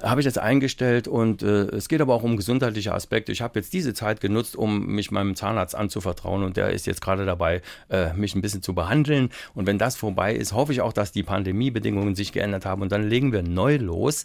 Habe 0.03 0.21
ich 0.21 0.25
jetzt 0.25 0.39
eingestellt 0.39 1.09
und 1.09 1.43
äh, 1.43 1.67
es 1.67 1.89
geht 1.89 2.01
aber 2.01 2.15
auch 2.15 2.23
um 2.23 2.37
gesundheitliche 2.37 2.95
Aspekte. 2.95 3.33
Ich 3.33 3.43
habe 3.43 3.59
jetzt 3.59 3.73
diese 3.73 3.93
Zeit 3.93 4.21
genutzt, 4.21 4.57
um 4.57 4.87
mich 4.87 5.11
meinem 5.11 5.37
Zahnarzt 5.37 5.75
anzuvertrauen 5.75 6.43
und 6.43 6.57
der 6.57 6.71
ist 6.71 6.87
jetzt 6.87 7.03
gerade 7.03 7.27
dabei, 7.27 7.61
äh, 7.91 8.15
mich 8.15 8.35
ein 8.35 8.41
bisschen 8.41 8.63
zu 8.63 8.75
behandeln. 8.75 9.31
Und 9.55 9.67
wenn 9.67 9.79
das 9.79 9.97
vorbei 9.97 10.35
ist, 10.35 10.53
hoffe 10.53 10.73
ich 10.73 10.81
auch, 10.81 10.93
dass 10.93 11.13
die 11.13 11.23
Pandemiebedingungen 11.23 12.15
sich 12.15 12.33
geändert 12.33 12.65
haben 12.65 12.83
und 12.83 12.93
dann 12.93 13.09
legen 13.09 13.33
wir 13.33 13.43
neu 13.43 13.77
los. 13.77 14.25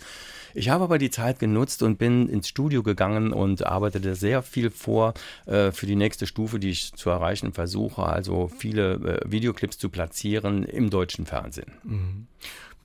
Ich 0.58 0.70
habe 0.70 0.86
aber 0.86 0.98
die 0.98 1.10
Zeit 1.10 1.40
genutzt 1.40 1.84
und 1.84 1.98
bin 1.98 2.30
ins 2.30 2.48
Studio 2.48 2.82
gegangen 2.82 3.34
und 3.34 3.66
arbeitete 3.66 4.16
sehr 4.16 4.42
viel 4.42 4.70
vor 4.70 5.14
äh, 5.46 5.74
für 5.74 5.86
die 5.86 5.98
nächste 5.98 6.28
Stufe, 6.28 6.60
die 6.60 6.70
ich 6.70 6.94
zu 6.94 7.10
erreichen 7.10 7.52
versuche, 7.52 8.04
also 8.04 8.48
viele 8.48 8.94
äh, 8.94 9.30
Videoclips 9.30 9.78
zu 9.78 9.90
platzieren 9.90 10.64
im 10.64 10.90
deutschen 10.90 11.26
Fernsehen. 11.26 11.74
Mhm. 11.84 12.28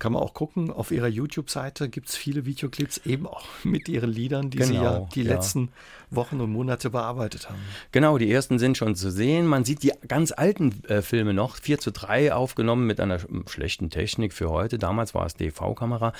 Kann 0.00 0.14
man 0.14 0.22
auch 0.22 0.32
gucken, 0.32 0.72
auf 0.72 0.90
ihrer 0.90 1.08
YouTube-Seite 1.08 1.90
gibt 1.90 2.08
es 2.08 2.16
viele 2.16 2.46
Videoclips 2.46 2.98
eben 3.04 3.26
auch 3.26 3.44
mit 3.64 3.88
ihren 3.88 4.10
Liedern, 4.10 4.50
die 4.50 4.58
Genau, 4.58 4.68
sie 4.68 4.74
ja 4.74 5.08
die 5.14 5.22
ja. 5.22 5.34
letzten 5.34 5.68
Wochen 6.10 6.40
und 6.40 6.50
Monate 6.50 6.90
bearbeitet 6.90 7.48
haben. 7.48 7.58
Genau, 7.92 8.18
die 8.18 8.30
ersten 8.30 8.58
sind 8.58 8.76
schon 8.76 8.94
zu 8.94 9.10
sehen. 9.10 9.46
Man 9.46 9.64
sieht 9.64 9.82
die 9.82 9.92
ganz 10.08 10.32
alten 10.32 10.82
äh, 10.88 11.02
Filme 11.02 11.34
noch, 11.34 11.56
4 11.56 11.78
zu 11.78 11.92
3 11.92 12.32
aufgenommen 12.34 12.86
mit 12.86 13.00
einer 13.00 13.18
sch- 13.18 13.48
schlechten 13.48 13.90
Technik 13.90 14.32
für 14.32 14.50
heute. 14.50 14.78
Damals 14.78 15.14
war 15.14 15.26
es 15.26 15.34
DV-Kamera 15.34 16.12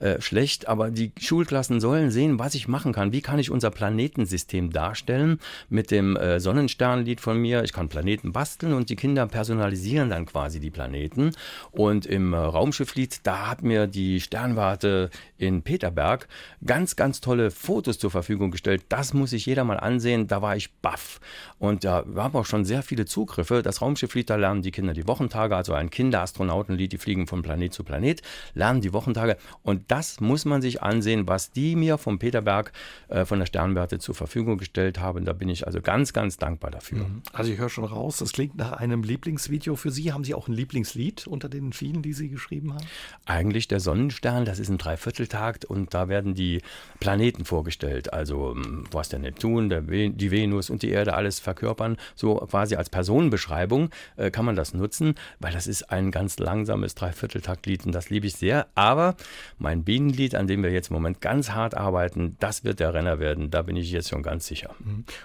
äh, 0.00 0.20
schlecht, 0.20 0.68
aber 0.68 0.90
die 0.90 1.12
Schulklassen 1.18 1.80
sollen 1.80 2.10
sehen, 2.10 2.38
was 2.38 2.54
ich 2.54 2.68
machen 2.68 2.92
kann. 2.92 3.12
Wie 3.12 3.20
kann 3.22 3.38
ich 3.38 3.50
unser 3.50 3.70
Planetensystem 3.70 4.70
darstellen 4.70 5.40
mit 5.68 5.90
dem 5.90 6.16
äh, 6.16 6.40
Sonnensternlied 6.40 7.20
von 7.20 7.38
mir. 7.38 7.62
Ich 7.64 7.72
kann 7.72 7.88
Planeten 7.88 8.32
basteln 8.32 8.72
und 8.74 8.90
die 8.90 8.96
Kinder 8.96 9.26
personalisieren 9.26 10.10
dann 10.10 10.26
quasi 10.26 10.60
die 10.60 10.70
Planeten. 10.70 11.32
Und 11.70 12.06
im 12.06 12.32
äh, 12.32 12.36
Raumschifflied, 12.36 13.20
da 13.26 13.48
hat 13.48 13.62
mir 13.62 13.86
die 13.86 14.20
Sternwarte 14.20 15.10
in 15.38 15.62
Peterberg 15.62 16.28
ganz, 16.64 16.96
ganz 16.96 17.20
tolle 17.20 17.50
Fotos 17.50 17.98
zur 17.98 18.10
Verfügung 18.10 18.50
gestellt. 18.50 18.84
Das 18.88 19.14
muss 19.14 19.32
sich 19.38 19.46
jeder 19.46 19.64
mal 19.64 19.78
ansehen. 19.78 20.26
Da 20.26 20.42
war 20.42 20.56
ich 20.56 20.72
baff. 20.74 21.20
Und 21.58 21.84
da 21.84 22.04
haben 22.16 22.36
auch 22.36 22.44
schon 22.44 22.64
sehr 22.64 22.82
viele 22.82 23.06
Zugriffe. 23.06 23.62
Das 23.62 23.80
Raumschifflied, 23.80 24.28
da 24.28 24.36
lernen 24.36 24.62
die 24.62 24.70
Kinder 24.70 24.92
die 24.92 25.06
Wochentage, 25.06 25.56
also 25.56 25.72
ein 25.72 25.90
Kinderastronautenlied, 25.90 26.92
die 26.92 26.98
fliegen 26.98 27.26
von 27.26 27.42
Planet 27.42 27.72
zu 27.72 27.84
Planet, 27.84 28.22
lernen 28.54 28.80
die 28.80 28.92
Wochentage. 28.92 29.36
Und 29.62 29.90
das 29.90 30.20
muss 30.20 30.44
man 30.44 30.60
sich 30.60 30.82
ansehen, 30.82 31.26
was 31.28 31.52
die 31.52 31.76
mir 31.76 31.98
vom 31.98 32.18
Peterberg 32.18 32.72
äh, 33.08 33.24
von 33.24 33.38
der 33.38 33.46
Sternwarte 33.46 33.98
zur 33.98 34.14
Verfügung 34.14 34.58
gestellt 34.58 35.00
haben. 35.00 35.24
Da 35.24 35.32
bin 35.32 35.48
ich 35.48 35.66
also 35.66 35.80
ganz, 35.80 36.12
ganz 36.12 36.36
dankbar 36.36 36.70
dafür. 36.70 37.06
Also 37.32 37.52
ich 37.52 37.58
höre 37.58 37.68
schon 37.68 37.84
raus, 37.84 38.18
das 38.18 38.32
klingt 38.32 38.56
nach 38.56 38.72
einem 38.72 39.02
Lieblingsvideo 39.02 39.76
für 39.76 39.90
Sie. 39.90 40.12
Haben 40.12 40.24
Sie 40.24 40.34
auch 40.34 40.48
ein 40.48 40.54
Lieblingslied 40.54 41.26
unter 41.26 41.48
den 41.48 41.72
vielen, 41.72 42.02
die 42.02 42.12
Sie 42.12 42.28
geschrieben 42.28 42.74
haben? 42.74 42.86
Eigentlich 43.26 43.68
der 43.68 43.80
Sonnenstern, 43.80 44.44
das 44.44 44.58
ist 44.58 44.68
ein 44.68 44.78
Dreivierteltakt 44.78 45.64
und 45.64 45.94
da 45.94 46.08
werden 46.08 46.34
die 46.34 46.62
Planeten 47.00 47.44
vorgestellt. 47.44 48.12
Also 48.12 48.52
ähm, 48.52 48.84
was 48.90 49.08
der 49.08 49.18
Neptun, 49.28 49.68
die 49.68 50.30
Venus 50.30 50.70
und 50.70 50.82
die 50.82 50.90
Erde 50.90 51.14
alles 51.14 51.38
verkörpern. 51.38 51.96
So 52.14 52.36
quasi 52.36 52.76
als 52.76 52.88
Personenbeschreibung 52.88 53.90
äh, 54.16 54.30
kann 54.30 54.44
man 54.44 54.56
das 54.56 54.74
nutzen, 54.74 55.14
weil 55.38 55.52
das 55.52 55.66
ist 55.66 55.90
ein 55.90 56.10
ganz 56.10 56.38
langsames 56.38 56.94
Dreivierteltaktlied 56.94 57.84
und 57.84 57.92
das 57.92 58.10
liebe 58.10 58.26
ich 58.26 58.34
sehr. 58.34 58.66
Aber 58.74 59.16
mein 59.58 59.84
Bienenlied, 59.84 60.34
an 60.34 60.46
dem 60.46 60.62
wir 60.62 60.70
jetzt 60.70 60.90
im 60.90 60.94
Moment 60.94 61.20
ganz 61.20 61.50
hart 61.50 61.76
arbeiten, 61.76 62.36
das 62.40 62.64
wird 62.64 62.80
der 62.80 62.94
Renner 62.94 63.18
werden. 63.18 63.50
Da 63.50 63.62
bin 63.62 63.76
ich 63.76 63.90
jetzt 63.90 64.08
schon 64.08 64.22
ganz 64.22 64.46
sicher. 64.46 64.74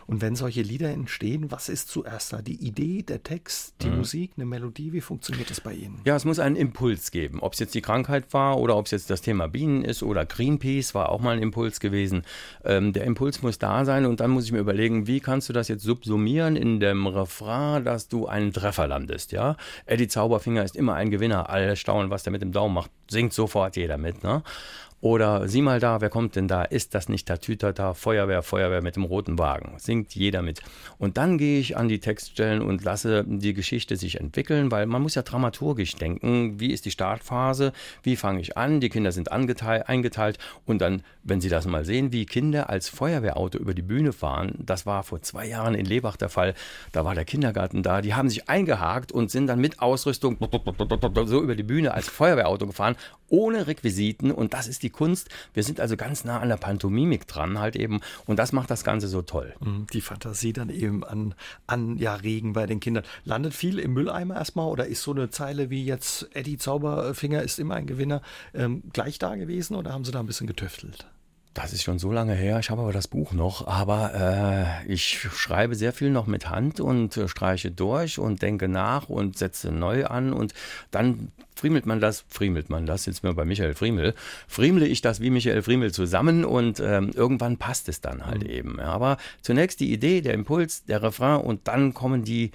Und 0.06 0.22
wenn 0.22 0.36
solche 0.36 0.62
Lieder 0.62 0.90
entstehen, 0.90 1.52
was 1.52 1.70
ist 1.70 1.90
zuerst 1.90 2.34
da? 2.34 2.42
Die 2.42 2.56
Idee, 2.56 3.04
der 3.04 3.24
Text, 3.24 3.76
die 3.82 3.90
Musik, 3.90 4.32
eine 4.36 4.46
Melodie? 4.46 4.92
Wie 4.92 5.02
funktioniert 5.02 5.50
das 5.50 5.62
bei 5.62 5.74
Ihnen? 5.74 6.02
Ja, 6.06 6.16
es 6.16 6.26
muss 6.26 6.40
einen 6.40 6.56
Impuls 6.56 7.12
geben. 7.12 7.40
Ob 7.40 7.54
es 7.54 7.60
jetzt 7.60 7.76
die 7.76 7.82
Krankheit 7.82 8.34
war 8.34 8.58
oder 8.60 8.76
ob 8.76 8.86
es 8.86 8.92
jetzt 8.92 9.10
das 9.10 9.22
Thema 9.22 9.48
Bienen 9.48 9.84
ist 9.84 10.04
oder 10.04 10.26
Greenpeace 10.26 10.94
war 10.94 11.10
auch 11.10 11.22
mal 11.22 11.36
ein 11.36 11.42
Impuls 11.42 11.80
gewesen. 11.80 12.24
Ähm, 12.66 12.94
der 12.94 13.06
Impuls 13.06 13.42
muss 13.42 13.60
da 13.60 13.86
sein 13.86 13.93
und 14.06 14.20
dann 14.20 14.32
muss 14.32 14.46
ich 14.46 14.52
mir 14.52 14.60
überlegen, 14.60 15.08
wie 15.08 15.20
kannst 15.20 15.50
du 15.50 15.54
das 15.54 15.68
jetzt 15.68 15.84
subsumieren 15.84 16.56
in 16.56 16.80
dem 16.80 17.08
Refrain, 17.08 17.84
dass 17.86 18.08
du 18.08 18.28
einen 18.28 18.52
Treffer 18.52 18.88
landest, 18.88 19.32
ja? 19.32 19.56
Eddie 19.86 20.08
Zauberfinger 20.08 20.64
ist 20.64 20.76
immer 20.76 20.96
ein 20.96 21.12
Gewinner. 21.12 21.50
Alle 21.50 21.76
staunen, 21.76 22.10
was 22.10 22.24
der 22.24 22.32
mit 22.32 22.42
dem 22.42 22.52
Daumen 22.52 22.74
macht. 22.74 22.92
Singt 23.14 23.32
sofort 23.32 23.76
jeder 23.76 24.00
mit, 24.00 24.24
ne? 24.24 24.42
Oder 25.04 25.50
sieh 25.50 25.62
mal 25.62 25.82
da, 25.82 26.00
wer 26.00 26.10
kommt 26.10 26.38
denn 26.38 26.48
da? 26.48 26.64
Ist 26.64 26.96
das 26.96 27.10
nicht 27.10 27.28
Tatütata? 27.28 27.94
Feuerwehr, 27.94 28.42
Feuerwehr 28.42 28.82
mit 28.82 28.96
dem 28.96 29.04
roten 29.04 29.38
Wagen. 29.38 29.74
Singt 29.78 30.16
jeder 30.16 30.42
mit. 30.42 30.62
Und 30.98 31.18
dann 31.18 31.38
gehe 31.38 31.60
ich 31.60 31.76
an 31.76 31.90
die 31.90 32.00
Textstellen 32.00 32.62
und 32.62 32.86
lasse 32.86 33.26
die 33.28 33.54
Geschichte 33.54 33.98
sich 33.98 34.22
entwickeln, 34.22 34.72
weil 34.72 34.86
man 34.86 35.02
muss 35.02 35.16
ja 35.16 35.22
dramaturgisch 35.22 35.96
denken. 35.96 36.58
Wie 36.62 36.72
ist 36.72 36.86
die 36.86 36.92
Startphase? 36.92 37.74
Wie 38.02 38.16
fange 38.16 38.40
ich 38.40 38.56
an? 38.56 38.80
Die 38.80 38.88
Kinder 38.88 39.12
sind 39.12 39.30
eingeteilt. 39.30 40.38
Und 40.66 40.80
dann, 40.80 41.04
wenn 41.22 41.42
Sie 41.42 41.50
das 41.50 41.68
mal 41.68 41.84
sehen, 41.84 42.14
wie 42.14 42.26
Kinder 42.26 42.70
als 42.70 42.88
Feuerwehrauto 42.88 43.58
über 43.58 43.74
die 43.74 43.82
Bühne 43.82 44.14
fahren, 44.14 44.56
das 44.58 44.86
war 44.86 45.04
vor 45.04 45.22
zwei 45.22 45.46
Jahren 45.46 45.76
in 45.76 45.86
Lebach 45.86 46.16
der 46.16 46.30
Fall. 46.30 46.54
Da 46.94 47.04
war 47.04 47.14
der 47.14 47.26
Kindergarten 47.26 47.84
da. 47.84 48.02
Die 48.02 48.14
haben 48.14 48.30
sich 48.30 48.48
eingehakt 48.48 49.12
und 49.12 49.30
sind 49.30 49.48
dann 49.48 49.60
mit 49.60 49.82
Ausrüstung 49.82 50.38
so 51.26 51.44
über 51.44 51.56
die 51.56 51.64
Bühne 51.64 51.94
als 51.94 52.08
Feuerwehrauto 52.08 52.68
gefahren, 52.68 52.96
ohne 53.30 53.66
Requisiten. 53.68 54.32
Und 54.32 54.54
das 54.54 54.68
ist 54.68 54.84
die 54.84 54.90
Kunst. 54.92 55.30
Wir 55.54 55.64
sind 55.64 55.80
also 55.80 55.98
ganz 55.98 56.24
nah 56.24 56.40
an 56.40 56.50
der 56.50 56.58
Pantomimik 56.58 57.28
dran 57.28 57.60
halt 57.60 57.76
eben. 57.76 58.02
Und 58.26 58.38
das 58.38 58.52
macht 58.52 58.70
das 58.70 58.84
Ganze 58.84 59.08
so 59.08 59.22
toll. 59.22 59.54
Mhm, 59.60 59.88
Die 59.92 60.02
Fantasie 60.02 60.54
dann 60.54 60.70
eben 60.70 61.04
an, 61.04 61.34
an 61.66 61.98
ja, 61.98 62.16
Regen 62.16 62.54
bei 62.54 62.68
den 62.68 62.80
Kindern. 62.80 63.04
Landet 63.26 63.54
viel 63.54 63.80
im 63.80 63.94
Mülleimer 63.94 64.36
erstmal 64.36 64.68
oder 64.68 64.86
ist 64.86 65.02
so 65.02 65.12
eine 65.12 65.30
Zeile 65.30 65.70
wie 65.70 65.84
jetzt 65.84 66.30
Eddie 66.34 66.58
Zauberfinger 66.58 67.42
ist 67.42 67.60
immer 67.60 67.76
ein 67.76 67.88
Gewinner 67.88 68.22
ähm, 68.54 68.84
gleich 68.94 69.18
da 69.18 69.36
gewesen 69.36 69.76
oder 69.76 69.94
haben 69.94 70.06
Sie 70.06 70.12
da 70.12 70.20
ein 70.20 70.28
bisschen 70.28 70.48
getüftelt? 70.48 71.08
Das 71.54 71.72
ist 71.72 71.84
schon 71.84 72.00
so 72.00 72.12
lange 72.12 72.34
her. 72.34 72.58
Ich 72.60 72.72
habe 72.72 72.82
aber 72.82 72.94
das 72.94 73.08
Buch 73.08 73.32
noch. 73.32 73.68
Aber 73.68 74.82
äh, 74.86 74.92
ich 74.92 75.20
schreibe 75.20 75.76
sehr 75.76 75.94
viel 75.94 76.10
noch 76.10 76.26
mit 76.26 76.50
Hand 76.50 76.80
und 76.80 77.16
äh, 77.16 77.28
streiche 77.28 77.70
durch 77.70 78.18
und 78.18 78.42
denke 78.42 78.68
nach 78.68 79.08
und 79.08 79.38
setze 79.38 79.72
neu 79.72 80.06
an. 80.06 80.34
Und 80.34 80.54
dann 80.90 81.32
friemelt 81.56 81.86
man 81.86 82.00
das, 82.00 82.26
friemelt 82.28 82.70
man 82.70 82.88
das, 82.88 83.06
jetzt 83.06 83.24
mir 83.24 83.34
bei 83.34 83.46
Michael 83.46 83.76
Friemel, 83.76 84.16
friemle 84.48 84.88
ich 84.88 85.02
das 85.02 85.22
wie 85.22 85.30
Michael 85.30 85.62
Friemel 85.62 85.92
zusammen 85.92 86.44
und 86.44 86.80
ähm, 86.80 87.12
irgendwann 87.14 87.58
passt 87.58 87.88
es 87.88 88.02
dann 88.02 88.26
halt 88.26 88.44
eben. 88.44 88.78
Ja, 88.80 88.86
Aber 88.86 89.18
zunächst 89.42 89.80
die 89.80 89.94
Idee, 89.94 90.22
der 90.22 90.34
Impuls, 90.34 90.86
der 90.86 91.04
Refrain 91.04 91.42
und 91.42 91.68
dann 91.68 91.94
kommen 91.94 92.24
die 92.24 92.52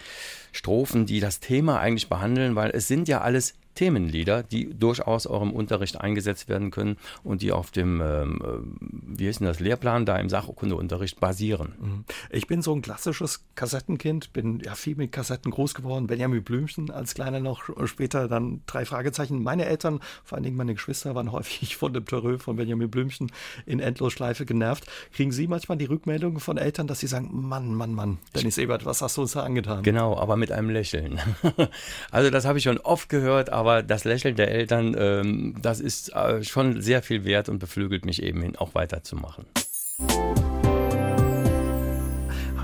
Strophen, 0.53 1.07
die 1.07 1.21
das 1.21 1.41
Thema 1.41 1.79
eigentlich 1.79 2.09
behandeln, 2.09 2.57
weil 2.57 2.71
es 2.71 2.89
sind 2.89 3.07
ja 3.07 3.21
alles 3.21 3.55
Themenlieder, 3.79 4.43
die 4.43 4.75
durchaus 4.75 5.29
auch 5.29 5.41
im 5.41 5.53
Unterricht 5.53 6.01
eingesetzt 6.01 6.49
werden 6.49 6.73
können 6.73 6.97
und 7.23 7.43
die 7.43 7.53
auf 7.53 7.71
dem, 7.71 8.01
ähm, 8.01 8.41
äh, 8.43 9.19
wie 9.21 9.29
ist 9.29 9.39
denn 9.39 9.47
das, 9.47 9.61
Lehrplan 9.61 10.05
da 10.05 10.17
im 10.17 10.29
Sachkundeunterricht 10.29 11.21
basieren. 11.21 11.75
Mhm. 11.81 12.05
Ich 12.31 12.49
bin 12.49 12.61
so 12.61 12.75
ein 12.75 12.83
klassisches 12.83 13.45
Kassettenkind, 13.55 14.33
bin 14.33 14.59
ja 14.65 14.75
viel 14.75 14.97
mit 14.97 15.13
Kassetten 15.13 15.53
groß 15.53 15.75
geworden. 15.75 16.09
Benjamin 16.09 16.43
Blümchen 16.43 16.91
als 16.91 17.15
Kleiner 17.15 17.39
noch, 17.39 17.63
später 17.87 18.27
dann 18.27 18.63
drei 18.67 18.85
Fragezeichen. 18.85 19.45
Meine 19.45 19.67
Eltern, 19.67 20.01
vor 20.25 20.35
allen 20.35 20.43
Dingen 20.43 20.57
meine 20.57 20.75
Geschwister, 20.75 21.15
waren 21.15 21.31
häufig 21.39 21.77
von 21.77 21.93
dem 21.93 22.05
Terreur 22.05 22.41
von 22.41 22.57
Benjamin 22.57 22.91
Blümchen 22.91 23.31
in 23.65 23.79
Endlosschleife 23.79 24.45
genervt. 24.45 24.87
Kriegen 25.13 25.31
Sie 25.31 25.47
manchmal 25.47 25.79
die 25.79 25.85
Rückmeldungen 25.85 26.41
von 26.41 26.57
Eltern, 26.57 26.89
dass 26.89 26.99
sie 26.99 27.07
sagen, 27.07 27.29
Mann, 27.33 27.73
Mann, 27.75 27.95
Mann, 27.95 28.19
Dennis 28.35 28.59
Ebert, 28.59 28.85
was 28.85 29.03
hast 29.03 29.19
du 29.19 29.21
uns 29.21 29.33
da 29.33 29.45
angetan? 29.45 29.85
Genau, 29.85 30.19
aber 30.19 30.37
mit 30.37 30.51
einem 30.51 30.69
Lächeln. 30.69 31.21
also 32.11 32.31
das 32.31 32.45
habe 32.45 32.59
ich 32.59 32.65
schon 32.65 32.79
oft 32.79 33.09
gehört, 33.09 33.51
aber 33.51 33.68
das 33.69 34.05
Lächeln 34.05 34.37
der 34.37 34.51
Eltern, 34.51 34.97
ähm, 34.99 35.55
das 35.61 35.81
ist 35.81 36.15
äh, 36.15 36.43
schon 36.45 36.81
sehr 36.81 37.03
viel 37.03 37.25
wert 37.25 37.49
und 37.49 37.59
beflügelt 37.59 38.05
mich 38.05 38.23
eben 38.23 38.43
hin, 38.43 38.57
auch 38.57 38.75
weiterzumachen. 38.75 39.47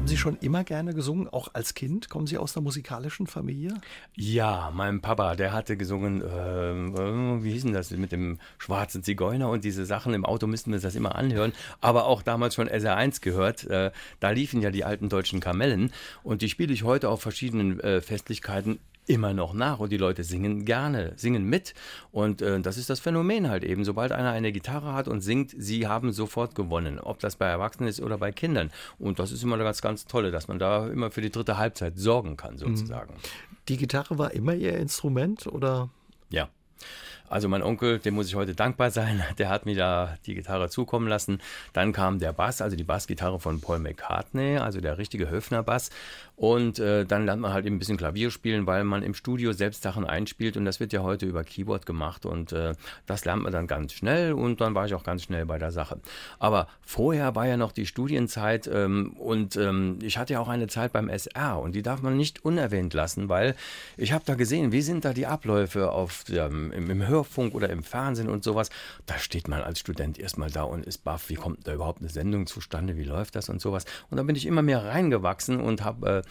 Haben 0.05 0.11
Sie 0.11 0.19
schon 0.19 0.37
immer 0.43 0.65
gerne 0.65 0.93
gesungen, 0.93 1.29
auch 1.29 1.49
als 1.55 1.73
Kind? 1.73 2.11
Kommen 2.11 2.27
Sie 2.27 2.37
aus 2.37 2.55
einer 2.55 2.63
musikalischen 2.63 3.27
Familie? 3.27 3.73
Ja, 4.15 4.71
mein 4.75 5.01
Papa, 5.01 5.35
der 5.35 5.55
hatte 5.55 5.79
gesungen, 5.79 6.21
äh, 6.21 7.43
wie 7.43 7.53
hieß 7.53 7.63
denn 7.63 7.73
das, 7.73 7.91
mit 7.91 8.13
dem 8.13 8.39
schwarzen 8.59 9.03
Zigeuner 9.03 9.49
und 9.49 9.65
diese 9.65 9.87
Sachen. 9.87 10.13
Im 10.13 10.27
Auto 10.27 10.47
müssten 10.47 10.73
wir 10.73 10.79
das 10.79 10.95
immer 10.95 11.15
anhören. 11.15 11.55
Aber 11.81 12.05
auch 12.05 12.21
damals 12.21 12.55
schon 12.55 12.69
SR1 12.69 13.23
gehört. 13.23 13.65
Äh, 13.65 13.93
da 14.21 14.29
liefen 14.29 14.61
ja 14.61 14.71
die 14.71 14.85
alten 14.85 15.09
deutschen 15.09 15.41
Kamellen. 15.41 15.91
Und 16.23 16.43
die 16.43 16.51
spiele 16.51 16.75
ich 16.75 16.83
heute 16.83 17.09
auf 17.09 17.23
verschiedenen 17.23 17.81
äh, 17.81 18.03
Festlichkeiten 18.03 18.81
immer 19.07 19.35
noch 19.35 19.53
nach 19.53 19.79
und 19.79 19.91
die 19.91 19.97
Leute 19.97 20.25
singen 20.25 20.65
gerne, 20.65 21.13
singen 21.17 21.45
mit. 21.45 21.75
Und 22.11 22.43
äh, 22.43 22.61
das 22.61 22.77
ist 22.77 22.91
das 22.91 23.01
Phänomen 23.01 23.49
halt 23.49 23.65
eben. 23.65 23.85
Sobald 23.85 24.13
einer 24.13 24.31
eine 24.31 24.53
Gitarre 24.53 24.95
hat 24.95 25.09
und 25.09 25.21
singt, 25.21 25.55
sie 25.57 25.87
haben 25.87 26.13
sofort 26.13 26.55
gewonnen. 26.55 26.99
Ob 26.99 27.19
das 27.19 27.37
bei 27.37 27.47
Erwachsenen 27.47 27.89
ist 27.89 28.01
oder 28.01 28.19
bei 28.19 28.33
Kindern. 28.33 28.71
Und 28.99 29.19
das 29.19 29.33
ist 29.33 29.43
immer 29.43 29.59
ganz, 29.59 29.83
ganz 29.83 30.07
tolle, 30.07 30.31
dass 30.31 30.49
man 30.49 30.59
da 30.59 30.87
immer 30.89 31.11
für 31.11 31.21
die 31.21 31.31
dritte 31.31 31.59
Halbzeit 31.59 31.99
sorgen 31.99 32.37
kann, 32.37 32.59
sozusagen. 32.59 33.15
Die 33.69 33.77
Gitarre 33.77 34.19
war 34.19 34.33
immer 34.33 34.55
Ihr 34.55 34.77
Instrument 34.77 35.47
oder? 35.47 35.89
Ja. 36.31 36.49
Also 37.29 37.49
mein 37.49 37.63
Onkel, 37.63 37.99
dem 37.99 38.15
muss 38.15 38.29
ich 38.29 38.35
heute 38.35 38.55
dankbar 38.55 38.91
sein, 38.91 39.23
der 39.39 39.49
hat 39.49 39.67
mir 39.67 39.75
da 39.75 40.17
die 40.27 40.35
Gitarre 40.35 40.69
zukommen 40.69 41.09
lassen. 41.09 41.41
Dann 41.73 41.93
kam 41.93 42.19
der 42.19 42.33
Bass, 42.33 42.61
also 42.61 42.77
die 42.77 42.85
Bassgitarre 42.85 43.41
von 43.41 43.61
Paul 43.61 43.79
McCartney, 43.79 44.59
also 44.59 44.81
der 44.81 44.99
richtige 44.99 45.31
Höfner-Bass. 45.31 45.91
Und 46.37 46.81
äh, 46.81 47.05
dann 47.05 47.27
lernt 47.27 47.41
man 47.41 47.53
halt 47.53 47.65
eben 47.65 47.77
ein 47.77 47.79
bisschen 47.79 47.97
Klavier 47.97 48.31
spielen, 48.33 48.67
weil 48.67 48.83
man 48.83 49.05
im 49.05 49.15
Studio 49.15 49.53
selbst 49.53 49.83
Sachen 49.83 50.05
einspielt 50.05 50.57
und 50.57 50.65
das 50.65 50.81
wird 50.81 50.93
ja 50.93 51.03
heute 51.03 51.27
über 51.27 51.45
Keyboard 51.45 51.87
gemacht 51.87 52.27
und 52.27 52.53
äh, 52.53 52.75
das 53.07 53.25
lernt 53.25 53.45
man 53.45 53.53
dann 53.53 53.69
ganz 53.69 53.93
schnell 53.93 54.33
und 54.33 54.61
dann 54.61 54.75
war 54.75 54.87
ich 54.87 54.95
auch 54.95 55.05
ganz 55.05 55.23
schnell 55.23 55.47
bei 55.47 55.59
der 55.59 55.71
Sache. 55.71 56.01
Aber 56.41 56.67
vorher 56.83 57.37
war 57.37 57.47
ja 57.47 57.57
noch 57.57 57.71
die 57.71 57.87
Studienzeit 57.87 58.69
ähm, 58.73 59.13
und 59.13 59.55
ähm, 59.57 59.99
ich 60.03 60.19
hatte 60.19 60.33
ja 60.33 60.41
auch 60.41 60.49
eine 60.49 60.67
Zeit 60.67 60.93
beim 60.93 61.09
SR 61.09 61.61
und 61.61 61.75
die 61.75 61.83
darf 61.83 62.03
man 62.03 62.17
nicht 62.17 62.45
unerwähnt 62.45 62.95
lassen, 62.95 63.29
weil 63.29 63.55
ich 63.97 64.13
habe 64.13 64.25
da 64.27 64.35
gesehen, 64.35 64.73
wie 64.73 64.83
sind 64.83 65.05
da 65.05 65.13
die 65.13 65.27
Abläufe 65.27 65.93
auf 65.93 66.25
dem, 66.25 66.73
im, 66.73 66.91
im 66.91 67.07
Hörfunk 67.07 67.55
oder 67.55 67.71
im 67.71 67.85
Fernsehen 67.85 68.29
und 68.29 68.43
sowas. 68.43 68.71
Da 69.07 69.19
steht 69.19 69.47
man 69.47 69.63
als 69.63 69.79
Student 69.79 70.19
erstmal 70.19 70.51
da 70.51 70.65
und 70.65 70.85
ist 70.85 71.05
baff, 71.05 71.29
wie 71.29 71.37
kommt 71.37 71.67
da 71.69 71.75
überhaupt 71.75 72.01
eine 72.01 72.11
Sendung 72.11 72.47
zustande, 72.49 72.97
wie 72.97 73.05
läuft 73.05 73.37
das 73.37 73.49
und 73.49 73.61
sowas. 73.61 73.85
Und 74.11 74.17
dann 74.17 74.27
bin 74.27 74.35
ich 74.35 74.47
immer 74.47 74.63
mehr 74.63 74.85
reingewachsen 74.85 75.61
und 75.61 75.85
habe 75.85 76.09
äh, 76.09 76.24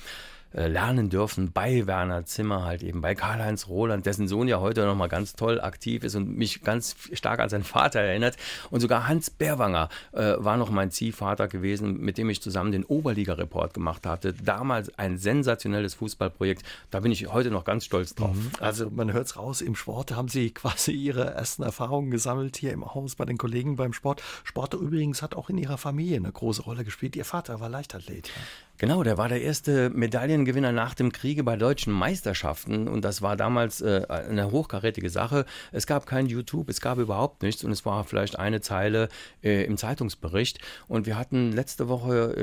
lernen 0.54 1.10
dürfen 1.10 1.52
bei 1.52 1.88
Werner 1.88 2.26
Zimmer, 2.26 2.64
halt 2.64 2.84
eben 2.84 3.02
bei 3.02 3.16
Karl-Heinz 3.16 3.68
Roland, 3.68 4.06
dessen 4.06 4.28
Sohn 4.28 4.48
ja 4.48 4.60
heute 4.60 4.86
noch 4.86 4.96
mal 4.96 5.08
ganz 5.08 5.34
toll 5.34 5.60
aktiv 5.60 6.04
ist 6.04 6.16
und 6.16 6.38
mich 6.38 6.62
ganz 6.62 6.96
stark 7.14 7.40
an 7.40 7.50
seinen 7.50 7.64
Vater 7.64 8.00
erinnert. 8.00 8.38
Und 8.70 8.80
sogar 8.80 9.08
Hans 9.08 9.30
Berwanger 9.30 9.90
äh, 10.12 10.36
war 10.38 10.58
noch 10.58 10.70
mein 10.70 10.92
Ziehvater 10.92 11.48
gewesen, 11.48 12.00
mit 12.02 12.18
dem 12.18 12.30
ich 12.30 12.42
zusammen 12.42 12.72
den 12.72 12.86
Oberliga-Report 12.86 13.74
gemacht 13.74 14.06
hatte. 14.06 14.34
Damals 14.34 14.98
ein 14.98 15.18
sensationelles 15.18 15.96
Fußballprojekt. 15.96 16.64
Da 16.92 17.00
bin 17.00 17.12
ich 17.12 17.28
heute 17.34 17.50
noch 17.50 17.66
ganz 17.66 17.86
stolz 17.86 18.14
drauf. 18.14 18.36
Mhm. 18.36 18.52
Also 18.60 18.90
man 18.92 19.12
hört 19.12 19.28
es 19.28 19.38
raus, 19.38 19.62
im 19.62 19.76
Sport 19.76 20.16
haben 20.16 20.28
Sie 20.28 20.52
quasi 20.52 20.92
Ihre 20.92 21.32
ersten 21.32 21.64
Erfahrungen 21.64 22.12
gesammelt 22.12 22.58
hier 22.58 22.74
im 22.74 22.94
Haus 22.94 23.16
bei 23.16 23.26
den 23.26 23.38
Kollegen 23.38 23.76
beim 23.76 23.94
Sport. 23.94 24.22
Sport 24.44 24.76
übrigens 24.76 25.22
hat 25.24 25.36
auch 25.36 25.50
in 25.50 25.58
Ihrer 25.58 25.78
Familie 25.78 26.18
eine 26.18 26.32
große 26.32 26.62
Rolle 26.62 26.84
gespielt. 26.84 27.16
Ihr 27.16 27.26
Vater 27.26 27.60
war 27.60 27.70
Leichtathlet. 27.70 28.28
Ja? 28.28 28.34
Genau, 28.84 29.02
der 29.02 29.18
war 29.18 29.30
der 29.30 29.42
erste 29.42 29.90
Medaillengewinner 29.92 30.74
nach 30.74 30.94
dem 30.94 31.14
Kriege 31.14 31.46
bei 31.46 31.56
deutschen 31.56 31.94
Meisterschaften 31.94 32.90
und 32.90 33.06
das 33.06 33.22
war 33.22 33.38
damals 33.38 33.80
äh, 33.80 34.02
eine 34.10 34.52
hochkarätige 34.52 35.10
Sache. 35.10 35.46
Es 35.72 35.88
gab 35.88 36.06
kein 36.06 36.26
YouTube, 36.26 36.68
es 36.68 36.82
gab 36.82 36.98
überhaupt 36.98 37.44
nichts 37.44 37.64
und 37.64 37.72
es 37.72 37.86
war 37.86 38.04
vielleicht 38.04 38.38
eine 38.38 38.60
Zeile 38.60 39.08
äh, 39.42 39.64
im 39.64 39.78
Zeitungsbericht 39.78 40.60
und 40.90 41.06
wir 41.06 41.18
hatten 41.18 41.54
letzte 41.54 41.88
Woche 41.88 42.36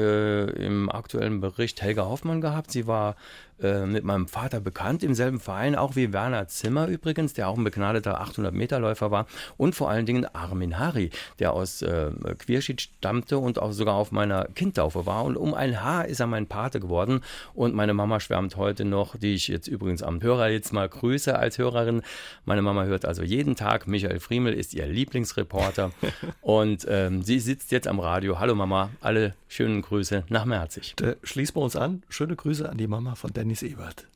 äh, 0.57 0.65
im 0.65 0.91
aktuellen 0.91 1.43
Bericht 1.43 1.83
Helga 1.83 2.07
Hoffmann 2.07 2.41
gehabt. 2.41 2.71
Sie 2.71 2.87
war 2.87 3.17
äh, 3.63 3.87
mit 3.87 4.05
meinem 4.05 4.27
Vater 4.27 4.61
bekannt, 4.61 5.03
im 5.03 5.15
selben 5.15 5.41
Verein, 5.41 5.77
auch 5.77 5.97
wie 5.97 6.13
Werner 6.13 6.49
Zimmer 6.49 6.87
übrigens, 6.87 7.35
der 7.35 7.49
auch 7.49 7.59
ein 7.59 7.65
begnadeter 7.65 8.21
800-Meter-Läufer 8.23 9.11
war 9.11 9.27
und 9.57 9.75
vor 9.75 9.91
allen 9.91 10.07
Dingen 10.07 10.27
Armin 10.33 10.79
Hari, 10.79 11.11
der 11.39 11.53
aus 11.53 11.83
äh, 11.83 12.11
Quierschied 12.39 12.81
stammte 12.81 13.39
und 13.39 13.59
auch 13.59 13.73
sogar 13.73 13.95
auf 13.95 14.13
meiner 14.13 14.47
Kindtaufe 14.47 15.05
war 15.07 15.25
und 15.25 15.37
um 15.37 15.55
ein 15.55 15.83
Haar 15.83 16.07
ist 16.07 16.21
er 16.21 16.27
mein 16.27 16.47
Pate 16.47 16.81
geworden 16.81 17.21
und 17.55 17.75
meine 17.75 17.95
Mama 17.95 18.21
schwärmt 18.21 18.57
heute 18.57 18.85
noch, 18.85 19.17
die 19.17 19.35
ich 19.35 19.49
jetzt 19.49 19.69
übrigens 19.69 20.03
am 20.03 20.23
Hörer 20.23 20.49
jetzt 20.49 20.73
mal 20.73 20.89
grüße 20.89 21.39
als 21.39 21.59
Hörerin. 21.59 22.03
Meine 22.45 22.63
Mama 22.63 22.85
hört 22.85 23.05
also 23.05 23.23
jeden 23.23 23.57
Tag, 23.57 23.87
Michael 23.87 24.21
Friemel 24.21 24.55
ist 24.55 24.75
ihr 24.75 24.87
Lieblingsreporter 24.87 25.91
und 26.41 26.87
ähm, 26.89 27.23
sie 27.23 27.41
sitzt 27.41 27.73
jetzt 27.73 27.89
am 27.89 28.01
Radio. 28.01 28.39
Hallo 28.39 28.55
Mama, 28.55 28.91
alle 29.01 29.35
schönen 29.49 29.83
Grüße 29.83 30.25
nach 30.29 30.45
Merzig. 30.45 30.95
Da 30.97 31.15
schließen 31.23 31.57
wir 31.57 31.63
uns 31.63 31.77
an. 31.77 32.03
Schöne 32.09 32.37
Grüße 32.37 32.69
an 32.69 32.79
die 32.79 32.87
Mama 32.87 33.15
von 33.15 33.33
Danny 33.33 33.50
Dennis 33.51 33.63
Ebert. 33.65 34.07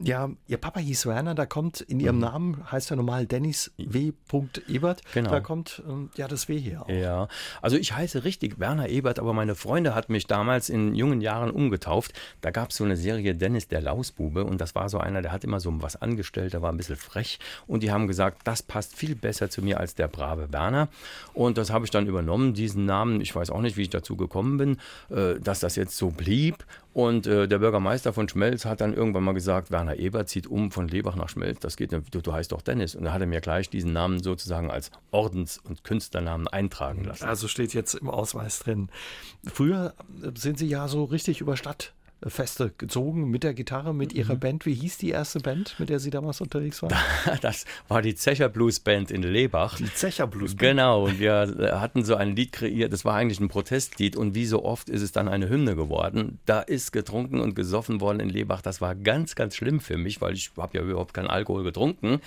Ja, 0.00 0.30
Ihr 0.48 0.56
Papa 0.56 0.80
hieß 0.80 1.06
Werner, 1.06 1.36
da 1.36 1.46
kommt 1.46 1.80
in 1.80 2.00
Ihrem 2.00 2.16
mhm. 2.16 2.22
Namen, 2.22 2.72
heißt 2.72 2.90
ja 2.90 2.96
normal 2.96 3.26
Dennis 3.26 3.72
W. 3.78 4.12
Ebert. 4.68 5.02
Genau. 5.14 5.30
Da 5.30 5.38
kommt 5.40 5.82
ähm, 5.88 6.10
ja 6.16 6.26
das 6.26 6.48
W 6.48 6.58
hier 6.58 6.82
auch. 6.82 6.88
Ja, 6.88 7.28
also 7.62 7.76
ich 7.76 7.94
heiße 7.94 8.24
richtig 8.24 8.58
Werner 8.58 8.88
Ebert, 8.88 9.20
aber 9.20 9.32
meine 9.32 9.54
Freunde 9.54 9.94
hat 9.94 10.08
mich 10.08 10.26
damals 10.26 10.68
in 10.68 10.96
jungen 10.96 11.20
Jahren 11.20 11.50
umgetauft. 11.50 12.12
Da 12.40 12.50
gab 12.50 12.70
es 12.70 12.76
so 12.76 12.84
eine 12.84 12.96
Serie 12.96 13.36
Dennis 13.36 13.68
der 13.68 13.80
Lausbube 13.80 14.44
und 14.44 14.60
das 14.60 14.74
war 14.74 14.88
so 14.88 14.98
einer, 14.98 15.22
der 15.22 15.30
hat 15.30 15.44
immer 15.44 15.60
so 15.60 15.70
was 15.80 15.94
angestellt, 15.94 16.52
der 16.52 16.62
war 16.62 16.72
ein 16.72 16.76
bisschen 16.76 16.96
frech 16.96 17.38
und 17.68 17.84
die 17.84 17.92
haben 17.92 18.08
gesagt, 18.08 18.40
das 18.44 18.62
passt 18.62 18.96
viel 18.96 19.14
besser 19.14 19.50
zu 19.50 19.62
mir 19.62 19.78
als 19.78 19.94
der 19.94 20.08
brave 20.08 20.52
Werner. 20.52 20.88
Und 21.32 21.56
das 21.56 21.70
habe 21.70 21.84
ich 21.84 21.92
dann 21.92 22.08
übernommen, 22.08 22.54
diesen 22.54 22.84
Namen. 22.84 23.20
Ich 23.20 23.34
weiß 23.34 23.50
auch 23.50 23.60
nicht, 23.60 23.76
wie 23.76 23.82
ich 23.82 23.90
dazu 23.90 24.16
gekommen 24.16 24.56
bin, 24.56 24.78
äh, 25.10 25.38
dass 25.40 25.60
das 25.60 25.76
jetzt 25.76 25.96
so 25.96 26.10
blieb. 26.10 26.64
Und 26.94 27.26
äh, 27.26 27.48
der 27.48 27.58
Bürgermeister 27.58 28.12
von 28.12 28.28
Schmelz 28.28 28.64
hat 28.64 28.80
dann 28.80 28.94
irgendwann 28.94 29.24
mal 29.24 29.34
gesagt, 29.34 29.72
Werner 29.72 29.98
Ebert 29.98 30.28
zieht 30.28 30.46
um 30.46 30.70
von 30.70 30.86
Lebach 30.86 31.16
nach 31.16 31.28
Schmelz, 31.28 31.58
das 31.58 31.76
geht 31.76 31.92
du, 31.92 32.00
du 32.00 32.32
heißt 32.32 32.52
doch 32.52 32.62
Dennis. 32.62 32.94
Und 32.94 33.04
da 33.04 33.12
hat 33.12 33.20
er 33.20 33.26
mir 33.26 33.40
gleich 33.40 33.68
diesen 33.68 33.92
Namen 33.92 34.22
sozusagen 34.22 34.70
als 34.70 34.92
Ordens- 35.10 35.58
und 35.58 35.82
Künstlernamen 35.82 36.46
eintragen 36.46 37.02
lassen. 37.02 37.24
Also 37.24 37.48
steht 37.48 37.74
jetzt 37.74 37.94
im 37.94 38.08
Ausweis 38.08 38.60
drin. 38.60 38.90
Früher 39.44 39.94
sind 40.36 40.56
Sie 40.56 40.68
ja 40.68 40.86
so 40.86 41.02
richtig 41.02 41.40
über 41.40 41.56
Stadt 41.56 41.92
Feste 42.26 42.72
gezogen 42.78 43.30
mit 43.30 43.42
der 43.42 43.54
Gitarre, 43.54 43.94
mit 43.94 44.12
ihrer 44.12 44.34
mhm. 44.34 44.40
Band. 44.40 44.66
Wie 44.66 44.74
hieß 44.74 44.98
die 44.98 45.10
erste 45.10 45.40
Band, 45.40 45.74
mit 45.78 45.88
der 45.88 45.98
Sie 45.98 46.10
damals 46.10 46.40
unterwegs 46.40 46.82
waren? 46.82 46.94
Das 47.40 47.64
war 47.88 48.02
die 48.02 48.14
Zecher 48.14 48.48
Blues 48.48 48.80
Band 48.80 49.10
in 49.10 49.22
Lebach. 49.22 49.76
Die 49.76 49.92
Zecher 49.92 50.26
Blues 50.26 50.52
Band. 50.54 50.60
Genau, 50.60 51.04
und 51.04 51.18
wir 51.18 51.42
äh, 51.58 51.72
hatten 51.72 52.04
so 52.04 52.14
ein 52.14 52.34
Lied 52.34 52.52
kreiert, 52.52 52.92
das 52.92 53.04
war 53.04 53.14
eigentlich 53.14 53.40
ein 53.40 53.48
Protestlied 53.48 54.16
und 54.16 54.34
wie 54.34 54.46
so 54.46 54.64
oft 54.64 54.88
ist 54.88 55.02
es 55.02 55.12
dann 55.12 55.28
eine 55.28 55.48
Hymne 55.48 55.76
geworden. 55.76 56.38
Da 56.46 56.60
ist 56.60 56.92
getrunken 56.92 57.40
und 57.40 57.54
gesoffen 57.54 58.00
worden 58.00 58.20
in 58.20 58.28
Lebach. 58.28 58.62
Das 58.62 58.80
war 58.80 58.94
ganz, 58.94 59.34
ganz 59.34 59.56
schlimm 59.56 59.80
für 59.80 59.96
mich, 59.96 60.20
weil 60.20 60.34
ich 60.34 60.52
habe 60.56 60.78
ja 60.78 60.84
überhaupt 60.84 61.14
keinen 61.14 61.28
Alkohol 61.28 61.64
getrunken. 61.64 62.20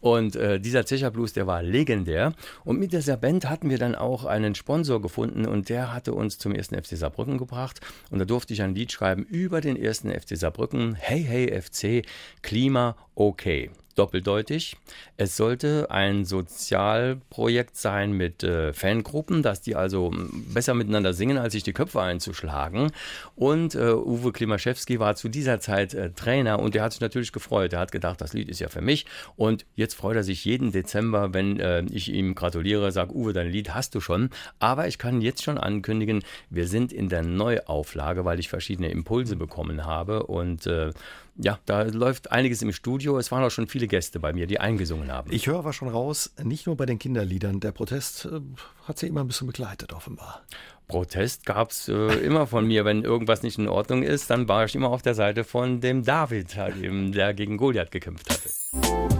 Und 0.00 0.36
äh, 0.36 0.60
dieser 0.60 0.86
Zecher 0.86 1.10
Blues, 1.10 1.32
der 1.32 1.46
war 1.46 1.62
legendär. 1.62 2.34
Und 2.64 2.78
mit 2.78 2.92
dieser 2.92 3.16
Band 3.16 3.48
hatten 3.48 3.70
wir 3.70 3.78
dann 3.78 3.94
auch 3.94 4.24
einen 4.24 4.54
Sponsor 4.54 5.00
gefunden 5.00 5.46
und 5.46 5.68
der 5.68 5.92
hatte 5.92 6.14
uns 6.14 6.38
zum 6.38 6.54
ersten 6.54 6.76
FC 6.76 6.96
Saarbrücken 6.96 7.38
gebracht. 7.38 7.80
Und 8.10 8.18
da 8.18 8.24
durfte 8.24 8.52
ich 8.52 8.62
ein 8.62 8.74
Lied 8.74 8.92
schreiben 8.92 9.26
über 9.34 9.60
den 9.60 9.76
ersten 9.76 10.10
FC 10.10 10.36
Saarbrücken. 10.36 10.94
Hey, 10.94 11.24
hey, 11.24 11.60
FC, 11.60 12.06
Klima, 12.40 12.96
okay 13.16 13.70
doppeldeutig. 13.94 14.76
Es 15.16 15.36
sollte 15.36 15.90
ein 15.90 16.24
Sozialprojekt 16.24 17.76
sein 17.76 18.12
mit 18.12 18.42
äh, 18.42 18.72
Fangruppen, 18.72 19.42
dass 19.42 19.60
die 19.60 19.76
also 19.76 20.12
besser 20.52 20.74
miteinander 20.74 21.12
singen, 21.12 21.38
als 21.38 21.52
sich 21.52 21.62
die 21.62 21.72
Köpfe 21.72 22.00
einzuschlagen. 22.00 22.90
Und 23.36 23.74
äh, 23.74 23.92
Uwe 23.92 24.32
Klimaschewski 24.32 25.00
war 25.00 25.16
zu 25.16 25.28
dieser 25.28 25.60
Zeit 25.60 25.94
äh, 25.94 26.10
Trainer 26.10 26.58
und 26.58 26.74
der 26.74 26.82
hat 26.82 26.92
sich 26.92 27.00
natürlich 27.00 27.32
gefreut. 27.32 27.72
Er 27.72 27.80
hat 27.80 27.92
gedacht, 27.92 28.20
das 28.20 28.32
Lied 28.32 28.48
ist 28.48 28.60
ja 28.60 28.68
für 28.68 28.80
mich. 28.80 29.06
Und 29.36 29.66
jetzt 29.74 29.94
freut 29.94 30.16
er 30.16 30.24
sich 30.24 30.44
jeden 30.44 30.72
Dezember, 30.72 31.32
wenn 31.32 31.60
äh, 31.60 31.82
ich 31.90 32.12
ihm 32.12 32.34
gratuliere, 32.34 32.92
sage, 32.92 33.14
Uwe, 33.14 33.32
dein 33.32 33.50
Lied 33.50 33.74
hast 33.74 33.94
du 33.94 34.00
schon. 34.00 34.30
Aber 34.58 34.88
ich 34.88 34.98
kann 34.98 35.20
jetzt 35.20 35.42
schon 35.42 35.58
ankündigen, 35.58 36.22
wir 36.50 36.68
sind 36.68 36.92
in 36.92 37.08
der 37.08 37.22
Neuauflage, 37.22 38.24
weil 38.24 38.40
ich 38.40 38.48
verschiedene 38.48 38.90
Impulse 38.90 39.36
bekommen 39.36 39.84
habe 39.84 40.24
und 40.24 40.66
äh, 40.66 40.92
ja, 41.36 41.58
da 41.66 41.82
läuft 41.82 42.30
einiges 42.30 42.62
im 42.62 42.72
Studio. 42.72 43.18
Es 43.18 43.32
waren 43.32 43.42
auch 43.42 43.50
schon 43.50 43.66
viele 43.66 43.86
Gäste 43.86 44.20
bei 44.20 44.32
mir, 44.32 44.46
die 44.46 44.60
eingesungen 44.60 45.10
haben. 45.10 45.32
Ich 45.32 45.46
höre 45.46 45.58
aber 45.58 45.72
schon 45.72 45.88
raus, 45.88 46.32
nicht 46.42 46.66
nur 46.66 46.76
bei 46.76 46.86
den 46.86 46.98
Kinderliedern. 46.98 47.60
Der 47.60 47.72
Protest 47.72 48.26
äh, 48.26 48.40
hat 48.84 48.98
sie 48.98 49.08
immer 49.08 49.20
ein 49.20 49.26
bisschen 49.26 49.46
begleitet, 49.46 49.92
offenbar. 49.92 50.42
Protest 50.86 51.46
gab 51.46 51.70
es 51.70 51.88
äh, 51.88 51.92
immer 51.92 52.46
von 52.46 52.66
mir. 52.66 52.84
Wenn 52.84 53.02
irgendwas 53.02 53.42
nicht 53.42 53.58
in 53.58 53.68
Ordnung 53.68 54.02
ist, 54.02 54.30
dann 54.30 54.48
war 54.48 54.64
ich 54.64 54.74
immer 54.74 54.90
auf 54.90 55.02
der 55.02 55.14
Seite 55.14 55.44
von 55.44 55.80
dem 55.80 56.04
David, 56.04 56.56
halt 56.56 56.76
eben, 56.76 57.12
der 57.12 57.34
gegen 57.34 57.56
Goliath 57.56 57.90
gekämpft 57.90 58.30
hatte. 58.30 59.13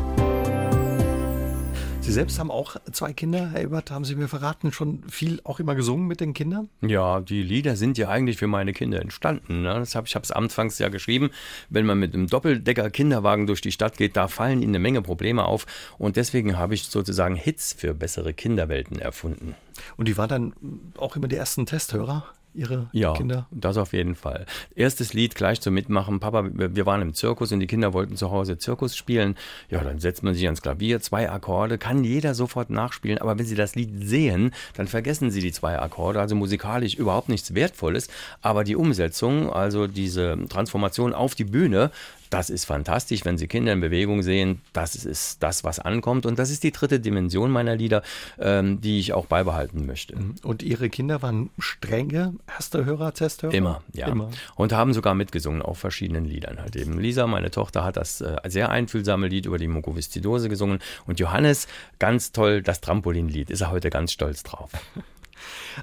Sie 2.05 2.13
selbst 2.13 2.39
haben 2.39 2.51
auch 2.51 2.77
zwei 2.93 3.15
Kinder, 3.15 3.53
Herr 3.53 3.63
Ebert, 3.63 3.91
haben 3.91 4.05
Sie 4.05 4.15
mir 4.15 4.29
verraten, 4.29 4.73
schon 4.73 5.03
viel 5.09 5.41
auch 5.43 5.59
immer 5.59 5.75
gesungen 5.75 6.07
mit 6.07 6.21
den 6.21 6.35
Kindern? 6.35 6.69
Ja, 6.83 7.23
die 7.23 7.43
Lieder 7.43 7.77
sind 7.77 7.97
ja 7.97 8.11
eigentlich 8.11 8.37
für 8.37 8.47
meine 8.47 8.75
Kinder 8.75 9.01
entstanden. 9.01 9.63
Ne? 9.63 9.73
Das 9.73 9.95
hab, 9.95 10.07
ich 10.07 10.15
habe 10.15 10.23
es 10.23 10.31
anfangs 10.31 10.79
ja 10.79 10.91
geschrieben. 10.91 11.31
Wenn 11.71 11.87
man 11.87 11.99
mit 11.99 12.13
einem 12.13 12.27
Doppeldecker 12.27 12.91
Kinderwagen 12.91 13.47
durch 13.47 13.63
die 13.63 13.73
Stadt 13.73 13.97
geht, 13.97 14.19
da 14.19 14.29
fallen 14.29 14.61
ihnen 14.61 14.73
eine 14.73 14.81
Menge 14.81 15.01
Probleme 15.01 15.47
auf. 15.47 15.65
Und 15.97 16.17
deswegen 16.17 16.59
habe 16.59 16.75
ich 16.75 16.85
sozusagen 16.85 17.37
Hits 17.37 17.73
für 17.73 17.95
bessere 17.95 18.35
Kinderwelten 18.35 18.99
erfunden. 18.99 19.55
Und 19.97 20.07
die 20.07 20.19
waren 20.19 20.29
dann 20.29 20.53
auch 20.99 21.17
immer 21.17 21.27
die 21.27 21.37
ersten 21.37 21.65
Testhörer? 21.65 22.27
Ihre 22.55 22.89
ja, 22.93 23.13
Kinder? 23.15 23.47
das 23.51 23.77
auf 23.77 23.93
jeden 23.93 24.15
Fall. 24.15 24.47
Erstes 24.75 25.13
Lied 25.13 25.35
gleich 25.35 25.61
zum 25.61 25.75
Mitmachen. 25.75 26.21
Papa, 26.21 26.49
wir 26.53 26.87
waren 26.87 27.03
im 27.03 27.13
Zirkus 27.13 27.51
und 27.53 27.61
die 27.61 27.67
Kinder 27.67 27.93
wollten 27.93 28.17
zu 28.17 28.31
Hause 28.31 28.59
Zirkus 28.59 28.97
spielen. 28.97 29.37
Ja, 29.71 29.83
dann 29.83 29.99
setzt 29.99 30.23
man 30.23 30.35
sich 30.35 30.45
ans 30.45 30.63
Klavier, 30.63 31.01
zwei 31.01 31.29
Akkorde, 31.31 31.79
kann 31.79 32.05
jeder 32.05 32.35
sofort 32.35 32.71
nachspielen. 32.71 33.19
Aber 33.19 33.39
wenn 33.39 33.47
sie 33.47 33.57
das 33.57 33.75
Lied 33.75 34.07
sehen, 34.07 34.53
dann 34.75 34.87
vergessen 34.87 35.31
sie 35.31 35.41
die 35.41 35.53
zwei 35.53 35.79
Akkorde. 35.79 36.21
Also 36.21 36.37
musikalisch 36.37 36.95
überhaupt 36.95 37.29
nichts 37.29 37.55
Wertvolles. 37.55 38.09
Aber 38.41 38.63
die 38.63 38.77
Umsetzung, 38.77 39.53
also 39.53 39.87
diese 39.87 40.39
Transformation 40.49 41.13
auf 41.13 41.35
die 41.35 41.45
Bühne, 41.45 41.91
das 42.31 42.51
ist 42.51 42.65
fantastisch, 42.65 43.25
wenn 43.25 43.39
Sie 43.39 43.47
Kinder 43.47 43.73
in 43.73 43.81
Bewegung 43.81 44.23
sehen. 44.23 44.61
Das 44.73 44.95
ist 44.97 45.43
das, 45.43 45.65
was 45.65 45.79
ankommt. 45.79 46.27
Und 46.27 46.39
das 46.39 46.51
ist 46.51 46.63
die 46.63 46.73
dritte 46.73 47.01
Dimension 47.01 47.51
meiner 47.51 47.77
Lieder, 47.77 48.03
ähm, 48.39 48.81
die 48.81 48.99
ich 48.99 49.13
auch 49.13 49.27
beibehalten 49.27 49.87
möchte. 49.87 50.17
Mhm. 50.17 50.35
Und 50.43 50.63
Ihre 50.63 50.91
Kinder 50.91 51.23
waren 51.23 51.51
strenge 51.59 52.35
erste 52.47 52.85
Hörer, 52.85 53.15
Testhörer? 53.15 53.55
Immer, 53.55 53.83
ja. 53.93 54.09
Immer. 54.09 54.31
Und 54.57 54.73
haben 54.73 54.93
sogar 54.93 55.15
mitgesungen 55.15 55.63
auf 55.63 55.79
verschiedenen 55.79 56.25
Liedern 56.25 56.61
halt 56.61 56.77
eben. 56.77 56.99
Lisa, 56.99 57.27
meine 57.27 57.51
Tochter, 57.51 57.85
hat 57.85 57.97
das 57.97 58.21
äh, 58.21 58.37
sehr 58.47 58.71
einfühlsame 58.71 59.29
Lied 59.29 59.47
über 59.47 59.59
die 59.59 59.69
Mukoviszidose 59.69 60.49
gesungen. 60.49 60.79
Und 61.07 61.21
Johannes, 61.21 61.69
ganz 61.99 62.33
toll, 62.33 62.63
das 62.63 62.81
Trampolinlied. 62.81 63.51
Ist 63.51 63.61
er 63.61 63.71
heute 63.71 63.91
ganz 63.91 64.13
stolz 64.13 64.43
drauf. 64.43 64.71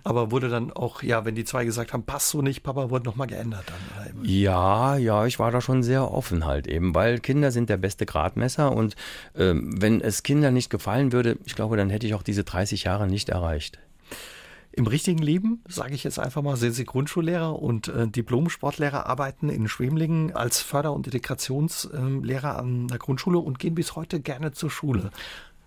Aber 0.04 0.32
wurde 0.32 0.50
dann 0.50 0.72
auch, 0.72 1.04
ja, 1.04 1.26
wenn 1.26 1.36
die 1.36 1.44
zwei 1.44 1.66
gesagt 1.66 1.94
haben, 1.94 2.04
passt 2.04 2.30
so 2.30 2.42
nicht, 2.42 2.64
Papa, 2.64 2.90
wurde 2.90 3.06
nochmal 3.06 3.28
geändert 3.28 3.66
dann? 3.68 4.24
Ja, 4.24 4.98
ja, 4.98 5.26
ich 5.26 5.40
war 5.40 5.52
da 5.52 5.62
schon 5.62 5.84
sehr 5.84 6.12
offen 6.12 6.46
halt 6.46 6.68
eben, 6.68 6.96
weil 6.96 7.20
Kinder 7.20 7.52
sind 7.52 7.70
der 7.70 7.78
beste 7.78 8.06
Gradmesser 8.06 8.72
und 8.72 8.96
ähm, 9.36 9.82
wenn 9.82 10.02
es 10.02 10.24
Kindern 10.24 10.54
nicht 10.54 10.70
gefallen 10.70 11.12
würde, 11.12 11.38
ich 11.46 11.56
glaube, 11.56 11.78
dann 11.78 11.90
hätte 11.90 12.08
ich 12.08 12.14
auch 12.14 12.24
diese 12.24 12.44
30 12.44 12.84
Jahre 12.84 13.08
nicht 13.08 13.30
erreicht. 13.30 13.80
Im 14.74 14.88
richtigen 14.88 15.22
Leben, 15.22 15.62
sage 15.68 15.94
ich 15.94 16.06
jetzt 16.06 16.18
einfach 16.18 16.42
mal, 16.42 16.56
sind 16.56 16.72
Sie 16.72 16.86
Grundschullehrer 16.86 17.62
und 17.62 17.90
äh, 17.90 18.08
Diplom-Sportlehrer, 18.08 19.06
arbeiten 19.06 19.50
in 19.50 19.68
Schwemlingen 19.68 20.34
als 20.34 20.62
Förder- 20.62 20.94
und 20.94 21.08
Integrationslehrer 21.08 22.58
an 22.58 22.88
der 22.88 22.98
Grundschule 22.98 23.38
und 23.40 23.60
gehen 23.60 23.76
bis 23.76 23.98
heute 23.98 24.22
gerne 24.22 24.54
zur 24.54 24.70
Schule. 24.70 25.12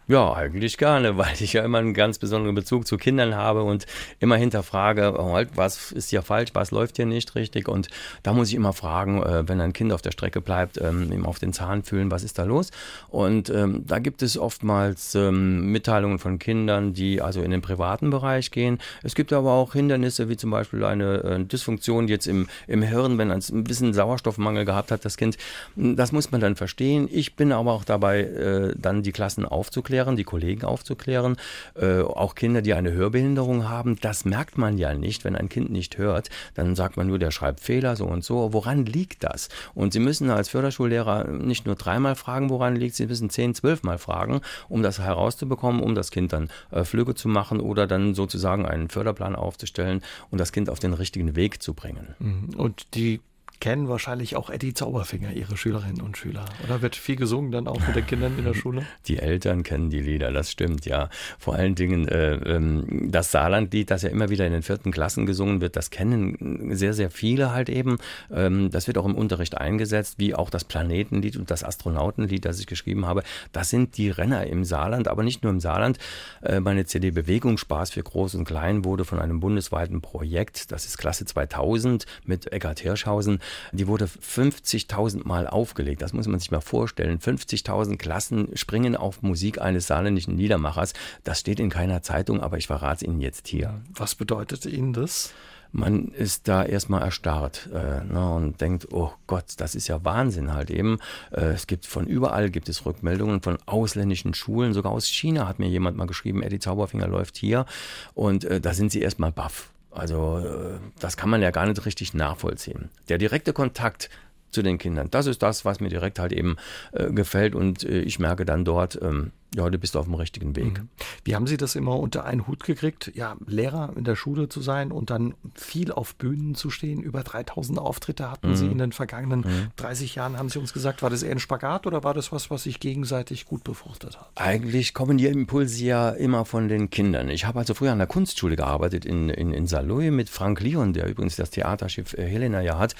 Ja, 0.06 0.34
eigentlich 0.34 0.76
gerne, 0.76 1.16
weil 1.16 1.32
ich 1.40 1.54
ja 1.54 1.64
immer 1.64 1.78
einen 1.78 1.94
ganz 1.94 2.18
besonderen 2.18 2.54
Bezug 2.54 2.86
zu 2.86 2.98
Kindern 2.98 3.34
habe 3.34 3.62
und 3.62 3.86
immer 4.20 4.36
hinterfrage, 4.36 5.14
oh, 5.18 5.32
halt, 5.32 5.50
was 5.54 5.92
ist 5.92 6.10
hier 6.10 6.20
falsch, 6.20 6.50
was 6.52 6.70
läuft 6.70 6.96
hier 6.96 7.06
nicht 7.06 7.34
richtig. 7.34 7.68
Und 7.68 7.88
da 8.22 8.34
muss 8.34 8.48
ich 8.48 8.54
immer 8.54 8.74
fragen, 8.74 9.22
äh, 9.22 9.48
wenn 9.48 9.60
ein 9.62 9.72
Kind 9.72 9.92
auf 9.92 10.02
der 10.02 10.10
Strecke 10.10 10.40
bleibt, 10.40 10.76
ihm 10.76 11.24
auf 11.24 11.38
den 11.38 11.52
Zahn 11.52 11.82
fühlen, 11.82 12.10
was 12.10 12.22
ist 12.22 12.38
da 12.38 12.44
los? 12.44 12.70
Und 13.08 13.48
ähm, 13.48 13.84
da 13.86 13.98
gibt 13.98 14.22
es 14.22 14.36
oftmals 14.36 15.14
ähm, 15.14 15.72
Mitteilungen 15.72 16.18
von 16.18 16.38
Kindern, 16.38 16.92
die 16.92 17.22
also 17.22 17.40
in 17.40 17.50
den 17.50 17.62
privaten 17.62 18.10
Bereich 18.10 18.50
gehen. 18.50 18.78
Es 19.02 19.14
gibt 19.14 19.32
aber 19.32 19.52
auch 19.52 19.72
Hindernisse, 19.72 20.28
wie 20.28 20.36
zum 20.36 20.50
Beispiel 20.50 20.84
eine 20.84 21.14
äh, 21.22 21.44
Dysfunktion 21.44 22.08
jetzt 22.08 22.26
im, 22.26 22.48
im 22.66 22.82
Hirn, 22.82 23.16
wenn 23.18 23.30
ein 23.30 23.64
bisschen 23.64 23.94
Sauerstoffmangel 23.94 24.64
gehabt 24.64 24.90
hat, 24.90 25.04
das 25.04 25.16
Kind. 25.16 25.38
Das 25.76 26.12
muss 26.12 26.30
man 26.30 26.40
dann 26.40 26.56
verstehen. 26.56 27.08
Ich 27.10 27.36
bin 27.36 27.52
aber 27.52 27.72
auch 27.72 27.84
dabei, 27.84 28.20
äh, 28.20 28.74
dann 28.76 29.02
die 29.02 29.12
Klassen 29.12 29.46
aufzuklären 29.46 29.93
aufzuklären, 29.94 30.16
die 30.16 30.24
Kollegen 30.24 30.64
aufzuklären, 30.64 31.36
äh, 31.76 32.00
auch 32.00 32.34
Kinder, 32.34 32.62
die 32.62 32.74
eine 32.74 32.92
Hörbehinderung 32.92 33.68
haben. 33.68 33.96
Das 34.00 34.24
merkt 34.24 34.58
man 34.58 34.76
ja 34.76 34.94
nicht, 34.94 35.24
wenn 35.24 35.36
ein 35.36 35.48
Kind 35.48 35.70
nicht 35.70 35.98
hört. 35.98 36.30
Dann 36.54 36.74
sagt 36.74 36.96
man 36.96 37.06
nur, 37.06 37.18
der 37.18 37.30
schreibt 37.30 37.60
Fehler, 37.60 37.96
so 37.96 38.06
und 38.06 38.24
so. 38.24 38.52
Woran 38.52 38.86
liegt 38.86 39.22
das? 39.22 39.48
Und 39.74 39.92
Sie 39.92 40.00
müssen 40.00 40.30
als 40.30 40.48
Förderschullehrer 40.48 41.28
nicht 41.28 41.66
nur 41.66 41.76
dreimal 41.76 42.16
fragen, 42.16 42.50
woran 42.50 42.76
liegt, 42.76 42.96
Sie 42.96 43.06
müssen 43.06 43.30
zehn, 43.30 43.54
zwölfmal 43.54 43.98
fragen, 43.98 44.40
um 44.68 44.82
das 44.82 44.98
herauszubekommen, 44.98 45.80
um 45.80 45.94
das 45.94 46.10
Kind 46.10 46.32
dann 46.32 46.50
äh, 46.70 46.84
Flüge 46.84 47.14
zu 47.14 47.28
machen 47.28 47.60
oder 47.60 47.86
dann 47.86 48.14
sozusagen 48.14 48.66
einen 48.66 48.88
Förderplan 48.88 49.36
aufzustellen 49.36 50.02
und 50.30 50.40
das 50.40 50.50
Kind 50.50 50.68
auf 50.68 50.80
den 50.80 50.92
richtigen 50.92 51.36
Weg 51.36 51.62
zu 51.62 51.74
bringen. 51.74 52.14
Mhm. 52.18 52.54
Und 52.56 52.94
die 52.94 53.20
kennen 53.64 53.88
wahrscheinlich 53.88 54.36
auch 54.36 54.50
Eddie 54.50 54.74
Zauberfinger, 54.74 55.32
ihre 55.32 55.56
Schülerinnen 55.56 56.02
und 56.02 56.18
Schüler. 56.18 56.44
Oder 56.64 56.82
wird 56.82 56.96
viel 56.96 57.16
gesungen 57.16 57.50
dann 57.50 57.66
auch 57.66 57.80
mit 57.86 57.96
den 57.96 58.06
Kindern 58.06 58.36
in 58.36 58.44
der 58.44 58.52
Schule? 58.52 58.84
Die 59.06 59.18
Eltern 59.18 59.62
kennen 59.62 59.88
die 59.88 60.02
Lieder, 60.02 60.32
das 60.32 60.50
stimmt, 60.50 60.84
ja. 60.84 61.08
Vor 61.38 61.54
allen 61.54 61.74
Dingen 61.74 62.06
äh, 62.06 62.34
ähm, 62.34 63.08
das 63.10 63.30
Saarlandlied, 63.30 63.90
das 63.90 64.02
ja 64.02 64.10
immer 64.10 64.28
wieder 64.28 64.46
in 64.46 64.52
den 64.52 64.62
vierten 64.62 64.90
Klassen 64.90 65.24
gesungen 65.24 65.62
wird, 65.62 65.76
das 65.76 65.88
kennen 65.88 66.68
sehr, 66.74 66.92
sehr 66.92 67.10
viele 67.10 67.52
halt 67.52 67.70
eben. 67.70 67.96
Ähm, 68.30 68.70
das 68.70 68.86
wird 68.86 68.98
auch 68.98 69.06
im 69.06 69.14
Unterricht 69.14 69.56
eingesetzt, 69.56 70.16
wie 70.18 70.34
auch 70.34 70.50
das 70.50 70.64
Planetenlied 70.64 71.38
und 71.38 71.50
das 71.50 71.64
Astronautenlied, 71.64 72.44
das 72.44 72.60
ich 72.60 72.66
geschrieben 72.66 73.06
habe. 73.06 73.22
Das 73.52 73.70
sind 73.70 73.96
die 73.96 74.10
Renner 74.10 74.46
im 74.46 74.64
Saarland, 74.64 75.08
aber 75.08 75.22
nicht 75.22 75.42
nur 75.42 75.50
im 75.50 75.60
Saarland. 75.60 75.96
Äh, 76.42 76.60
meine 76.60 76.84
CD 76.84 77.12
Bewegung 77.12 77.56
Spaß 77.56 77.92
für 77.92 78.02
Groß 78.02 78.34
und 78.34 78.44
Klein 78.44 78.84
wurde 78.84 79.06
von 79.06 79.20
einem 79.20 79.40
bundesweiten 79.40 80.02
Projekt, 80.02 80.70
das 80.70 80.84
ist 80.84 80.98
Klasse 80.98 81.24
2000 81.24 82.04
mit 82.26 82.52
Eckhard 82.52 82.80
Hirschhausen, 82.80 83.40
die 83.72 83.86
wurde 83.86 84.06
50.000 84.06 85.26
Mal 85.26 85.46
aufgelegt. 85.46 86.02
Das 86.02 86.12
muss 86.12 86.26
man 86.26 86.40
sich 86.40 86.50
mal 86.50 86.60
vorstellen. 86.60 87.18
50.000 87.18 87.96
Klassen 87.96 88.48
springen 88.56 88.96
auf 88.96 89.22
Musik 89.22 89.60
eines 89.60 89.86
saarländischen 89.86 90.36
Liedermachers. 90.36 90.92
Das 91.22 91.40
steht 91.40 91.60
in 91.60 91.70
keiner 91.70 92.02
Zeitung, 92.02 92.40
aber 92.40 92.58
ich 92.58 92.66
verrate 92.66 92.96
es 92.96 93.02
Ihnen 93.02 93.20
jetzt 93.20 93.48
hier. 93.48 93.80
Was 93.94 94.14
bedeutet 94.14 94.66
Ihnen 94.66 94.92
das? 94.92 95.32
man 95.74 96.08
ist 96.08 96.46
da 96.46 96.64
erstmal 96.64 97.02
erstarrt 97.02 97.68
äh, 97.74 98.04
ne, 98.04 98.32
und 98.32 98.60
denkt, 98.60 98.88
oh 98.92 99.10
Gott, 99.26 99.44
das 99.56 99.74
ist 99.74 99.88
ja 99.88 100.04
Wahnsinn 100.04 100.54
halt 100.54 100.70
eben. 100.70 100.98
Äh, 101.32 101.46
es 101.46 101.66
gibt 101.66 101.84
von 101.84 102.06
überall 102.06 102.50
gibt 102.50 102.68
es 102.68 102.86
Rückmeldungen 102.86 103.42
von 103.42 103.58
ausländischen 103.66 104.34
Schulen, 104.34 104.72
sogar 104.72 104.92
aus 104.92 105.08
China 105.08 105.48
hat 105.48 105.58
mir 105.58 105.68
jemand 105.68 105.96
mal 105.96 106.06
geschrieben, 106.06 106.42
Eddie 106.42 106.60
Zauberfinger 106.60 107.08
läuft 107.08 107.36
hier 107.36 107.66
und 108.14 108.44
äh, 108.44 108.60
da 108.60 108.72
sind 108.72 108.92
sie 108.92 109.02
erstmal 109.02 109.32
baff. 109.32 109.73
Also 109.94 110.38
äh, 110.38 110.78
das 110.98 111.16
kann 111.16 111.30
man 111.30 111.40
ja 111.40 111.50
gar 111.50 111.66
nicht 111.66 111.84
richtig 111.86 112.14
nachvollziehen. 112.14 112.90
Der 113.08 113.18
direkte 113.18 113.52
Kontakt 113.52 114.10
zu 114.50 114.62
den 114.62 114.78
Kindern, 114.78 115.10
das 115.10 115.26
ist 115.26 115.42
das, 115.42 115.64
was 115.64 115.80
mir 115.80 115.88
direkt 115.88 116.18
halt 116.18 116.32
eben 116.32 116.56
äh, 116.92 117.10
gefällt 117.10 117.54
und 117.54 117.84
äh, 117.84 118.00
ich 118.00 118.18
merke 118.18 118.44
dann 118.44 118.64
dort, 118.64 119.00
ähm, 119.00 119.32
ja, 119.54 119.70
du 119.70 119.78
bist 119.78 119.96
auf 119.96 120.06
dem 120.06 120.14
richtigen 120.14 120.56
Weg. 120.56 120.80
Mhm. 120.80 120.88
Wie 121.24 121.34
haben 121.34 121.46
Sie 121.46 121.56
das 121.56 121.74
immer 121.74 121.98
unter 121.98 122.24
einen 122.24 122.46
Hut 122.46 122.64
gekriegt, 122.64 123.12
ja, 123.14 123.36
Lehrer 123.46 123.92
in 123.96 124.04
der 124.04 124.16
Schule 124.16 124.48
zu 124.48 124.60
sein 124.60 124.90
und 124.90 125.10
dann 125.10 125.34
viel 125.54 125.92
auf 125.92 126.16
Bühnen 126.16 126.54
zu 126.54 126.70
stehen? 126.70 127.02
Über 127.02 127.22
3000 127.22 127.78
Auftritte 127.78 128.30
hatten 128.30 128.50
mhm. 128.50 128.56
Sie 128.56 128.66
in 128.66 128.78
den 128.78 128.92
vergangenen 128.92 129.40
mhm. 129.40 129.68
30 129.76 130.16
Jahren, 130.16 130.38
haben 130.38 130.48
Sie 130.48 130.58
uns 130.58 130.72
gesagt. 130.72 131.02
War 131.02 131.10
das 131.10 131.22
eher 131.22 131.32
ein 131.32 131.38
Spagat 131.38 131.86
oder 131.86 132.02
war 132.04 132.14
das 132.14 132.32
was, 132.32 132.50
was 132.50 132.64
sich 132.64 132.80
gegenseitig 132.80 133.46
gut 133.46 133.64
befruchtet 133.64 134.18
hat? 134.18 134.30
Eigentlich 134.34 134.92
kommen 134.94 135.18
die 135.18 135.26
Impulse 135.26 135.84
ja 135.84 136.10
immer 136.10 136.44
von 136.44 136.68
den 136.68 136.90
Kindern. 136.90 137.28
Ich 137.28 137.46
habe 137.46 137.60
also 137.60 137.74
früher 137.74 137.92
an 137.92 137.98
der 137.98 138.06
Kunstschule 138.06 138.56
gearbeitet 138.56 139.04
in, 139.04 139.28
in, 139.28 139.52
in 139.52 139.66
Saloy 139.66 140.10
mit 140.10 140.28
Frank 140.28 140.60
Leon, 140.60 140.92
der 140.92 141.08
übrigens 141.08 141.36
das 141.36 141.50
Theaterschiff 141.50 142.14
äh, 142.14 142.26
Helena 142.26 142.60
ja 142.60 142.78
hat. 142.78 142.94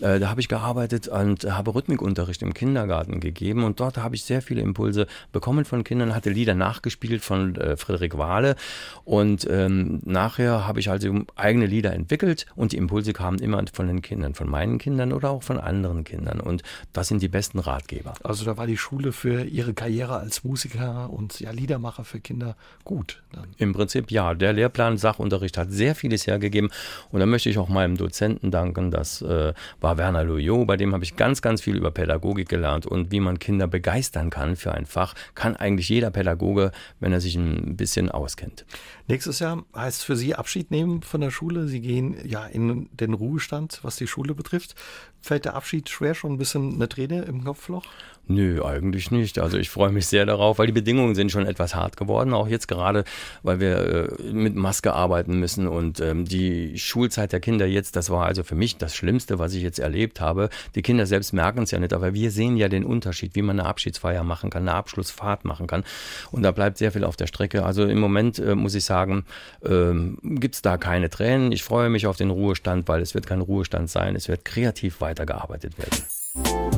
Äh, 0.00 0.18
da 0.18 0.28
habe 0.28 0.40
ich 0.40 0.48
gearbeitet 0.48 1.08
und 1.08 1.44
habe 1.44 1.74
Rhythmikunterricht 1.74 2.42
im 2.42 2.54
Kindergarten 2.54 3.20
gegeben 3.20 3.64
und 3.64 3.78
dort 3.80 3.98
habe 3.98 4.16
ich 4.16 4.24
sehr 4.24 4.42
viele 4.42 4.60
Impulse 4.60 5.06
bekommen 5.32 5.64
von 5.64 5.84
Kindern 5.84 5.99
Kindern, 6.00 6.14
hatte 6.14 6.30
Lieder 6.30 6.54
nachgespielt 6.54 7.22
von 7.22 7.56
äh, 7.56 7.76
Frederik 7.76 8.16
Wahle 8.16 8.56
und 9.04 9.46
ähm, 9.50 10.00
nachher 10.04 10.66
habe 10.66 10.80
ich 10.80 10.88
also 10.88 11.24
eigene 11.36 11.66
Lieder 11.66 11.92
entwickelt 11.92 12.46
und 12.56 12.72
die 12.72 12.78
Impulse 12.78 13.12
kamen 13.12 13.38
immer 13.38 13.62
von 13.72 13.86
den 13.86 14.00
Kindern, 14.00 14.34
von 14.34 14.48
meinen 14.48 14.78
Kindern 14.78 15.12
oder 15.12 15.30
auch 15.30 15.42
von 15.42 15.58
anderen 15.58 16.04
Kindern 16.04 16.40
und 16.40 16.62
das 16.94 17.08
sind 17.08 17.20
die 17.20 17.28
besten 17.28 17.58
Ratgeber. 17.58 18.14
Also 18.22 18.46
da 18.46 18.56
war 18.56 18.66
die 18.66 18.78
Schule 18.78 19.12
für 19.12 19.44
Ihre 19.44 19.74
Karriere 19.74 20.16
als 20.16 20.42
Musiker 20.42 21.10
und 21.10 21.38
ja, 21.40 21.50
Liedermacher 21.50 22.04
für 22.04 22.20
Kinder 22.20 22.56
gut. 22.84 23.22
Dann. 23.32 23.48
Im 23.58 23.74
Prinzip 23.74 24.10
ja, 24.10 24.34
der 24.34 24.54
Lehrplan 24.54 24.96
Sachunterricht 24.96 25.58
hat 25.58 25.70
sehr 25.70 25.94
vieles 25.94 26.26
hergegeben 26.26 26.70
und 27.10 27.20
da 27.20 27.26
möchte 27.26 27.50
ich 27.50 27.58
auch 27.58 27.68
meinem 27.68 27.98
Dozenten 27.98 28.50
danken, 28.50 28.90
das 28.90 29.20
äh, 29.20 29.52
war 29.80 29.98
Werner 29.98 30.24
Loyot, 30.24 30.66
bei 30.66 30.76
dem 30.78 30.94
habe 30.94 31.04
ich 31.04 31.16
ganz, 31.16 31.42
ganz 31.42 31.60
viel 31.60 31.76
über 31.76 31.90
Pädagogik 31.90 32.48
gelernt 32.48 32.86
und 32.86 33.12
wie 33.12 33.20
man 33.20 33.38
Kinder 33.38 33.66
begeistern 33.66 34.30
kann 34.30 34.56
für 34.56 34.72
ein 34.72 34.86
Fach, 34.86 35.14
kann 35.34 35.56
eigentlich 35.56 35.89
jeder 35.90 36.10
Pädagoge, 36.10 36.72
wenn 37.00 37.12
er 37.12 37.20
sich 37.20 37.36
ein 37.36 37.76
bisschen 37.76 38.10
auskennt. 38.10 38.64
Nächstes 39.08 39.40
Jahr 39.40 39.64
heißt 39.74 40.04
für 40.04 40.16
Sie 40.16 40.34
Abschied 40.34 40.70
nehmen 40.70 41.02
von 41.02 41.20
der 41.20 41.30
Schule. 41.30 41.66
Sie 41.66 41.80
gehen 41.80 42.16
ja 42.24 42.46
in 42.46 42.88
den 42.92 43.12
Ruhestand, 43.12 43.80
was 43.82 43.96
die 43.96 44.06
Schule 44.06 44.34
betrifft. 44.34 44.74
Fällt 45.20 45.44
der 45.44 45.54
Abschied 45.54 45.90
schwer, 45.90 46.14
schon 46.14 46.32
ein 46.32 46.38
bisschen 46.38 46.74
eine 46.74 46.88
Träne 46.88 47.22
im 47.22 47.44
Kopfloch? 47.44 47.84
Nö, 48.30 48.64
eigentlich 48.64 49.10
nicht. 49.10 49.40
Also 49.40 49.58
ich 49.58 49.70
freue 49.70 49.90
mich 49.90 50.06
sehr 50.06 50.24
darauf, 50.24 50.60
weil 50.60 50.68
die 50.68 50.72
Bedingungen 50.72 51.16
sind 51.16 51.32
schon 51.32 51.46
etwas 51.46 51.74
hart 51.74 51.96
geworden, 51.96 52.32
auch 52.32 52.46
jetzt 52.46 52.68
gerade, 52.68 53.02
weil 53.42 53.58
wir 53.58 54.20
äh, 54.20 54.32
mit 54.32 54.54
Maske 54.54 54.92
arbeiten 54.92 55.40
müssen 55.40 55.66
und 55.66 55.98
ähm, 55.98 56.26
die 56.26 56.78
Schulzeit 56.78 57.32
der 57.32 57.40
Kinder 57.40 57.66
jetzt, 57.66 57.96
das 57.96 58.08
war 58.08 58.26
also 58.26 58.44
für 58.44 58.54
mich 58.54 58.76
das 58.76 58.94
Schlimmste, 58.94 59.40
was 59.40 59.52
ich 59.54 59.64
jetzt 59.64 59.80
erlebt 59.80 60.20
habe. 60.20 60.48
Die 60.76 60.82
Kinder 60.82 61.06
selbst 61.06 61.32
merken 61.32 61.64
es 61.64 61.72
ja 61.72 61.80
nicht, 61.80 61.92
aber 61.92 62.14
wir 62.14 62.30
sehen 62.30 62.56
ja 62.56 62.68
den 62.68 62.84
Unterschied, 62.84 63.34
wie 63.34 63.42
man 63.42 63.58
eine 63.58 63.68
Abschiedsfeier 63.68 64.22
machen 64.22 64.48
kann, 64.48 64.62
eine 64.62 64.76
Abschlussfahrt 64.76 65.44
machen 65.44 65.66
kann 65.66 65.82
und 66.30 66.44
da 66.44 66.52
bleibt 66.52 66.78
sehr 66.78 66.92
viel 66.92 67.02
auf 67.02 67.16
der 67.16 67.26
Strecke. 67.26 67.64
Also 67.64 67.84
im 67.84 67.98
Moment 67.98 68.38
äh, 68.38 68.54
muss 68.54 68.76
ich 68.76 68.84
sagen, 68.84 69.24
ähm, 69.64 70.18
gibt 70.22 70.54
es 70.54 70.62
da 70.62 70.76
keine 70.76 71.10
Tränen. 71.10 71.50
Ich 71.50 71.64
freue 71.64 71.90
mich 71.90 72.06
auf 72.06 72.16
den 72.16 72.30
Ruhestand, 72.30 72.86
weil 72.86 73.02
es 73.02 73.12
wird 73.12 73.26
kein 73.26 73.40
Ruhestand 73.40 73.90
sein, 73.90 74.14
es 74.14 74.28
wird 74.28 74.44
kreativ 74.44 75.00
weitergearbeitet 75.00 75.72
werden. 75.78 76.69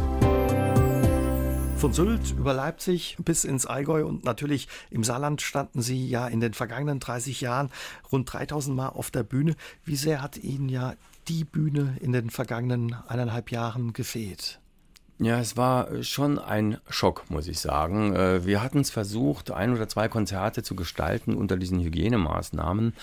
Von 1.83 1.93
Sylt 1.93 2.31
über 2.39 2.55
Leipzig 2.55 3.17
bis 3.25 3.43
ins 3.43 3.67
Allgäu 3.67 4.07
und 4.07 4.25
natürlich 4.25 4.69
im 4.91 5.03
Saarland 5.03 5.43
standen 5.43 5.83
Sie 5.83 6.09
ja 6.09 6.29
in 6.29 6.39
den 6.39 6.55
vergangenen 6.55 7.01
30 7.01 7.41
Jahren 7.41 7.73
rund 8.13 8.33
3000 8.33 8.77
Mal 8.77 8.91
auf 8.91 9.11
der 9.11 9.25
Bühne. 9.25 9.57
Wie 9.85 9.97
sehr 9.97 10.23
hat 10.23 10.37
Ihnen 10.37 10.69
ja 10.69 10.95
die 11.27 11.43
Bühne 11.43 11.97
in 12.01 12.13
den 12.13 12.31
vergangenen 12.31 12.95
eineinhalb 13.09 13.51
Jahren 13.51 13.95
gefehlt? 13.95 14.62
Ja, 15.19 15.39
es 15.39 15.57
war 15.57 16.03
schon 16.03 16.39
ein 16.39 16.79
Schock, 16.89 17.25
muss 17.29 17.47
ich 17.47 17.61
sagen. 17.61 18.17
Äh, 18.17 18.45
wir 18.45 18.61
hatten 18.61 18.81
es 18.81 18.91
versucht, 18.91 19.53
ein 19.53 19.73
oder 19.73 19.89
zwei 19.89 20.09
Konzerte 20.09 20.65
zu 20.65 20.75
gestalten 20.75 21.35
unter 21.35 21.57
diesen 21.57 21.81
Hygienemaßnahmen, 21.81 22.95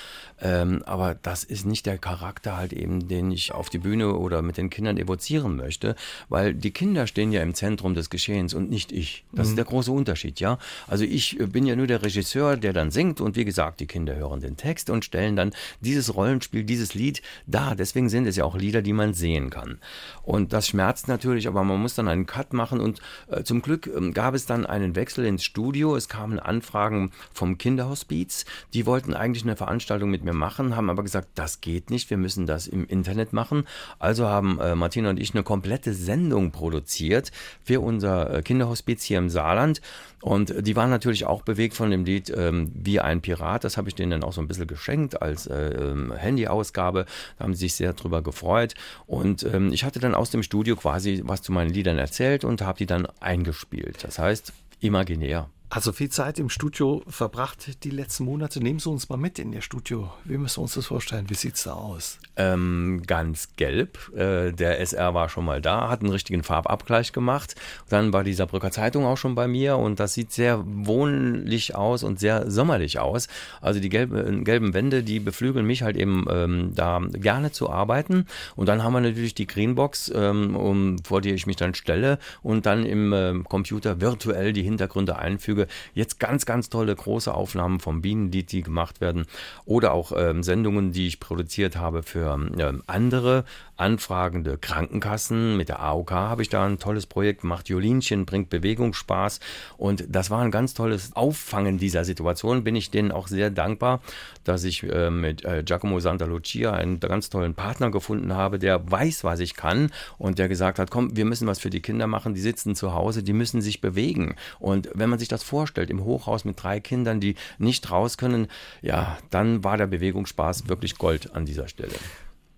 ähm, 0.41 0.83
aber 0.85 1.15
das 1.15 1.45
ist 1.45 1.65
nicht 1.65 1.85
der 1.85 1.97
Charakter 1.97 2.57
halt 2.57 2.73
eben, 2.73 3.07
den 3.07 3.31
ich 3.31 3.53
auf 3.53 3.69
die 3.69 3.77
Bühne 3.77 4.15
oder 4.15 4.41
mit 4.41 4.57
den 4.57 4.69
Kindern 4.69 4.97
evozieren 4.97 5.55
möchte, 5.55 5.95
weil 6.27 6.53
die 6.53 6.71
Kinder 6.71 7.07
stehen 7.07 7.31
ja 7.31 7.41
im 7.41 7.53
Zentrum 7.53 7.93
des 7.93 8.09
Geschehens 8.09 8.53
und 8.53 8.69
nicht 8.69 8.91
ich. 8.91 9.23
Das 9.31 9.47
mhm. 9.47 9.51
ist 9.51 9.57
der 9.57 9.65
große 9.65 9.91
Unterschied, 9.91 10.41
ja. 10.41 10.57
Also 10.87 11.05
ich 11.05 11.37
bin 11.37 11.65
ja 11.65 11.77
nur 11.77 11.87
der 11.87 12.03
Regisseur, 12.03 12.57
der 12.57 12.73
dann 12.73 12.91
singt 12.91 13.21
und 13.21 13.37
wie 13.37 13.45
gesagt, 13.45 13.79
die 13.79 13.87
Kinder 13.87 14.15
hören 14.15 14.41
den 14.41 14.57
Text 14.57 14.89
und 14.89 15.05
stellen 15.05 15.37
dann 15.37 15.53
dieses 15.79 16.13
Rollenspiel, 16.15 16.65
dieses 16.65 16.95
Lied 16.95 17.21
da. 17.47 17.75
Deswegen 17.75 18.09
sind 18.09 18.27
es 18.27 18.35
ja 18.35 18.43
auch 18.43 18.57
Lieder, 18.57 18.81
die 18.81 18.93
man 18.93 19.13
sehen 19.13 19.49
kann. 19.49 19.77
Und 20.23 20.51
das 20.51 20.67
schmerzt 20.67 21.07
natürlich, 21.07 21.47
aber 21.47 21.63
man 21.63 21.81
muss 21.81 21.95
dann 21.95 22.08
einen 22.09 22.25
Cut 22.25 22.53
machen 22.53 22.79
und 22.79 22.99
äh, 23.27 23.43
zum 23.43 23.61
Glück 23.61 23.87
äh, 23.87 24.11
gab 24.11 24.33
es 24.33 24.45
dann 24.45 24.65
einen 24.65 24.95
Wechsel 24.95 25.25
ins 25.25 25.43
Studio. 25.43 25.95
Es 25.95 26.09
kamen 26.09 26.39
Anfragen 26.39 27.11
vom 27.33 27.57
Kinderhospiz. 27.57 28.45
Die 28.73 28.85
wollten 28.85 29.13
eigentlich 29.13 29.43
eine 29.43 29.55
Veranstaltung 29.55 30.09
mit 30.09 30.23
mir 30.23 30.33
machen, 30.33 30.75
haben 30.75 30.89
aber 30.89 31.03
gesagt, 31.03 31.29
das 31.35 31.61
geht 31.61 31.89
nicht, 31.89 32.09
wir 32.09 32.17
müssen 32.17 32.45
das 32.45 32.67
im 32.67 32.85
Internet 32.85 33.33
machen. 33.33 33.65
Also 33.99 34.27
haben 34.27 34.59
äh, 34.59 34.75
Martina 34.75 35.09
und 35.09 35.19
ich 35.19 35.33
eine 35.33 35.43
komplette 35.43 35.93
Sendung 35.93 36.51
produziert 36.51 37.31
für 37.63 37.79
unser 37.79 38.33
äh, 38.33 38.41
Kinderhospiz 38.41 39.03
hier 39.03 39.19
im 39.19 39.29
Saarland. 39.29 39.81
Und 40.21 40.53
die 40.67 40.75
waren 40.75 40.89
natürlich 40.89 41.25
auch 41.25 41.43
bewegt 41.43 41.75
von 41.75 41.91
dem 41.91 42.03
Lied 42.03 42.31
ähm, 42.35 42.71
Wie 42.75 42.99
ein 42.99 43.21
Pirat. 43.21 43.63
Das 43.63 43.77
habe 43.77 43.87
ich 43.87 43.95
denen 43.95 44.11
dann 44.11 44.23
auch 44.23 44.33
so 44.33 44.41
ein 44.41 44.47
bisschen 44.47 44.67
geschenkt 44.67 45.21
als 45.21 45.47
äh, 45.47 45.69
ähm, 45.69 46.11
Handyausgabe. 46.13 47.05
Da 47.37 47.43
haben 47.43 47.53
sie 47.53 47.61
sich 47.61 47.75
sehr 47.75 47.93
drüber 47.93 48.21
gefreut. 48.21 48.73
Und 49.07 49.43
ähm, 49.43 49.71
ich 49.71 49.85
hatte 49.85 49.99
dann 49.99 50.15
aus 50.15 50.29
dem 50.29 50.43
Studio 50.43 50.75
quasi 50.75 51.21
was 51.23 51.41
zu 51.41 51.53
meinen 51.53 51.69
Liedern 51.69 51.88
erzählt 51.97 52.43
und 52.43 52.61
habe 52.61 52.77
die 52.77 52.85
dann 52.85 53.07
eingespielt. 53.19 54.03
Das 54.03 54.19
heißt, 54.19 54.53
imaginär. 54.79 55.49
Also 55.71 55.91
viel 55.91 56.09
Zeit 56.09 56.39
im 56.39 56.49
Studio 56.49 57.03
verbracht 57.07 57.83
die 57.83 57.91
letzten 57.91 58.25
Monate. 58.25 58.59
Nehmen 58.59 58.79
Sie 58.79 58.89
uns 58.89 59.07
mal 59.07 59.17
mit 59.17 59.37
in 59.37 59.53
Ihr 59.53 59.61
Studio. 59.61 60.11
Wie 60.25 60.39
müssen 60.39 60.57
wir 60.57 60.61
uns 60.63 60.73
das 60.73 60.87
vorstellen? 60.87 61.29
Wie 61.29 61.35
sieht 61.35 61.55
es 61.55 61.63
da 61.63 61.73
aus? 61.73 62.17
Ähm, 62.37 63.03
ganz 63.05 63.49
gelb. 63.55 64.11
Äh, 64.15 64.51
der 64.51 64.79
SR 64.79 65.13
war 65.13 65.29
schon 65.29 65.45
mal 65.45 65.61
da, 65.61 65.87
hat 65.89 66.01
einen 66.01 66.11
richtigen 66.11 66.41
Farbabgleich 66.41 67.13
gemacht. 67.13 67.53
Dann 67.87 68.11
war 68.13 68.23
die 68.23 68.33
Saarbrücker 68.33 68.71
Zeitung 68.71 69.05
auch 69.05 69.17
schon 69.17 69.35
bei 69.35 69.47
mir 69.47 69.77
und 69.77 69.99
das 69.99 70.15
sieht 70.15 70.31
sehr 70.31 70.63
wohnlich 70.65 71.75
aus 71.75 72.01
und 72.01 72.19
sehr 72.19 72.49
sommerlich 72.49 72.97
aus. 72.97 73.27
Also 73.61 73.79
die 73.79 73.89
gelben, 73.89 74.43
gelben 74.45 74.73
Wände, 74.73 75.03
die 75.03 75.19
beflügeln 75.19 75.67
mich 75.67 75.83
halt 75.83 75.97
eben 75.97 76.25
ähm, 76.31 76.71
da 76.73 76.99
gerne 77.11 77.51
zu 77.51 77.69
arbeiten. 77.69 78.25
Und 78.55 78.69
dann 78.69 78.83
haben 78.83 78.93
wir 78.93 79.01
natürlich 79.01 79.35
die 79.35 79.45
Greenbox, 79.45 80.11
ähm, 80.15 80.55
um, 80.55 80.97
vor 81.03 81.21
die 81.21 81.29
ich 81.29 81.45
mich 81.45 81.57
dann 81.57 81.75
stelle 81.75 82.17
und 82.41 82.65
dann 82.65 82.87
im 82.87 83.13
äh, 83.13 83.43
Computer 83.47 84.01
virtuell 84.01 84.51
die 84.51 84.63
Hintergründe 84.63 85.19
einfüge 85.19 85.58
Folge. 85.59 85.71
Jetzt 85.93 86.19
ganz, 86.19 86.45
ganz 86.45 86.69
tolle 86.69 86.95
große 86.95 87.33
Aufnahmen 87.33 87.79
vom 87.79 88.01
Bienenlied, 88.01 88.51
die 88.51 88.61
gemacht 88.61 89.01
werden. 89.01 89.25
Oder 89.65 89.93
auch 89.93 90.11
ähm, 90.15 90.43
Sendungen, 90.43 90.91
die 90.91 91.07
ich 91.07 91.19
produziert 91.19 91.75
habe 91.75 92.03
für 92.03 92.33
ähm, 92.33 92.83
andere 92.87 93.45
anfragende 93.79 94.57
Krankenkassen. 94.57 95.57
Mit 95.57 95.69
der 95.69 95.79
AOK 95.79 96.11
habe 96.11 96.41
ich 96.41 96.49
da 96.49 96.65
ein 96.65 96.79
tolles 96.79 97.05
Projekt 97.05 97.41
gemacht. 97.41 97.69
Jolinchen 97.69 98.25
bringt 98.25 98.49
Bewegungsspaß. 98.49 99.39
Und 99.77 100.05
das 100.09 100.29
war 100.29 100.41
ein 100.41 100.51
ganz 100.51 100.73
tolles 100.73 101.15
Auffangen 101.15 101.77
dieser 101.77 102.05
Situation. 102.05 102.63
Bin 102.63 102.75
ich 102.75 102.91
denen 102.91 103.11
auch 103.11 103.27
sehr 103.27 103.49
dankbar, 103.49 104.01
dass 104.43 104.63
ich 104.63 104.83
äh, 104.83 105.09
mit 105.09 105.45
äh, 105.45 105.63
Giacomo 105.63 105.99
Santa 105.99 106.25
Lucia 106.25 106.73
einen 106.73 106.99
ganz 106.99 107.29
tollen 107.29 107.55
Partner 107.55 107.91
gefunden 107.91 108.33
habe, 108.33 108.59
der 108.59 108.89
weiß, 108.89 109.23
was 109.23 109.39
ich 109.39 109.55
kann 109.55 109.91
und 110.17 110.39
der 110.39 110.49
gesagt 110.49 110.79
hat, 110.79 110.91
komm, 110.91 111.15
wir 111.15 111.25
müssen 111.25 111.47
was 111.47 111.59
für 111.59 111.69
die 111.69 111.81
Kinder 111.81 112.07
machen. 112.07 112.33
Die 112.33 112.41
sitzen 112.41 112.75
zu 112.75 112.93
Hause, 112.93 113.23
die 113.23 113.33
müssen 113.33 113.61
sich 113.61 113.81
bewegen. 113.81 114.35
Und 114.59 114.89
wenn 114.93 115.09
man 115.09 115.19
sich 115.19 115.27
das 115.27 115.43
vorstellt, 115.43 115.89
im 115.89 116.03
Hochhaus 116.03 116.45
mit 116.45 116.61
drei 116.61 116.79
Kindern, 116.79 117.19
die 117.19 117.35
nicht 117.57 117.91
raus 117.91 118.17
können, 118.17 118.47
ja, 118.81 119.17
dann 119.29 119.63
war 119.63 119.77
der 119.77 119.87
Bewegungsspaß 119.87 120.67
wirklich 120.67 120.97
Gold 120.97 121.35
an 121.35 121.45
dieser 121.45 121.67
Stelle. 121.67 121.93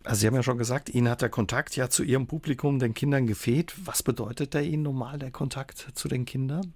Also 0.04 0.22
Sie 0.22 0.28
haben 0.28 0.36
ja 0.36 0.44
schon 0.44 0.58
gesagt, 0.58 0.90
Ihnen 0.90 1.10
hat 1.10 1.22
der 1.22 1.30
Kontakt 1.30 1.76
ja 1.76 1.90
zu 1.90 2.04
Ihrem 2.04 2.26
Publikum, 2.26 2.80
den 2.80 2.94
Kindern 2.94 3.28
gefehlt. 3.28 3.74
Was 3.86 4.02
bedeutet 4.02 4.56
da 4.56 4.60
Ihnen 4.60 4.84
normal 4.84 5.20
der 5.20 5.32
Kontakt 5.32 5.88
zu 5.94 6.08
den 6.08 6.26
Kindern? 6.26 6.74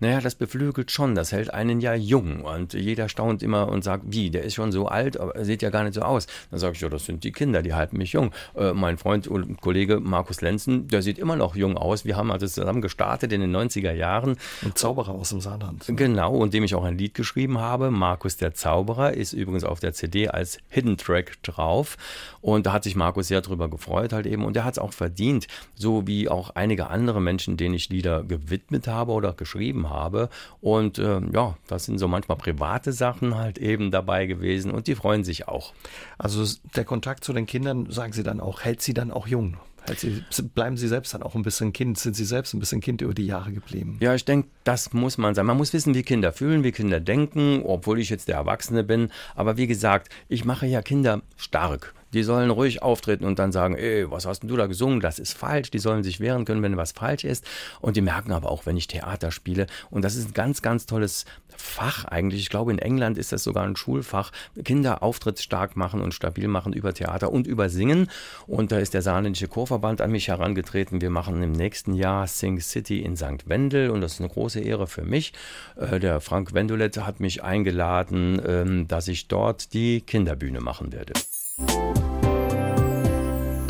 Naja, 0.00 0.20
das 0.20 0.34
beflügelt 0.34 0.90
schon, 0.90 1.14
das 1.14 1.32
hält 1.32 1.52
einen 1.52 1.80
ja 1.80 1.94
jung 1.94 2.42
und 2.42 2.72
jeder 2.72 3.08
staunt 3.08 3.42
immer 3.42 3.68
und 3.68 3.84
sagt, 3.84 4.04
wie, 4.08 4.30
der 4.30 4.44
ist 4.44 4.54
schon 4.54 4.72
so 4.72 4.86
alt, 4.86 5.20
aber 5.20 5.36
er 5.36 5.44
sieht 5.44 5.62
ja 5.62 5.70
gar 5.70 5.84
nicht 5.84 5.94
so 5.94 6.02
aus. 6.02 6.26
Dann 6.50 6.60
sage 6.60 6.74
ich, 6.74 6.80
ja, 6.80 6.88
das 6.88 7.04
sind 7.04 7.24
die 7.24 7.32
Kinder, 7.32 7.62
die 7.62 7.74
halten 7.74 7.98
mich 7.98 8.12
jung. 8.12 8.32
Äh, 8.54 8.72
mein 8.72 8.96
Freund 8.96 9.28
und 9.28 9.60
Kollege 9.60 10.00
Markus 10.00 10.40
Lenzen, 10.40 10.88
der 10.88 11.02
sieht 11.02 11.18
immer 11.18 11.36
noch 11.36 11.54
jung 11.54 11.76
aus. 11.76 12.04
Wir 12.04 12.16
haben 12.16 12.30
also 12.30 12.46
zusammen 12.46 12.80
gestartet 12.80 13.32
in 13.32 13.42
den 13.42 13.54
90er 13.54 13.92
Jahren. 13.92 14.36
Ein 14.62 14.74
Zauberer 14.74 15.12
aus 15.12 15.28
dem 15.28 15.40
Saarland. 15.40 15.84
Genau, 15.88 16.34
und 16.34 16.54
dem 16.54 16.64
ich 16.64 16.74
auch 16.74 16.84
ein 16.84 16.96
Lied 16.96 17.14
geschrieben 17.14 17.58
habe. 17.58 17.90
Markus 17.90 18.38
der 18.38 18.54
Zauberer 18.54 19.12
ist 19.12 19.34
übrigens 19.34 19.64
auf 19.64 19.80
der 19.80 19.92
CD 19.92 20.28
als 20.28 20.58
Hidden 20.68 20.96
Track 20.96 21.42
drauf 21.42 21.96
und 22.40 22.61
und 22.62 22.66
da 22.66 22.74
hat 22.74 22.84
sich 22.84 22.94
Markus 22.94 23.26
sehr 23.26 23.40
drüber 23.40 23.68
gefreut 23.68 24.12
halt 24.12 24.24
eben. 24.24 24.44
Und 24.44 24.56
er 24.56 24.64
hat 24.64 24.74
es 24.74 24.78
auch 24.78 24.92
verdient, 24.92 25.48
so 25.74 26.06
wie 26.06 26.28
auch 26.28 26.50
einige 26.50 26.90
andere 26.90 27.20
Menschen, 27.20 27.56
denen 27.56 27.74
ich 27.74 27.88
Lieder 27.88 28.22
gewidmet 28.22 28.86
habe 28.86 29.10
oder 29.10 29.32
geschrieben 29.32 29.90
habe. 29.90 30.28
Und 30.60 30.96
äh, 31.00 31.20
ja, 31.32 31.56
das 31.66 31.86
sind 31.86 31.98
so 31.98 32.06
manchmal 32.06 32.38
private 32.38 32.92
Sachen 32.92 33.36
halt 33.36 33.58
eben 33.58 33.90
dabei 33.90 34.26
gewesen 34.26 34.70
und 34.70 34.86
die 34.86 34.94
freuen 34.94 35.24
sich 35.24 35.48
auch. 35.48 35.72
Also 36.18 36.44
der 36.76 36.84
Kontakt 36.84 37.24
zu 37.24 37.32
den 37.32 37.46
Kindern, 37.46 37.90
sagen 37.90 38.12
Sie 38.12 38.22
dann 38.22 38.38
auch, 38.38 38.60
hält 38.60 38.80
sie 38.80 38.94
dann 38.94 39.10
auch 39.10 39.26
jung? 39.26 39.56
Sie, 39.96 40.22
bleiben 40.42 40.76
Sie 40.76 40.86
selbst 40.86 41.12
dann 41.14 41.24
auch 41.24 41.34
ein 41.34 41.42
bisschen 41.42 41.72
Kind? 41.72 41.98
Sind 41.98 42.14
Sie 42.14 42.24
selbst 42.24 42.54
ein 42.54 42.60
bisschen 42.60 42.80
Kind 42.80 43.02
über 43.02 43.12
die 43.12 43.26
Jahre 43.26 43.50
geblieben? 43.50 43.96
Ja, 43.98 44.14
ich 44.14 44.24
denke, 44.24 44.46
das 44.62 44.92
muss 44.92 45.18
man 45.18 45.34
sein. 45.34 45.46
Man 45.46 45.56
muss 45.56 45.72
wissen, 45.72 45.96
wie 45.96 46.04
Kinder 46.04 46.32
fühlen, 46.32 46.62
wie 46.62 46.70
Kinder 46.70 47.00
denken, 47.00 47.62
obwohl 47.64 47.98
ich 47.98 48.08
jetzt 48.08 48.28
der 48.28 48.36
Erwachsene 48.36 48.84
bin. 48.84 49.10
Aber 49.34 49.56
wie 49.56 49.66
gesagt, 49.66 50.12
ich 50.28 50.44
mache 50.44 50.66
ja 50.66 50.80
Kinder 50.80 51.22
stark. 51.36 51.92
Die 52.12 52.22
sollen 52.22 52.50
ruhig 52.50 52.82
auftreten 52.82 53.24
und 53.24 53.38
dann 53.38 53.52
sagen, 53.52 53.74
ey, 53.74 54.10
was 54.10 54.26
hast 54.26 54.40
denn 54.40 54.48
du 54.48 54.56
da 54.56 54.66
gesungen? 54.66 55.00
Das 55.00 55.18
ist 55.18 55.36
falsch. 55.36 55.70
Die 55.70 55.78
sollen 55.78 56.02
sich 56.02 56.20
wehren 56.20 56.44
können, 56.44 56.62
wenn 56.62 56.76
was 56.76 56.92
falsch 56.92 57.24
ist. 57.24 57.44
Und 57.80 57.96
die 57.96 58.02
merken 58.02 58.32
aber 58.32 58.50
auch, 58.50 58.66
wenn 58.66 58.76
ich 58.76 58.86
Theater 58.86 59.30
spiele. 59.30 59.66
Und 59.90 60.02
das 60.02 60.16
ist 60.16 60.28
ein 60.28 60.34
ganz, 60.34 60.62
ganz 60.62 60.86
tolles 60.86 61.24
Fach 61.56 62.04
eigentlich. 62.04 62.42
Ich 62.42 62.50
glaube, 62.50 62.72
in 62.72 62.78
England 62.78 63.18
ist 63.18 63.32
das 63.32 63.44
sogar 63.44 63.64
ein 63.64 63.76
Schulfach. 63.76 64.32
Kinder 64.64 65.02
auftrittsstark 65.02 65.76
machen 65.76 66.00
und 66.00 66.14
stabil 66.14 66.48
machen 66.48 66.72
über 66.72 66.94
Theater 66.94 67.32
und 67.32 67.46
über 67.46 67.68
Singen. 67.68 68.08
Und 68.46 68.72
da 68.72 68.78
ist 68.78 68.94
der 68.94 69.02
Saarländische 69.02 69.48
Chorverband 69.48 70.00
an 70.00 70.10
mich 70.10 70.28
herangetreten. 70.28 71.00
Wir 71.00 71.10
machen 71.10 71.42
im 71.42 71.52
nächsten 71.52 71.94
Jahr 71.94 72.26
Sing 72.26 72.60
City 72.60 73.00
in 73.00 73.16
St. 73.16 73.46
Wendel 73.48 73.90
und 73.90 74.00
das 74.00 74.14
ist 74.14 74.20
eine 74.20 74.28
große 74.28 74.60
Ehre 74.60 74.86
für 74.86 75.02
mich. 75.02 75.32
Äh, 75.76 76.00
der 76.00 76.20
Frank 76.20 76.54
Wendolet 76.54 76.98
hat 76.98 77.20
mich 77.20 77.42
eingeladen, 77.42 78.40
ähm, 78.46 78.88
dass 78.88 79.08
ich 79.08 79.28
dort 79.28 79.72
die 79.74 80.00
Kinderbühne 80.00 80.60
machen 80.60 80.92
werde. 80.92 81.12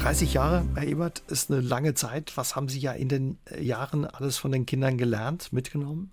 30 0.02 0.34
Jahre, 0.34 0.64
Herr 0.74 0.88
Ebert, 0.88 1.22
ist 1.28 1.48
eine 1.48 1.60
lange 1.60 1.94
Zeit. 1.94 2.32
Was 2.36 2.56
haben 2.56 2.68
Sie 2.68 2.80
ja 2.80 2.90
in 2.90 3.08
den 3.08 3.38
Jahren 3.60 4.04
alles 4.04 4.36
von 4.36 4.50
den 4.50 4.66
Kindern 4.66 4.98
gelernt, 4.98 5.52
mitgenommen? 5.52 6.10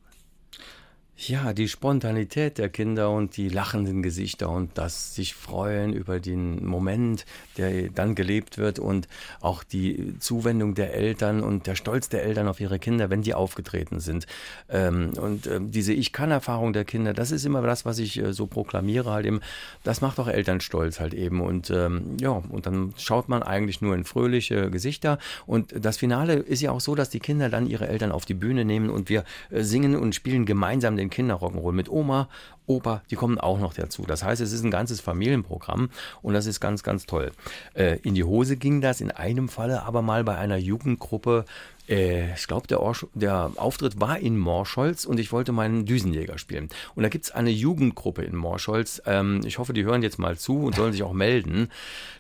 Ja, 1.28 1.52
die 1.52 1.68
Spontanität 1.68 2.58
der 2.58 2.70
Kinder 2.70 3.12
und 3.12 3.36
die 3.36 3.50
lachenden 3.50 4.02
Gesichter 4.02 4.50
und 4.50 4.78
das 4.78 5.16
sich 5.16 5.34
freuen 5.34 5.92
über 5.92 6.22
den 6.22 6.66
Moment, 6.66 7.26
der 7.58 7.90
dann 7.90 8.16
gelebt 8.16 8.58
wird 8.58 8.80
und 8.80 9.10
auch 9.42 9.66
die 9.66 10.18
Zuwendung 10.20 10.76
der 10.76 10.94
Eltern 10.94 11.42
und 11.44 11.68
der 11.68 11.76
Stolz 11.76 12.08
der 12.08 12.24
Eltern 12.24 12.48
auf 12.48 12.62
ihre 12.62 12.80
Kinder, 12.80 13.10
wenn 13.10 13.22
die 13.22 13.34
aufgetreten 13.34 14.00
sind. 14.00 14.28
Ähm, 14.70 15.12
und 15.20 15.46
ähm, 15.46 15.72
diese 15.72 15.92
Ich-Kann-Erfahrung 15.92 16.72
der 16.72 16.86
Kinder, 16.86 17.14
das 17.14 17.32
ist 17.32 17.46
immer 17.46 17.62
das, 17.64 17.84
was 17.84 18.00
ich 18.00 18.18
äh, 18.18 18.32
so 18.32 18.48
proklamiere 18.48 19.12
halt 19.12 19.26
eben. 19.26 19.42
Das 19.84 20.00
macht 20.00 20.20
auch 20.20 20.30
Eltern 20.30 20.62
stolz 20.62 21.02
halt 21.02 21.14
eben. 21.14 21.42
Und 21.42 21.70
ähm, 21.70 22.16
ja, 22.22 22.42
und 22.48 22.66
dann 22.66 22.94
schaut 22.96 23.28
man 23.28 23.44
eigentlich 23.44 23.82
nur 23.82 23.94
in 23.94 24.06
fröhliche 24.06 24.72
Gesichter. 24.72 25.20
Und 25.46 25.74
das 25.78 25.98
Finale 25.98 26.36
ist 26.36 26.62
ja 26.62 26.72
auch 26.72 26.82
so, 26.82 26.96
dass 26.96 27.10
die 27.10 27.20
Kinder 27.20 27.50
dann 27.50 27.68
ihre 27.68 27.90
Eltern 27.90 28.14
auf 28.14 28.24
die 28.24 28.36
Bühne 28.36 28.64
nehmen 28.64 28.90
und 28.90 29.10
wir 29.10 29.26
äh, 29.50 29.64
singen 29.64 29.98
und 29.98 30.16
spielen 30.16 30.46
gemeinsam 30.46 30.96
den 30.96 31.09
Kinderrock'n'Roll 31.10 31.74
mit 31.74 31.90
Oma, 31.90 32.30
Opa, 32.70 33.02
die 33.10 33.16
kommen 33.16 33.40
auch 33.40 33.60
noch 33.60 33.74
dazu. 33.74 34.04
Das 34.08 34.24
heißt, 34.24 34.42
es 34.42 34.54
ist 34.54 34.64
ein 34.64 34.70
ganzes 34.70 35.02
Familienprogramm 35.02 35.90
und 36.22 36.34
das 36.36 36.46
ist 36.46 36.60
ganz, 36.60 36.84
ganz 36.84 37.08
toll. 37.08 37.32
Äh, 37.74 37.98
in 38.04 38.14
die 38.14 38.24
Hose 38.24 38.58
ging 38.58 38.80
das 38.80 39.02
in 39.02 39.10
einem 39.10 39.50
Falle 39.50 39.84
aber 39.84 40.04
mal 40.04 40.24
bei 40.24 40.38
einer 40.38 40.58
Jugendgruppe. 40.58 41.46
Äh, 41.88 42.34
ich 42.36 42.48
glaube, 42.48 42.68
der, 42.68 42.80
der, 43.16 43.52
Auftritt 43.56 44.00
war 44.00 44.20
in 44.20 44.38
Morscholz 44.38 45.06
und 45.06 45.20
ich 45.20 45.32
wollte 45.32 45.52
meinen 45.52 45.86
Düsenjäger 45.86 46.38
spielen. 46.38 46.70
Und 46.94 47.02
da 47.02 47.10
gibt 47.10 47.26
es 47.26 47.32
eine 47.32 47.50
Jugendgruppe 47.50 48.22
in 48.22 48.36
Morscholz. 48.36 49.02
Ähm, 49.08 49.42
ich 49.46 49.58
hoffe, 49.58 49.74
die 49.74 49.84
hören 49.84 50.04
jetzt 50.04 50.20
mal 50.20 50.38
zu 50.38 50.60
und 50.60 50.76
sollen 50.76 50.92
sich 50.92 51.02
auch 51.02 51.14
melden. 51.14 51.70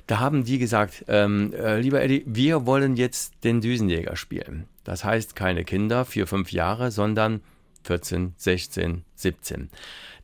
Da 0.07 0.19
haben 0.19 0.43
die 0.43 0.57
gesagt, 0.57 1.05
ähm, 1.07 1.53
äh, 1.53 1.79
lieber 1.79 2.01
Eddie, 2.01 2.23
wir 2.25 2.65
wollen 2.65 2.95
jetzt 2.97 3.33
den 3.43 3.61
Düsenjäger 3.61 4.15
spielen. 4.15 4.65
Das 4.83 5.03
heißt 5.03 5.35
keine 5.35 5.63
Kinder, 5.63 6.05
vier, 6.05 6.25
fünf 6.25 6.51
Jahre, 6.51 6.89
sondern 6.89 7.41
14, 7.83 8.33
16, 8.37 9.03
17. 9.15 9.69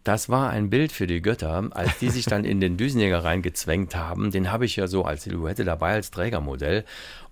Das 0.03 0.30
war 0.30 0.51
ein 0.51 0.70
Bild 0.70 0.91
für 0.91 1.08
die 1.08 1.22
Götter, 1.22 1.68
als 1.72 1.97
die 1.97 2.10
sich 2.10 2.26
dann 2.26 2.45
in 2.45 2.62
den 2.62 2.78
Düsenjäger 2.78 3.24
reingezwängt 3.24 3.95
haben. 3.95 4.30
Den 4.30 4.51
habe 4.51 4.66
ich 4.66 4.76
ja 4.76 4.86
so 4.88 5.03
als 5.03 5.24
Silhouette 5.24 5.66
dabei, 5.66 5.93
als 5.93 6.12
Trägermodell. 6.12 6.86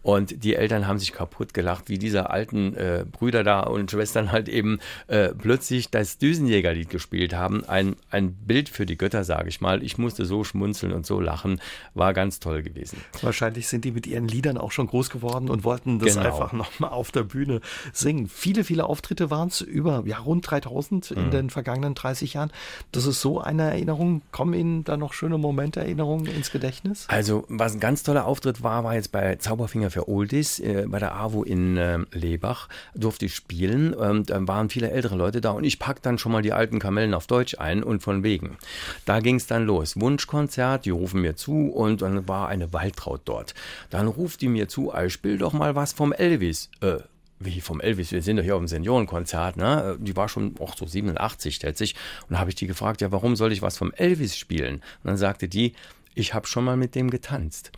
Und 0.04 0.44
die 0.44 0.56
Eltern 0.56 0.86
haben 0.86 1.00
sich 1.00 1.14
kaputt 1.14 1.54
gelacht, 1.54 1.90
wie 1.90 1.98
diese 1.98 2.30
alten 2.30 2.76
äh, 2.76 3.06
Brüder 3.10 3.44
da 3.44 3.62
und 3.62 3.90
Schwestern 3.90 4.32
halt 4.32 4.50
eben 4.50 4.80
äh, 5.08 5.30
plötzlich 5.30 5.90
das 5.90 6.18
Düsenjägerlied 6.18 6.90
gespielt 6.90 7.34
haben. 7.34 7.64
Ein, 7.64 7.96
ein 8.12 8.34
Bild 8.34 8.68
für 8.68 8.86
die 8.86 8.98
Götter, 8.98 9.24
sage 9.24 9.48
ich 9.48 9.62
mal. 9.62 9.82
Ich 9.82 9.98
musste 9.98 10.26
so 10.26 10.44
schmunzeln 10.44 10.92
und 10.92 11.06
so 11.06 11.22
lachen. 11.22 11.62
War 11.94 12.14
ganz 12.14 12.42
toll 12.42 12.64
gewesen. 12.64 12.98
Wahrscheinlich 13.22 13.70
sind 13.70 13.86
die 13.86 13.92
mit 13.92 14.06
ihren 14.06 14.28
Liedern 14.28 14.58
auch 14.58 14.72
schon 14.72 14.88
groß 14.88 15.10
geworden 15.10 15.50
und 15.50 15.64
wollten 15.64 16.00
das 16.00 16.16
genau. 16.16 16.28
einfach 16.28 16.52
nochmal 16.52 16.92
auf 16.92 17.12
der 17.12 17.24
Bühne 17.24 17.62
singen. 17.94 18.28
Viele, 18.28 18.66
viele 18.66 18.86
Auftritte 18.86 19.32
waren 19.32 19.48
es, 19.48 19.62
über 19.62 20.04
ja, 20.06 20.18
rund 20.18 20.50
3000 20.50 21.12
in 21.12 21.28
mhm. 21.28 21.32
den 21.32 21.50
vergangenen 21.50 21.96
30 21.96 22.34
Jahren. 22.34 22.52
Das 22.92 23.06
ist 23.06 23.22
so 23.22 23.40
eine 23.40 23.64
Erinnerung. 23.64 24.22
Kommen 24.32 24.54
Ihnen 24.54 24.84
da 24.84 24.98
noch 24.98 25.14
schöne 25.14 25.38
Momente, 25.38 25.80
Erinnerungen 25.80 26.26
ins 26.26 26.52
Gedächtnis? 26.52 27.06
Also, 27.08 27.46
was 27.48 27.74
ein 27.74 27.80
ganz 27.80 28.04
toller 28.04 28.26
Auftritt 28.26 28.64
war, 28.64 28.84
war 28.84 28.96
jetzt 28.96 29.14
bei 29.14 29.38
Zauberfinger 29.38 29.93
für 29.94 30.10
Oldies 30.10 30.60
äh, 30.60 30.86
bei 30.88 31.00
der 31.00 31.16
AWO 31.16 31.44
in 31.44 31.78
äh, 31.78 32.00
Lebach, 32.12 32.68
durfte 32.96 33.26
ich 33.26 33.36
spielen. 33.36 33.96
Ähm, 34.00 34.26
da 34.26 34.46
waren 34.48 34.70
viele 34.70 34.92
ältere 34.92 35.16
Leute 35.16 35.40
da 35.40 35.52
und 35.52 35.64
ich 35.64 35.80
pack 35.80 36.02
dann 36.02 36.18
schon 36.18 36.32
mal 36.32 36.42
die 36.42 36.52
alten 36.52 36.80
Kamellen 36.80 37.14
auf 37.14 37.28
Deutsch 37.28 37.56
ein 37.60 37.84
und 37.84 38.02
von 38.02 38.24
wegen. 38.24 38.58
Da 39.06 39.20
ging 39.20 39.36
es 39.36 39.48
dann 39.48 39.66
los. 39.66 40.00
Wunschkonzert, 40.00 40.86
die 40.86 40.90
rufen 40.90 41.22
mir 41.22 41.36
zu 41.36 41.70
und 41.70 42.02
dann 42.02 42.28
war 42.28 42.50
eine 42.50 42.74
Waltraud 42.74 43.22
dort. 43.26 43.54
Dann 43.90 44.08
ruft 44.08 44.42
die 44.42 44.50
mir 44.50 44.68
zu, 44.68 44.92
ich 44.94 45.14
spiel 45.14 45.38
doch 45.38 45.54
mal 45.54 45.76
was 45.76 45.94
vom 45.94 46.12
Elvis. 46.12 46.70
Äh, 46.82 46.98
wie 47.40 47.62
vom 47.62 47.82
Elvis, 47.82 48.12
wir 48.12 48.22
sind 48.22 48.38
doch 48.38 48.44
hier 48.44 48.56
auf 48.56 48.62
dem 48.62 48.68
Seniorenkonzert, 48.68 49.58
ne? 49.58 49.98
Die 50.00 50.16
war 50.16 50.30
schon 50.30 50.56
auch 50.60 50.78
so 50.78 50.86
87, 50.86 51.56
schätze 51.56 51.84
ich. 51.84 51.96
Und 52.30 52.40
habe 52.40 52.50
ich 52.50 52.56
die 52.56 52.68
gefragt, 52.68 53.02
ja, 53.02 53.12
warum 53.12 53.36
soll 53.36 53.52
ich 53.52 53.62
was 53.62 53.78
vom 53.78 53.92
Elvis 53.94 54.38
spielen? 54.38 54.76
Und 54.76 55.06
dann 55.06 55.18
sagte 55.18 55.48
die, 55.48 55.74
ich 56.16 56.34
habe 56.34 56.48
schon 56.48 56.64
mal 56.64 56.78
mit 56.78 56.96
dem 56.96 57.10
getanzt. 57.10 57.72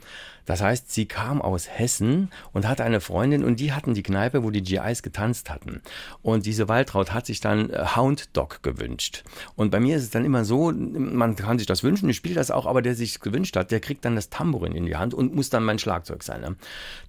Das 0.46 0.62
heißt, 0.62 0.92
sie 0.92 1.06
kam 1.06 1.42
aus 1.42 1.68
Hessen 1.68 2.30
und 2.54 2.68
hatte 2.68 2.84
eine 2.84 3.02
Freundin 3.02 3.44
und 3.44 3.60
die 3.60 3.74
hatten 3.74 3.94
die 3.94 4.04
Kneipe, 4.04 4.44
wo 4.44 4.52
die 4.52 4.64
GIs 4.64 5.04
getanzt 5.04 5.50
hatten. 5.50 5.82
Und 6.22 6.46
diese 6.46 6.68
Waltraud 6.68 7.14
hat 7.14 7.26
sich 7.26 7.40
dann 7.40 7.70
äh, 7.70 7.86
Hound 7.96 8.36
Dog 8.36 8.62
gewünscht. 8.64 9.24
Und 9.56 9.72
bei 9.72 9.80
mir 9.80 9.98
ist 9.98 10.04
es 10.04 10.10
dann 10.10 10.26
immer 10.26 10.46
so, 10.46 10.72
man 10.72 11.36
kann 11.36 11.58
sich 11.58 11.68
das 11.68 11.84
wünschen, 11.84 12.10
ich 12.10 12.18
spiele 12.18 12.36
das 12.36 12.52
auch, 12.52 12.66
aber 12.66 12.82
der 12.82 12.96
sich 12.96 13.20
gewünscht 13.20 13.56
hat, 13.56 13.72
der 13.72 13.80
kriegt 13.80 14.06
dann 14.06 14.16
das 14.16 14.30
Tambourin 14.30 14.74
in 14.74 14.86
die 14.86 14.96
Hand 14.96 15.14
und 15.14 15.36
muss 15.36 15.50
dann 15.50 15.64
mein 15.64 15.80
Schlagzeug 15.80 16.24
sein. 16.24 16.42
Ne? 16.42 16.56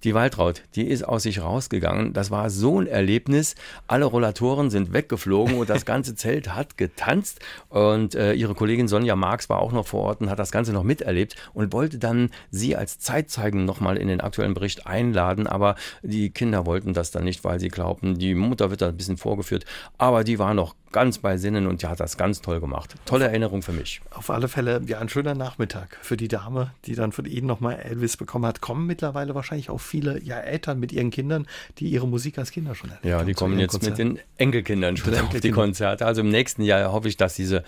Die 0.03 0.13
Waltraud, 0.13 0.63
die 0.75 0.87
ist 0.87 1.03
aus 1.03 1.23
sich 1.23 1.41
rausgegangen. 1.41 2.13
Das 2.13 2.31
war 2.31 2.49
so 2.49 2.79
ein 2.79 2.87
Erlebnis. 2.87 3.55
Alle 3.87 4.05
Rollatoren 4.05 4.69
sind 4.69 4.93
weggeflogen 4.93 5.57
und 5.57 5.69
das 5.69 5.85
ganze 5.85 6.15
Zelt 6.15 6.55
hat 6.55 6.77
getanzt. 6.77 7.39
Und 7.69 8.15
äh, 8.15 8.33
ihre 8.33 8.55
Kollegin 8.55 8.87
Sonja 8.87 9.15
Marx 9.15 9.49
war 9.49 9.59
auch 9.59 9.71
noch 9.71 9.87
vor 9.87 10.03
Ort 10.03 10.21
und 10.21 10.29
hat 10.29 10.39
das 10.39 10.51
Ganze 10.51 10.73
noch 10.73 10.83
miterlebt 10.83 11.35
und 11.53 11.73
wollte 11.73 11.97
dann 11.97 12.29
sie 12.51 12.75
als 12.75 12.99
Zeitzeugen 13.27 13.65
nochmal 13.65 13.97
in 13.97 14.07
den 14.07 14.21
aktuellen 14.21 14.53
Bericht 14.53 14.87
einladen. 14.87 15.47
Aber 15.47 15.75
die 16.01 16.29
Kinder 16.29 16.65
wollten 16.65 16.93
das 16.93 17.11
dann 17.11 17.23
nicht, 17.23 17.43
weil 17.43 17.59
sie 17.59 17.69
glaubten, 17.69 18.17
die 18.17 18.33
Mutter 18.33 18.69
wird 18.69 18.81
da 18.81 18.87
ein 18.87 18.97
bisschen 18.97 19.17
vorgeführt. 19.17 19.65
Aber 19.97 20.23
die 20.23 20.39
war 20.39 20.53
noch 20.53 20.75
ganz 20.91 21.17
bei 21.17 21.37
Sinnen 21.37 21.67
und 21.67 21.81
die 21.81 21.87
hat 21.87 21.99
das 21.99 22.17
ganz 22.17 22.41
toll 22.41 22.59
gemacht. 22.59 22.95
Tolle 23.05 23.25
Erinnerung 23.25 23.61
für 23.61 23.73
mich. 23.73 24.01
Auf 24.11 24.29
alle 24.29 24.47
Fälle, 24.47 24.81
ja, 24.87 24.99
ein 24.99 25.09
schöner 25.09 25.35
Nachmittag 25.35 25.97
für 26.01 26.17
die 26.17 26.29
Dame, 26.29 26.71
die 26.85 26.95
dann 26.95 27.11
von 27.11 27.25
Ihnen 27.25 27.45
nochmal 27.45 27.75
Elvis 27.75 28.17
bekommen 28.17 28.45
hat. 28.45 28.61
Kommen 28.61 28.87
mittlerweile 28.87 29.35
wahrscheinlich 29.35 29.69
auch 29.69 29.81
viele 29.81 30.21
ja, 30.23 30.39
Eltern 30.39 30.79
mit 30.79 30.91
ihren 30.91 31.11
Kindern, 31.11 31.45
die 31.77 31.89
ihre 31.89 32.07
Musik 32.07 32.37
als 32.37 32.51
Kinder 32.51 32.73
schon 32.73 32.89
erlebt 32.89 33.05
Ja, 33.05 33.23
die 33.23 33.33
kommen 33.33 33.59
jetzt 33.59 33.71
Konzert. 33.71 33.97
mit 33.97 33.99
den 33.99 34.19
Enkelkindern 34.37 34.97
schon 34.97 35.13
auf 35.19 35.39
die 35.39 35.51
Konzerte. 35.51 36.05
Also 36.05 36.21
im 36.21 36.29
nächsten 36.29 36.61
Jahr 36.61 36.91
hoffe 36.91 37.09
ich, 37.09 37.17
dass 37.17 37.35
diese 37.35 37.63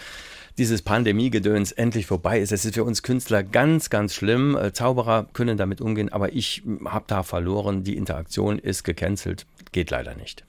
dieses 0.57 0.81
Pandemiegedöns 0.81 1.71
endlich 1.71 2.05
vorbei 2.05 2.39
ist. 2.39 2.51
Es 2.51 2.65
ist 2.65 2.73
für 2.75 2.83
uns 2.83 3.03
Künstler 3.03 3.43
ganz, 3.43 3.89
ganz 3.89 4.13
schlimm. 4.13 4.57
Äh, 4.57 4.73
Zauberer 4.73 5.27
können 5.33 5.57
damit 5.57 5.81
umgehen, 5.81 6.11
aber 6.11 6.33
ich 6.33 6.63
habe 6.85 7.05
da 7.07 7.23
verloren. 7.23 7.83
Die 7.83 7.97
Interaktion 7.97 8.59
ist 8.59 8.83
gecancelt. 8.83 9.45
Geht 9.71 9.91
leider 9.91 10.15
nicht. 10.15 10.43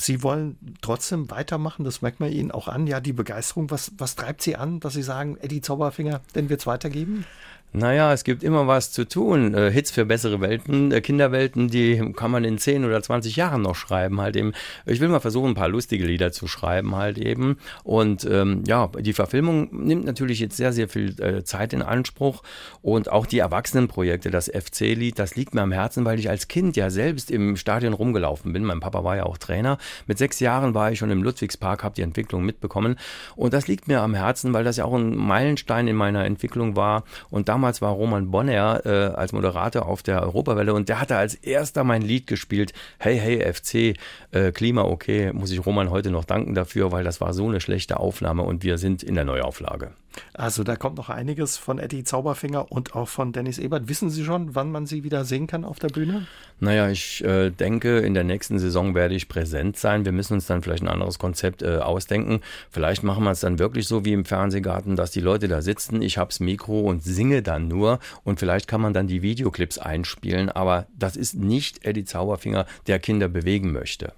Sie 0.00 0.22
wollen 0.22 0.56
trotzdem 0.80 1.28
weitermachen, 1.28 1.84
das 1.84 2.02
merkt 2.02 2.20
man 2.20 2.30
Ihnen 2.30 2.52
auch 2.52 2.68
an. 2.68 2.86
Ja, 2.86 3.00
die 3.00 3.12
Begeisterung, 3.12 3.68
was, 3.70 3.90
was 3.98 4.14
treibt 4.14 4.42
Sie 4.42 4.54
an, 4.54 4.78
dass 4.78 4.94
Sie 4.94 5.02
sagen, 5.02 5.36
Eddie 5.38 5.60
Zauberfinger, 5.60 6.20
den 6.36 6.48
wird 6.48 6.60
es 6.60 6.68
weitergeben? 6.68 7.24
Naja, 7.72 8.14
es 8.14 8.24
gibt 8.24 8.42
immer 8.42 8.66
was 8.66 8.92
zu 8.92 9.06
tun. 9.06 9.54
Äh, 9.54 9.70
Hits 9.70 9.90
für 9.90 10.06
bessere 10.06 10.40
Welten, 10.40 10.90
äh, 10.90 11.02
Kinderwelten, 11.02 11.68
die 11.68 12.12
kann 12.16 12.30
man 12.30 12.44
in 12.44 12.56
10 12.56 12.86
oder 12.86 13.02
20 13.02 13.36
Jahren 13.36 13.60
noch 13.60 13.74
schreiben. 13.74 14.22
Halt 14.22 14.36
eben. 14.36 14.52
Ich 14.86 15.00
will 15.00 15.08
mal 15.08 15.20
versuchen, 15.20 15.50
ein 15.50 15.54
paar 15.54 15.68
lustige 15.68 16.06
Lieder 16.06 16.32
zu 16.32 16.46
schreiben 16.46 16.96
halt 16.96 17.18
eben. 17.18 17.58
Und 17.84 18.24
ähm, 18.24 18.64
ja, 18.66 18.88
die 18.98 19.12
Verfilmung 19.12 19.68
nimmt 19.84 20.06
natürlich 20.06 20.40
jetzt 20.40 20.56
sehr, 20.56 20.72
sehr 20.72 20.88
viel 20.88 21.20
äh, 21.20 21.44
Zeit 21.44 21.74
in 21.74 21.82
Anspruch. 21.82 22.42
Und 22.80 23.12
auch 23.12 23.26
die 23.26 23.38
Erwachsenenprojekte, 23.38 24.30
das 24.30 24.48
FC-Lied, 24.48 25.18
das 25.18 25.36
liegt 25.36 25.54
mir 25.54 25.60
am 25.60 25.72
Herzen, 25.72 26.06
weil 26.06 26.18
ich 26.18 26.30
als 26.30 26.48
Kind 26.48 26.74
ja 26.76 26.88
selbst 26.88 27.30
im 27.30 27.56
Stadion 27.56 27.92
rumgelaufen 27.92 28.54
bin. 28.54 28.64
Mein 28.64 28.80
Papa 28.80 29.04
war 29.04 29.16
ja 29.16 29.24
auch 29.24 29.36
Trainer. 29.36 29.76
Mit 30.06 30.16
sechs 30.16 30.40
Jahren 30.40 30.72
war 30.72 30.90
ich 30.90 30.98
schon 30.98 31.10
im 31.10 31.22
Ludwigspark, 31.22 31.84
habe 31.84 31.94
die 31.94 32.02
Entwicklung 32.02 32.46
mitbekommen. 32.46 32.96
Und 33.36 33.52
das 33.52 33.68
liegt 33.68 33.88
mir 33.88 34.00
am 34.00 34.14
Herzen, 34.14 34.54
weil 34.54 34.64
das 34.64 34.78
ja 34.78 34.86
auch 34.86 34.94
ein 34.94 35.14
Meilenstein 35.14 35.86
in 35.86 35.96
meiner 35.96 36.24
Entwicklung 36.24 36.74
war. 36.74 37.04
Und 37.28 37.50
da 37.50 37.57
damals 37.58 37.82
war 37.82 37.90
Roman 37.90 38.30
Bonner 38.30 38.86
äh, 38.86 39.16
als 39.16 39.32
Moderator 39.32 39.86
auf 39.86 40.04
der 40.04 40.22
Europawelle 40.22 40.74
und 40.74 40.88
der 40.88 41.00
hatte 41.00 41.16
als 41.16 41.34
erster 41.34 41.82
mein 41.82 42.02
Lied 42.02 42.28
gespielt. 42.28 42.72
Hey, 43.00 43.18
hey, 43.18 43.52
FC, 43.52 43.98
äh, 44.30 44.52
Klima 44.52 44.82
okay. 44.82 45.32
Muss 45.32 45.50
ich 45.50 45.66
Roman 45.66 45.90
heute 45.90 46.12
noch 46.12 46.24
danken 46.24 46.54
dafür, 46.54 46.92
weil 46.92 47.02
das 47.02 47.20
war 47.20 47.34
so 47.34 47.48
eine 47.48 47.60
schlechte 47.60 47.98
Aufnahme 47.98 48.44
und 48.44 48.62
wir 48.62 48.78
sind 48.78 49.02
in 49.02 49.16
der 49.16 49.24
Neuauflage. 49.24 49.90
Also 50.34 50.64
da 50.64 50.76
kommt 50.76 50.96
noch 50.96 51.08
einiges 51.08 51.56
von 51.56 51.78
Eddie 51.78 52.04
Zauberfinger 52.04 52.70
und 52.70 52.94
auch 52.94 53.08
von 53.08 53.32
Dennis 53.32 53.58
Ebert. 53.58 53.88
Wissen 53.88 54.10
Sie 54.10 54.24
schon, 54.24 54.54
wann 54.54 54.70
man 54.70 54.86
sie 54.86 55.04
wieder 55.04 55.24
sehen 55.24 55.46
kann 55.46 55.64
auf 55.64 55.78
der 55.78 55.88
Bühne? 55.88 56.26
Naja, 56.60 56.88
ich 56.90 57.24
äh, 57.24 57.50
denke, 57.50 57.98
in 57.98 58.14
der 58.14 58.24
nächsten 58.24 58.58
Saison 58.58 58.94
werde 58.94 59.14
ich 59.14 59.28
präsent 59.28 59.76
sein. 59.76 60.04
Wir 60.04 60.12
müssen 60.12 60.34
uns 60.34 60.46
dann 60.46 60.62
vielleicht 60.62 60.82
ein 60.82 60.88
anderes 60.88 61.18
Konzept 61.18 61.62
äh, 61.62 61.76
ausdenken. 61.76 62.40
Vielleicht 62.70 63.02
machen 63.02 63.24
wir 63.24 63.30
es 63.30 63.40
dann 63.40 63.58
wirklich 63.58 63.86
so 63.86 64.04
wie 64.04 64.12
im 64.12 64.24
Fernsehgarten, 64.24 64.96
dass 64.96 65.10
die 65.10 65.20
Leute 65.20 65.48
da 65.48 65.62
sitzen, 65.62 66.02
ich 66.02 66.18
hab's 66.18 66.40
Mikro 66.40 66.80
und 66.80 67.02
singe 67.02 67.42
dann 67.42 67.68
nur 67.68 68.00
und 68.24 68.40
vielleicht 68.40 68.68
kann 68.68 68.80
man 68.80 68.92
dann 68.92 69.06
die 69.06 69.22
Videoclips 69.22 69.78
einspielen, 69.78 70.48
aber 70.48 70.86
das 70.98 71.16
ist 71.16 71.34
nicht 71.34 71.84
Eddie 71.84 72.04
Zauberfinger, 72.04 72.66
der 72.86 72.98
Kinder 72.98 73.28
bewegen 73.28 73.72
möchte. 73.72 74.12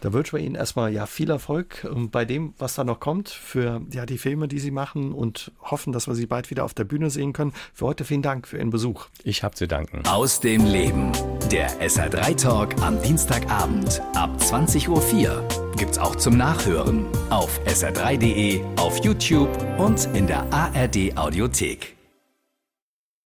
Da 0.00 0.12
wünschen 0.12 0.38
wir 0.38 0.44
Ihnen 0.44 0.54
erstmal 0.54 0.92
ja 0.92 1.06
viel 1.06 1.30
Erfolg 1.30 1.84
ähm, 1.84 2.10
bei 2.10 2.24
dem, 2.24 2.54
was 2.58 2.74
da 2.74 2.84
noch 2.84 3.00
kommt, 3.00 3.28
für 3.28 3.80
ja 3.92 4.06
die 4.06 4.18
Filme, 4.18 4.48
die 4.48 4.58
Sie 4.58 4.70
machen 4.70 5.12
und 5.12 5.52
hoffen, 5.60 5.92
dass 5.92 6.06
wir 6.06 6.14
Sie 6.14 6.26
bald 6.26 6.50
wieder 6.50 6.64
auf 6.64 6.74
der 6.74 6.84
Bühne 6.84 7.10
sehen 7.10 7.32
können. 7.32 7.52
Für 7.72 7.86
heute 7.86 8.04
vielen 8.04 8.22
Dank 8.22 8.48
für 8.48 8.58
Ihren 8.58 8.70
Besuch. 8.70 9.06
Ich 9.24 9.42
habe 9.42 9.54
zu 9.54 9.66
danken. 9.66 10.02
Aus 10.06 10.40
dem 10.40 10.64
Leben. 10.64 11.12
Der 11.50 11.68
SR3 11.80 12.36
Talk 12.36 12.80
am 12.82 13.00
Dienstagabend 13.02 14.00
ab 14.14 14.30
20.04 14.38 14.88
Uhr 14.88 15.48
gibt's 15.76 15.98
auch 15.98 16.16
zum 16.16 16.36
Nachhören 16.36 17.06
auf 17.30 17.60
sr3.de, 17.66 18.62
auf 18.76 19.02
YouTube 19.04 19.50
und 19.78 20.08
in 20.14 20.26
der 20.26 20.44
ARD 20.52 21.16
Audiothek. 21.16 21.99